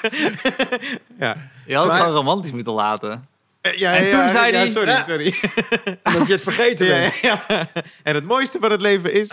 [1.27, 1.35] ja.
[1.65, 3.27] Je had het Maar- gewoon romantisch moeten laten.
[3.65, 5.03] Eh, ja, En ja, toen ja, zei ja, hij- Sorry, Ja.
[5.07, 5.35] sorry.
[6.03, 7.15] dat je het vergeten Ja, bent.
[7.19, 7.45] ja.
[8.03, 9.27] En het mooiste van het leven is...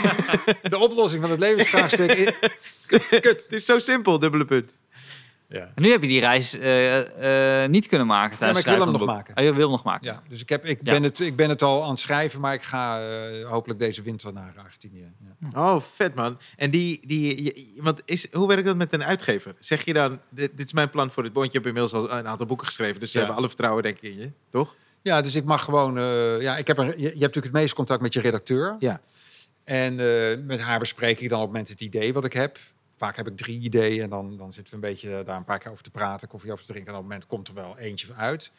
[0.62, 2.30] De oplossing van het levensvraagstuk is...
[2.86, 3.10] Kut.
[3.10, 4.72] Het is zo simpel, dubbele punt.
[5.50, 5.72] Ja.
[5.74, 8.88] En nu heb je die reis eh, eh, niet kunnen maken tijdens maar ik wil
[8.88, 9.36] het schrijven hem van nog maken.
[9.36, 10.06] Oh, je wil hem nog maken.
[10.06, 10.92] Ja, dus ik, heb, ik, Ja.
[10.92, 14.02] ben het, ik ben het al aan het schrijven, maar ik ga eh, hopelijk deze
[14.02, 15.12] winter naar Argentinië.
[15.52, 15.74] Ja.
[15.74, 16.38] Oh, vet man.
[16.56, 19.54] En die, die, je- want is, hoe werkt dat met een uitgever?
[19.58, 21.44] Zeg je dan, dit, dit is mijn plan voor dit boek.
[21.44, 23.24] Je hebt inmiddels al een aantal boeken geschreven, dus ze Ja.
[23.24, 24.74] hebben alle vertrouwen denk ik in je, toch?
[25.02, 25.98] Ja, dus ik mag gewoon.
[25.98, 28.76] eh, ja, ik heb een, je, je hebt natuurlijk het meeste contact met je redacteur.
[28.78, 29.00] Ja.
[29.64, 32.58] En eh, met haar bespreek ik dan op het moment het idee wat ik heb.
[32.98, 35.58] Vaak heb ik drie ideeën en dan, dan zitten we een beetje daar een paar
[35.58, 36.92] keer over te praten, koffie over te drinken.
[36.92, 38.52] En op het moment komt er wel eentje uit.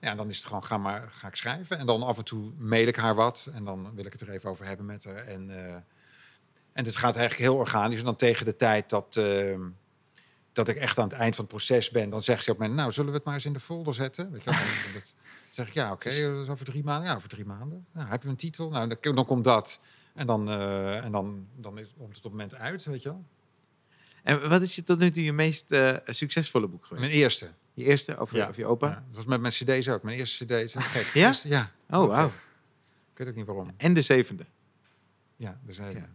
[0.00, 1.78] Ja, dan is het gewoon, ga maar, ga ik schrijven.
[1.78, 4.30] En dan af en toe mail ik haar wat en dan wil ik het er
[4.30, 5.16] even over hebben met haar.
[5.16, 5.74] En, eh,
[6.72, 7.98] en het gaat eigenlijk heel organisch.
[7.98, 9.58] En dan tegen de tijd dat, eh,
[10.52, 12.68] dat ik echt aan het eind van het proces ben, dan zegt ze op mij,
[12.68, 14.30] nou, zullen we het maar eens in de folder zetten?
[14.30, 14.58] Weet je wel?
[14.92, 15.02] Dan-
[15.50, 17.08] zeg ik, ja, oké, over drie maanden.
[17.08, 17.86] Ja, over drie maanden.
[17.92, 18.68] Nou, heb je een titel?
[18.68, 19.78] Nou, dan, dan komt dat.
[20.14, 23.08] En dan, eh, en dan, dan is, komt het op het moment uit, weet je
[23.08, 23.24] wel.
[24.30, 27.06] En wat is je tot nu toe je meest eh, succesvolle boek geweest?
[27.08, 27.50] Mijn eerste.
[27.74, 28.48] Je eerste of, Ja.
[28.48, 28.88] of je opa?
[28.88, 30.02] Ja, dat was met mijn cd's ook.
[30.02, 30.50] Mijn eerste cd.
[30.50, 31.06] is gek.
[31.14, 31.26] Ja?
[31.26, 31.70] Eerste- ja.
[31.90, 32.26] Oh, wauw.
[33.12, 33.70] Ik weet ook niet waarom.
[33.76, 34.44] En de zevende.
[35.36, 36.08] Ja, dus, eh, Ja.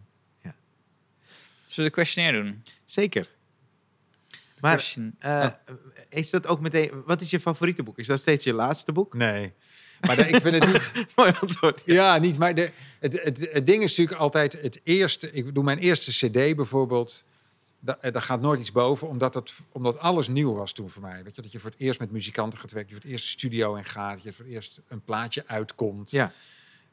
[1.64, 2.62] Zullen we de questionnaire doen?
[2.84, 3.28] Zeker.
[4.60, 5.76] Maar eh, Oh.
[6.08, 7.02] is dat ook meteen...
[7.06, 7.98] Wat is je favoriete boek?
[7.98, 9.14] Is dat steeds je laatste boek?
[9.14, 9.52] Nee.
[10.00, 10.92] Maar de- ik vind het niet...
[11.16, 11.82] Mooi antwoord.
[11.86, 12.38] Ja, niet.
[12.38, 15.32] Maar de, het, het, het ding is natuurlijk altijd het eerste.
[15.32, 17.24] Ik doe mijn eerste CD bijvoorbeeld.
[17.80, 21.02] Da- eh, Daar gaat nooit iets boven, omdat, het, omdat alles nieuw was toen voor
[21.02, 21.24] mij.
[21.24, 23.24] Weet je, dat je voor het eerst met muzikanten gaat werken, je voor het eerst
[23.24, 26.10] de studio in gaat, je voor het eerst een plaatje uitkomt.
[26.10, 26.32] Ja.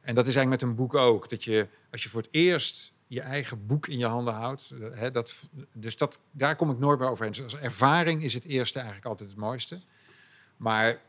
[0.01, 1.29] En dat is eigenlijk met een boek ook.
[1.29, 4.69] Dat je, als je voor het eerst je eigen boek in je handen houdt.
[4.81, 7.33] eh, Hè, dat, dus dat, daar kom ik nooit meer overheen.
[7.33, 9.77] Dus als ervaring is het eerste eigenlijk altijd het mooiste.
[10.57, 10.99] Maar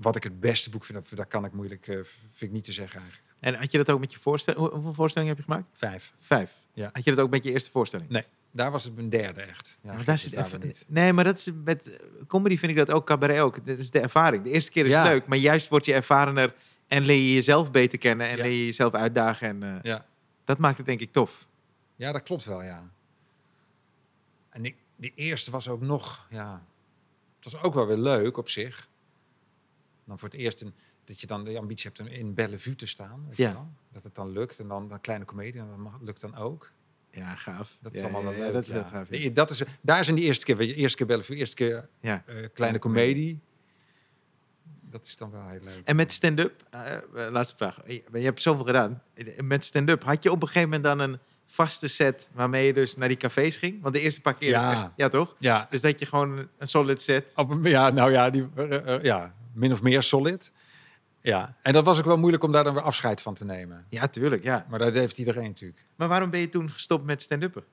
[0.00, 2.64] wat ik het beste boek vind, dat, dat kan ik moeilijk, eh, vind ik niet
[2.64, 3.24] te zeggen eigenlijk.
[3.40, 4.62] En had je dat ook met je voorstelling?
[4.62, 5.70] Hoe- Hoeveel voorstellingen heb je gemaakt?
[5.72, 6.12] Vijf.
[6.18, 6.52] Vijf.
[6.72, 6.90] Ja.
[6.92, 8.08] Had je dat ook met je eerste voorstelling?
[8.10, 8.24] Nee,
[8.56, 9.78] daar was het mijn derde echt.
[9.80, 13.06] Ja, maar daar zit even, nee, maar dat is met comedy vind ik dat ook,
[13.06, 13.66] cabaret ook.
[13.66, 14.44] Dat is de ervaring.
[14.44, 15.02] De eerste keer is Ja.
[15.02, 16.54] het leuk, maar juist word je ervarener
[16.86, 18.42] en leer je jezelf beter kennen en Ja.
[18.42, 19.48] leer je jezelf uitdagen.
[19.48, 20.06] En eh, Ja.
[20.44, 21.46] dat maakt het denk ik tof.
[21.94, 22.90] ja, dat klopt wel, ja.
[24.50, 26.64] En die, die eerste was ook nog, ja...
[27.40, 28.88] Het was ook wel weer leuk op zich.
[30.04, 32.86] Dan voor het eerst een, dat je dan de ambitie hebt om in Bellevue te
[32.86, 33.24] staan.
[33.28, 33.48] Weet Ja.
[33.48, 33.68] je wel?
[33.92, 34.58] Dat het dan lukt.
[34.58, 36.70] En dan een kleine comedie, dat lukt dan ook.
[37.16, 37.78] Ja, gaaf.
[37.80, 38.52] Dat is allemaal wel leuk.
[38.52, 39.08] Dat is heel gaaf.
[39.32, 42.22] dat is, daar zijn die eerste keer, weet je, eerste keer Bellevue, eerste keer Ja.
[42.26, 43.40] eh, kleine komedie.
[44.90, 45.80] Dat is dan wel heel leuk.
[45.84, 47.02] En met stand-up, eh, eh,
[47.32, 47.80] laatste vraag.
[47.86, 49.02] Je je hebt zoveel gedaan.
[49.40, 52.96] Met stand-up, had je op een gegeven moment dan een vaste set waarmee je dus
[52.96, 53.82] naar die cafés ging?
[53.82, 54.72] Want de eerste paar keer Ja.
[54.82, 55.36] echt- ja toch?
[55.38, 57.32] ja, Dus dat je gewoon een solid set.
[57.34, 60.52] op, een- ja, nou ja, die, eh, ja, min of meer solid.
[61.26, 63.86] Ja, en dat was ook wel moeilijk om daar dan weer afscheid van te nemen.
[63.88, 64.66] Ja, tuurlijk, ja.
[64.70, 65.84] Maar dat heeft iedereen natuurlijk.
[65.96, 67.64] Maar waarom ben je toen gestopt met stand-uppen?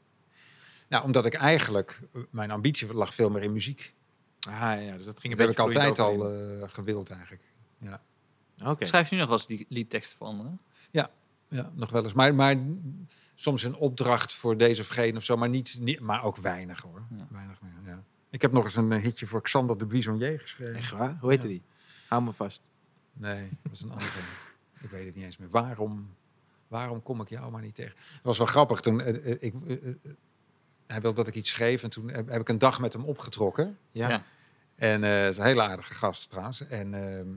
[0.90, 3.94] Nou, omdat ik eigenlijk, eh, mijn ambitie lag veel meer in muziek.
[4.50, 7.44] Ah ja, dus dat ging Dat een heb ik altijd al eh, gewild eigenlijk.
[7.78, 8.02] Ja.
[8.66, 8.86] Oké.
[8.86, 10.60] Schrijf je nu nog wel eens die liedteksten voor anderen?
[10.92, 12.14] Ja, nog wel eens.
[12.14, 12.56] Maar, maar
[13.36, 17.06] soms een opdracht voor deze vergeten of zo, maar, niet, niet, maar ook weinig hoor.
[17.16, 17.28] Ja.
[17.30, 18.04] Weinig meer, ja.
[18.30, 20.76] Ik heb nog eens een eh, hitje voor Xander de Buissonnier geschreven.
[20.76, 21.18] Echt waar?
[21.20, 21.54] Hoe heette Ja.
[21.54, 21.62] die?
[22.08, 22.62] Hou me vast.
[23.14, 24.10] Nee, dat is een andere.
[24.84, 25.50] ik weet het niet eens meer.
[25.50, 26.16] Waarom,
[26.68, 27.96] waarom kom ik jou maar niet tegen?
[27.96, 28.80] Dat was wel grappig.
[28.80, 29.78] Toen, eh, eh, ik, eh,
[30.88, 33.04] hij wilde dat ik iets schreef en toen heb, heb ik een dag met hem
[33.04, 33.78] opgetrokken.
[33.92, 34.10] Ja.
[34.10, 34.24] Ja.
[34.76, 36.68] En eh is een hele aardige gast trouwens.
[36.68, 37.28] En ehm,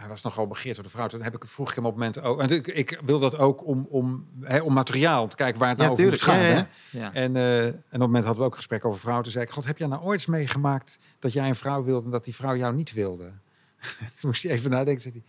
[0.00, 1.06] hij was nogal begeerd door de vrouw.
[1.06, 2.40] Toen heb ik, vroeg ik hem op het moment ook.
[2.40, 5.68] En ik, ik wil dat ook om, om, hè, om materiaal, om te kijken waar
[5.68, 6.38] het Ja, nou over moet gaan.
[6.38, 6.98] Ja, ja, hè.
[6.98, 7.12] Ja.
[7.12, 9.24] En, eh, en op het moment hadden we ook een gesprek over vrouwen.
[9.24, 12.04] Toen zei ik, God, heb jij nou ooit eens meegemaakt dat jij een vrouw wilde
[12.04, 13.32] en dat die vrouw jou niet wilde?
[14.20, 15.02] Toen moest hij even nadenken.
[15.02, 15.22] Zei hij,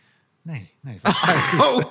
[0.53, 0.99] nee, nee.
[1.01, 1.85] volgens mij niet."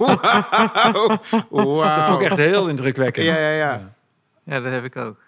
[1.50, 1.78] Oh.
[1.80, 1.96] Wauw.
[1.96, 3.26] Dat vond ik echt heel indrukwekkend.
[3.26, 3.94] Ja, ja, ja.
[4.44, 5.18] ja, dat heb ik ook.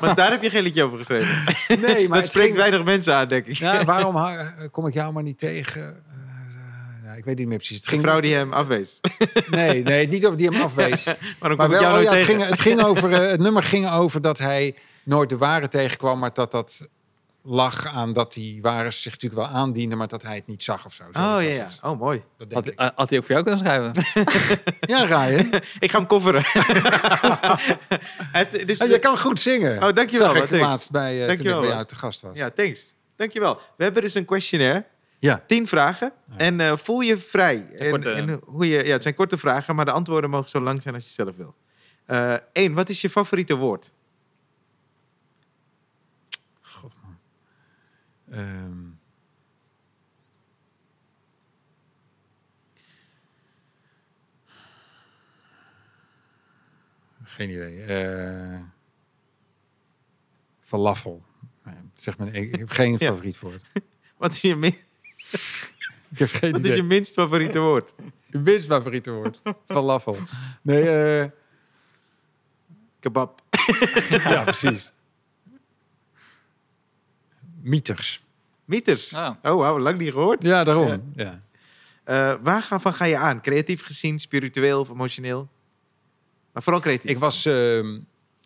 [0.00, 1.54] Maar daar heb je geen liedje over geschreven.
[1.80, 3.56] Nee, maar dat het spreekt ging- weinig mensen aan, denk ik.
[3.56, 4.36] Ja, waarom
[4.70, 5.82] kom ik jou maar niet tegen?
[5.82, 7.76] Eh, ja, ik weet niet meer precies.
[7.76, 9.00] Het De ging vrouw die hem afwees.
[9.50, 11.04] Nee, nee, niet over die hem afwees.
[11.40, 12.34] Maar wel, jou oh nooit ja, het, tegen?
[12.34, 16.18] ging, het, ging over, eh, het nummer ging over dat hij nooit de ware tegenkwam,
[16.18, 16.88] maar dat dat
[17.46, 20.84] lag aan dat die ware zich natuurlijk wel aandiende, maar dat hij het niet zag
[20.86, 21.04] of zo.
[21.12, 21.62] Zo Oh ja, was ja.
[21.62, 21.78] het.
[21.82, 22.22] Oh, mooi.
[22.38, 23.92] Dat Had, eh, hij ook voor jou kunnen schrijven?
[24.92, 25.52] Ja, Ryan.
[25.78, 26.42] Ik ga hem coveren.
[28.32, 29.82] Hij heeft, dus, Ja, je kan goed zingen.
[29.82, 30.32] Oh, dankjewel.
[30.32, 30.64] Zag ik thanks.
[30.66, 32.36] laatst bij, eh toen ik Dankjewel, bij jou te gast was.
[32.36, 32.94] Ja, thanks.
[33.16, 33.54] Dankjewel.
[33.76, 34.84] We hebben dus een questionnaire.
[35.18, 35.42] Ja.
[35.46, 36.12] Tien vragen.
[36.36, 37.66] En eh, voel je vrij.
[37.78, 40.60] En, korte- en hoe je, ja, het zijn korte vragen, maar de antwoorden mogen zo
[40.60, 41.54] lang zijn als je zelf wil.
[42.52, 43.90] Eén, wat is je favoriete woord?
[46.60, 47.18] God, man.
[48.30, 48.84] Ehm.
[57.24, 57.82] Geen idee.
[57.82, 58.60] Eh
[60.60, 61.24] falafel.
[61.64, 63.08] Nee, zeg maar, ik, heb geen Ja.
[63.10, 63.64] favoriet woord.
[64.18, 64.76] Wat is je, min-
[66.10, 67.94] Ik heb geen wat is je minst favoriete woord?
[68.30, 69.40] Je minst favoriete woord.
[69.66, 70.16] Falafel.
[70.62, 71.30] Nee, eh,
[73.00, 73.42] Kebab.
[74.08, 74.92] ja, precies.
[77.66, 78.24] Mieters.
[78.64, 79.12] Mieters.
[79.12, 79.30] Oh.
[79.42, 80.42] Oh, wauw, lang niet gehoord.
[80.42, 80.86] Ja, daarom.
[80.86, 81.00] Ja.
[81.14, 81.42] Ja.
[82.04, 83.40] Eh, waar ga, van ga je aan?
[83.40, 85.48] Creatief gezien, spiritueel of emotioneel?
[86.52, 87.10] Maar vooral creatief.
[87.10, 87.98] Ik was ehm,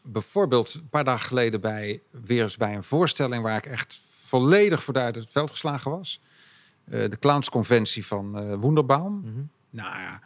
[0.02, 4.82] bijvoorbeeld een paar dagen geleden bij, weer eens bij een voorstelling waar ik echt volledig
[4.82, 6.20] voor de uit het veld geslagen was.
[6.84, 9.20] Eh, de clownsconventie van eh Wonderbaum.
[9.20, 9.42] Mhm.
[9.70, 10.20] Nou ja,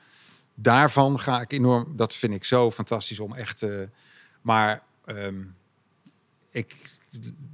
[0.55, 1.97] daarvan ga ik enorm.
[1.97, 3.63] Dat vind ik zo fantastisch om echt.
[3.63, 3.81] eh,
[4.43, 5.43] maar ehm,
[6.51, 6.94] ik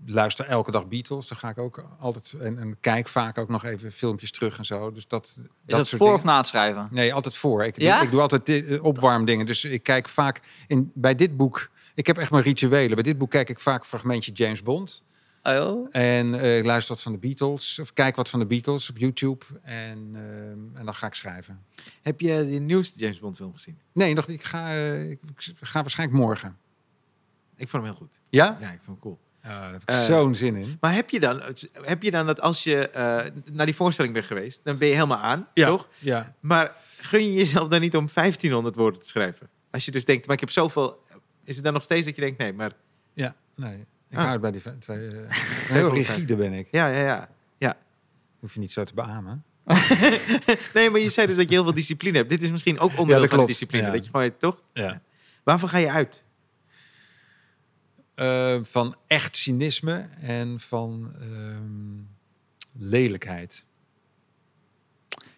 [0.07, 1.29] luister elke dag Beatles.
[1.29, 4.65] Daar ga ik ook altijd en, en kijk vaak ook nog even filmpjes terug en
[4.65, 4.93] zo.
[4.93, 5.25] Dus dat.
[5.25, 5.35] Is
[5.67, 6.15] dat, soort voor dingen.
[6.15, 6.89] of na het schrijven?
[6.91, 7.65] Nee, altijd voor.
[7.65, 7.97] Ik, Ja?
[7.97, 9.47] doe, ik doe altijd eh, opwarmdingen.
[9.47, 11.71] Dus ik kijk vaak in, bij dit boek.
[11.95, 12.95] Ik heb echt mijn rituelen.
[12.95, 15.03] Bij dit boek kijk ik vaak fragmentje James Bond.
[15.43, 15.87] Oh.
[15.91, 17.79] En eh, ik luister wat van de Beatles.
[17.79, 19.45] Of kijk wat van de Beatles op YouTube.
[19.63, 21.65] En, ehm, en dan ga ik schrijven.
[22.03, 23.79] Heb je de nieuwste James Bond film gezien?
[23.93, 24.39] Nee, nog niet.
[24.39, 26.57] Ik ga, eh, ik, ik ga waarschijnlijk morgen.
[27.57, 28.21] Ik vond hem heel goed.
[28.29, 28.57] Ja?
[28.61, 29.19] Ja, ik vond hem cool.
[29.43, 30.77] Daar heb ik Eh, zo'n zin in.
[30.81, 31.43] Maar heb je dan,
[31.83, 34.95] heb je dan dat als je eh, naar die voorstelling bent geweest, dan ben je
[34.95, 35.67] helemaal aan, Ja.
[35.67, 35.89] toch?
[35.99, 36.35] Ja.
[36.41, 39.49] Maar gun je jezelf dan niet om 1500 woorden te schrijven?
[39.71, 41.03] Als je dus denkt, maar ik heb zoveel...
[41.45, 42.73] Is het dan nog steeds dat je denkt, nee, maar...
[43.15, 43.87] Ja, nee.
[44.09, 44.25] Ik Ah.
[44.25, 45.07] hou bij die twee.
[45.09, 45.19] eh,
[45.77, 46.69] heel rigide ben ik.
[46.71, 47.29] Ja, ja, ja.
[47.59, 47.77] ja.
[48.39, 49.45] Hoef je niet zo te beamen.
[50.75, 52.31] Nee, maar je zei dus dat je heel veel discipline hebt.
[52.31, 53.91] Dit is misschien ook onderdeel van de discipline.
[53.91, 54.61] Dat je gewoon, toch?
[54.73, 55.01] Ja.
[55.45, 56.25] Waarvan ga je uit?
[58.21, 62.03] Eh, van echt cynisme en van ehm,
[62.79, 63.65] lelijkheid.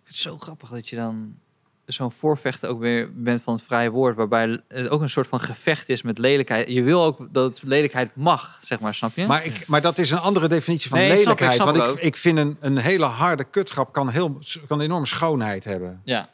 [0.04, 1.38] Het zo grappig dat je dan
[1.84, 5.40] zo'n voorvechter ook weer bent van het vrije woord, waarbij het ook een soort van
[5.40, 6.68] gevecht is met lelijkheid.
[6.68, 9.26] Je wil ook dat het lelijkheid mag, zeg maar, snap je?
[9.26, 11.54] Maar, ik, maar dat is een andere definitie van Nee, snap ik, lelijkheid.
[11.54, 11.98] snap want ik ik, ook.
[11.98, 16.00] ik vind een, een hele harde kutgrap kan, heel, kan een enorme schoonheid hebben.
[16.04, 16.30] ja.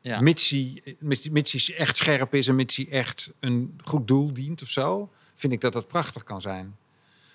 [0.00, 0.20] Ja.
[0.20, 4.32] Mits, hij, mits, mits hij echt scherp is en mits hij echt een goed doel
[4.32, 6.76] dient of zo, vind ik dat dat prachtig kan zijn.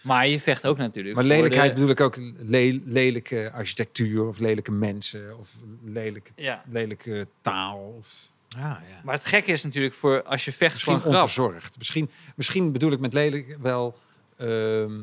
[0.02, 1.16] Maar je vecht ook natuurlijk.
[1.16, 6.32] Maar voor lelijkheid de- bedoel ik ook le- lelijke architectuur of lelijke mensen of lelijke,
[6.36, 6.64] Ja.
[6.70, 7.96] lelijke taal.
[7.98, 9.02] Of, Ah, ja.
[9.04, 11.28] Maar het gekke is natuurlijk voor als je vecht Misschien voor een grap.
[11.28, 11.78] onverzorgd.
[11.78, 13.98] Misschien, misschien bedoel ik met lelijk wel...
[14.38, 15.00] ehm,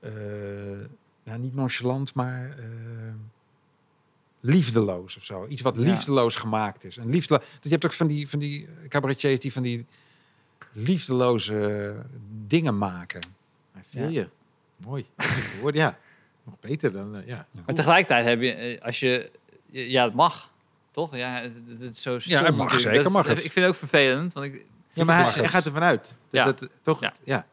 [0.00, 0.80] eh,
[1.24, 2.56] ja, niet nonchalant, maar...
[2.58, 3.14] ehm,
[4.40, 5.46] liefdeloos of zo.
[5.46, 5.82] Iets wat Ja.
[5.82, 6.96] liefdeloos gemaakt is.
[6.96, 9.86] En liefde, je hebt ook van die, van die cabaretiers die van die
[10.72, 11.94] liefdeloze
[12.46, 13.20] dingen maken.
[13.76, 14.20] I feel Ja.
[14.20, 14.28] je.
[14.76, 15.06] Mooi.
[15.60, 15.98] Woord, ja.
[16.44, 17.46] Nog beter dan, eh, ja.
[17.66, 19.30] Maar tegelijkertijd heb je, eh, als je,
[19.66, 20.50] ja, het mag,
[20.90, 21.16] toch?
[21.16, 22.80] Ja, het, is zo stom het mag, natuurlijk.
[22.80, 23.36] zeker Dat is- mag het.
[23.44, 26.02] Ik vind het ook vervelend, want ik, Ja, maar hij, gaat ervan uit.
[26.30, 26.44] Dus Ja.
[26.44, 27.12] dat, eh, toch, Ja.
[27.24, 27.46] ja.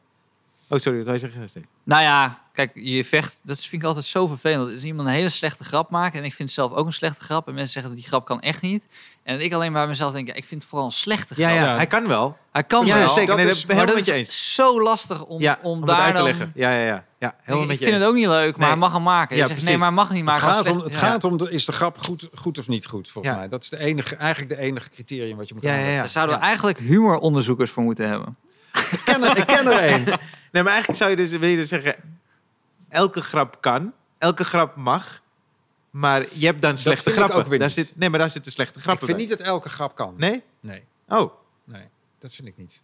[0.70, 1.66] Oh, sorry, wat wil je zeggen, Steen?
[1.84, 4.74] Nou ja, kijk, je vecht, dat vind ik altijd zo vervelend.
[4.74, 7.24] Als iemand een hele slechte grap maakt, en ik vind het zelf ook een slechte
[7.24, 8.86] grap, en mensen zeggen dat die grap kan echt niet.
[9.24, 11.50] En ik alleen maar bij mezelf denk, ja, ik vind het vooral een slechte grap.
[11.50, 12.38] Ja, ja, hij kan wel.
[12.52, 13.28] Hij kan Ja, wel, zeker.
[13.28, 14.54] dat Nee, dat is- ik maar dat eens.
[14.56, 16.24] zo lastig om, ja, om, om het daar uit te dan...
[16.24, 16.52] leggen.
[16.56, 17.04] Ja, ja, ja.
[17.20, 18.68] ja Ik, helemaal ik met je vind het ook niet leuk, maar Nee.
[18.70, 19.36] hij mag hem maken.
[19.36, 19.80] Ja, Je zegt, nee, precies.
[19.80, 20.54] maar hij mag het niet Het maken.
[20.56, 21.00] gaat, als om, het ja.
[21.00, 23.40] gaat om, de, is de grap goed, goed of niet goed, volgens Ja.
[23.40, 23.50] mij.
[23.50, 25.98] Dat is de enige, eigenlijk de enige criterium wat je moet Ja, ja.
[25.98, 26.42] Daar zouden Ja.
[26.42, 28.36] we eigenlijk humoronderzoekers voor moeten hebben.
[28.92, 30.04] Ik ken er, ik ken er een.
[30.52, 31.96] Nee, maar eigenlijk zou je dus, wil je dus zeggen...
[32.90, 35.26] Elke grap kan, elke grap mag...
[35.90, 37.44] Maar je hebt dan slechte vind ik grappen.
[37.44, 37.78] ook weer daar niet.
[37.88, 39.28] zit, nee, maar daar zitten slechte Ik grappen vind bij.
[39.28, 40.14] niet dat elke grap kan.
[40.18, 40.44] Nee?
[40.60, 41.32] Nee, Oh,
[41.64, 41.84] nee,
[42.20, 42.82] dat vind ik niet.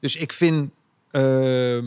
[0.00, 0.70] Dus ik vind
[1.10, 1.86] ehm,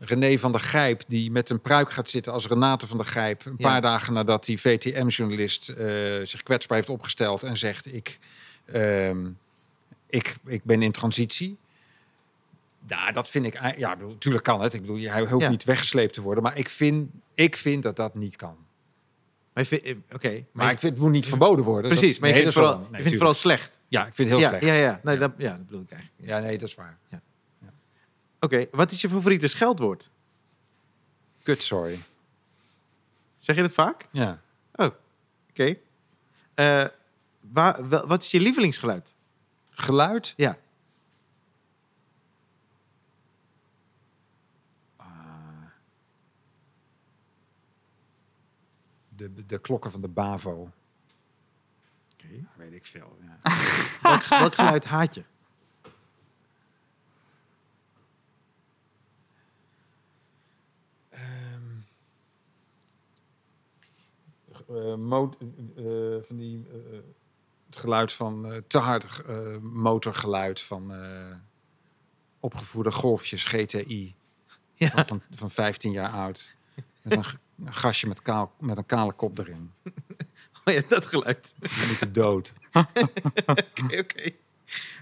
[0.00, 3.44] René van der Gijp, die met een pruik gaat zitten als Renate van der Gijp,
[3.46, 3.68] een Ja.
[3.68, 5.86] paar dagen nadat die VTM-journalist eh,
[6.22, 8.18] zich kwetsbaar heeft opgesteld en zegt: ik,
[8.64, 9.30] ehm,
[10.06, 11.58] ik, ik ben in transitie.
[12.86, 13.76] Ja, dat vind ik.
[13.76, 14.74] Ja, bedoel, natuurlijk kan het.
[14.74, 15.48] Ik bedoel, hij hoeft Ja.
[15.50, 16.42] niet weggesleept te worden.
[16.42, 18.56] Maar ik vind, ik vind dat dat niet kan.
[19.52, 20.28] maar eh, Oké.
[20.30, 21.90] Maar, maar je- ik vind het moet niet verboden worden.
[21.90, 23.80] precies, Dat- maar je nee, vindt vooral, je nee, vindt het vooral slecht.
[23.88, 24.74] Ja, ik vind het heel ja, slecht.
[24.74, 25.00] Ja, ja.
[25.02, 26.28] Nee, dat, ja, dat bedoel ik eigenlijk.
[26.28, 26.98] Ja, nee, dat is waar.
[28.40, 30.10] Oké, wat is je favoriete scheldwoord?
[31.42, 31.98] Kut, sorry.
[33.36, 34.06] Zeg je dat vaak?
[34.10, 34.40] Ja.
[35.50, 35.76] Oké.
[36.54, 36.84] Eh,
[38.06, 39.14] wat is je lievelingsgeluid?
[39.70, 40.32] Geluid?
[40.36, 40.58] Ja.
[49.34, 50.70] De, de klokken van de Bavo.
[52.12, 52.46] Oké.
[52.56, 53.16] Weet ik veel.
[53.20, 53.38] Ja.
[54.02, 55.24] Welk, welk geluid haat je?
[64.68, 65.34] Eh, mo-
[65.76, 66.98] eh, van die, eh,
[67.66, 71.34] het geluid van eh, te hard eh, motorgeluid van eh,
[72.40, 74.14] opgevoerde golfjes GTI
[74.74, 75.04] Ja.
[75.04, 76.54] van, van 15 jaar oud.
[77.02, 79.70] Met een, gastje met, kaal, met een kale kop erin.
[80.64, 81.54] Oh ja, dat geluid.
[81.58, 82.52] Die moeten dood.
[83.46, 84.30] Oké, oké.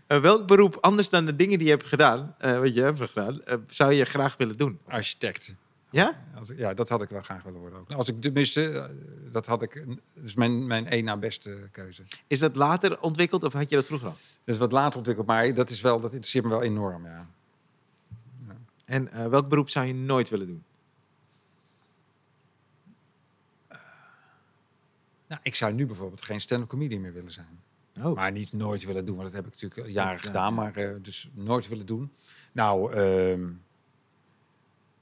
[0.07, 3.01] Eh, welk beroep, anders dan de dingen die je hebt gedaan, eh, wat je hebt
[3.01, 4.78] gedaan, eh, zou je graag willen doen?
[4.86, 5.55] Architect.
[5.90, 6.22] Ja?
[6.57, 7.92] Ja, dat had ik wel graag willen worden ook.
[7.92, 8.90] Als ik tenminste,
[9.30, 12.03] dat had ik, dus mijn, mijn één na beste keuze.
[12.26, 14.16] Is dat later ontwikkeld of had je dat vroeger al?
[14.44, 17.26] Dus wat later ontwikkeld, maar dat is wel, dat interesseert me wel enorm, ja.
[18.90, 20.64] En eh, welk beroep zou je nooit willen doen?
[25.31, 27.62] Nou, ik zou nu bijvoorbeeld geen stand-up comedian meer willen zijn.
[28.01, 30.76] Oh, Maar niet nooit willen doen, want dat heb ik natuurlijk jaren ja, gedaan, maar
[30.76, 32.12] eh, dus nooit willen doen.
[32.53, 33.53] Nou, ehm,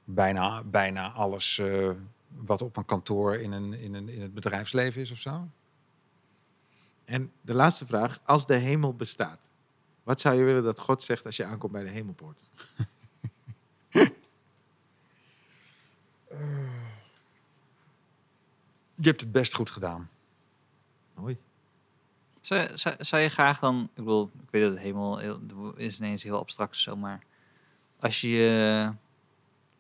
[0.05, 1.91] bijna, bijna alles eh,
[2.29, 5.49] wat op een kantoor in, een, in, een, in het bedrijfsleven is of zo.
[7.05, 8.21] en de laatste vraag.
[8.25, 9.49] Als de hemel bestaat,
[10.03, 12.43] wat zou je willen dat God zegt als je aankomt bij de hemelpoort?
[19.01, 20.09] Je hebt het best goed gedaan.
[21.21, 21.37] Mooi.
[22.41, 25.41] Zou, zou, zou je graag dan, ik bedoel, ik weet dat het helemaal heel,
[25.77, 27.23] is ineens heel abstract zo, maar
[28.01, 28.93] als je je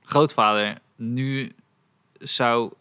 [0.04, 1.52] grootvader nu
[2.12, 2.72] zou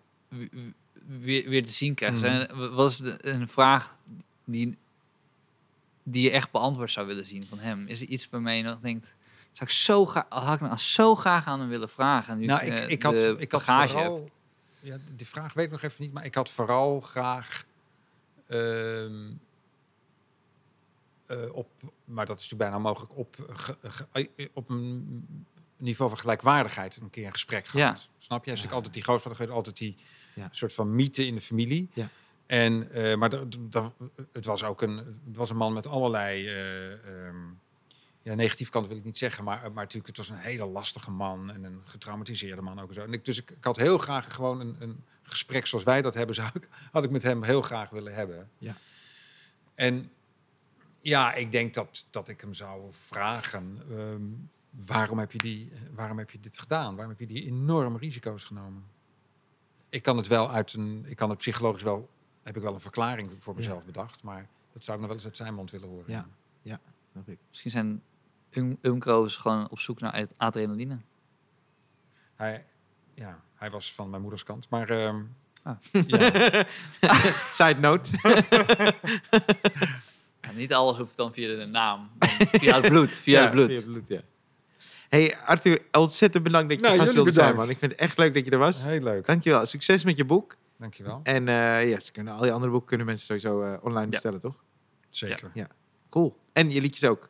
[1.07, 2.47] weer, weer te zien krijgen,
[2.77, 3.97] is de, een vraag
[4.45, 4.77] die,
[6.03, 7.87] die je echt beantwoord zou willen zien van hem?
[7.87, 9.15] Is er iets waarmee je nog denkt,
[9.51, 12.37] zou ik zo graag, had ik nou zo graag aan hem willen vragen?
[12.37, 13.89] Nu Nou, eh, ik, ik had, ik had heb?
[13.89, 14.29] vooral...
[14.79, 17.65] Ja, die vraag weet ik nog even niet, maar ik had vooral graag...
[18.47, 19.31] ehm,
[21.25, 21.69] eh, op,
[22.05, 25.25] maar dat is natuurlijk bijna mogelijk, op, ge- ge- eh, op een
[25.77, 28.09] niveau van gelijkwaardigheid een keer een gesprek gehad.
[28.17, 28.49] Snap je?
[28.49, 29.97] Hij is natuurlijk altijd die grootvader geweest, altijd die
[30.35, 30.47] Ja.
[30.51, 31.89] soort van mythe in de familie.
[31.93, 32.09] Ja.
[32.45, 33.31] En, eh, maar
[34.31, 36.47] het was ook een, het was een man met allerlei...
[36.47, 36.91] eh,
[37.27, 37.35] ehm,
[38.21, 41.11] ja, negatief kant wil ik niet zeggen, maar, maar natuurlijk, het was een hele lastige
[41.11, 43.01] man en een getraumatiseerde man ook en zo.
[43.01, 46.13] En ik, dus ik, ik had heel graag gewoon een, een gesprek zoals wij dat
[46.13, 48.49] hebben, zou ik, had ik met hem heel graag willen hebben.
[48.57, 48.75] Ja.
[49.75, 50.11] En
[50.99, 54.21] ja, ik denk dat, dat ik hem zou vragen, ehm,
[54.87, 56.95] waarom, heb je die, waarom heb je dit gedaan?
[56.95, 58.83] Waarom heb je die enorme risico's genomen?
[59.89, 62.09] Ik kan het wel uit een, ik kan het psychologisch wel,
[62.43, 65.25] heb ik wel een verklaring voor mezelf bedacht, maar Dat zou ik nog wel eens
[65.27, 66.27] uit zijn mond willen horen.
[66.61, 66.79] Ja.
[67.11, 67.39] Snap ik.
[67.49, 68.03] Misschien zijn
[68.51, 70.99] um Umco's gewoon op zoek naar ad- adrenaline.
[72.35, 72.65] Hij,
[73.17, 74.69] ja, hij was van mijn moeders kant.
[74.69, 75.21] Maar ehm,
[75.63, 75.75] Ah.
[76.07, 77.13] ja,
[77.57, 78.09] Side note.
[80.41, 82.09] Ja, niet alles hoeft dan via de naam.
[82.51, 83.17] Via het bloed.
[83.17, 83.65] Via Ja, het bloed.
[83.67, 84.21] Via het bloed, ja.
[85.09, 87.69] Hey Arthur, ontzettend bedankt dat je Nou, gast zijn, man.
[87.69, 88.83] Ik vind het echt leuk dat je er was.
[88.83, 89.25] heel leuk.
[89.25, 89.65] Dankjewel.
[89.65, 90.55] Succes met je boek.
[90.77, 91.19] Dankjewel.
[91.23, 94.09] En eh ja, ze kunnen, al die andere boeken kunnen mensen sowieso eh, online Ja.
[94.09, 94.63] bestellen, toch?
[95.09, 95.51] Zeker.
[96.09, 96.37] Cool.
[96.53, 97.29] En je liedjes ook.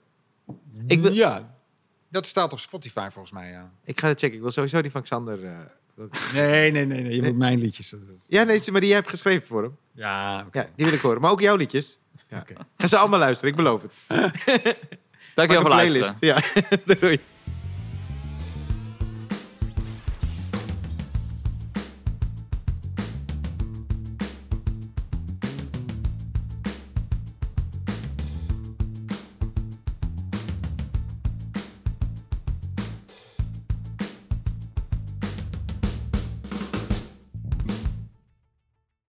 [0.87, 1.56] Ik wil- Ja.
[2.09, 3.71] Dat staat op Spotify volgens mij, ja.
[3.83, 4.35] Ik ga het checken.
[4.35, 5.45] Ik wil sowieso die van Xander...
[5.45, 5.51] eh,
[6.33, 7.15] Nee, nee, nee, nee.
[7.15, 7.29] Je Nee.
[7.29, 7.93] moet mijn liedjes.
[8.27, 9.77] ja, nee, maar die jij hebt geschreven voor hem.
[9.93, 10.45] Ja,
[10.75, 11.21] die wil ik horen.
[11.21, 11.99] Maar ook jouw liedjes.
[12.29, 12.37] Ja.
[12.39, 12.53] Oké.
[12.77, 13.95] Ga ze allemaal luisteren, ik beloof het.
[15.35, 16.15] Dankjewel voor Maak het een luisteren.
[16.19, 16.75] playlist.
[16.85, 17.19] Ja, doei.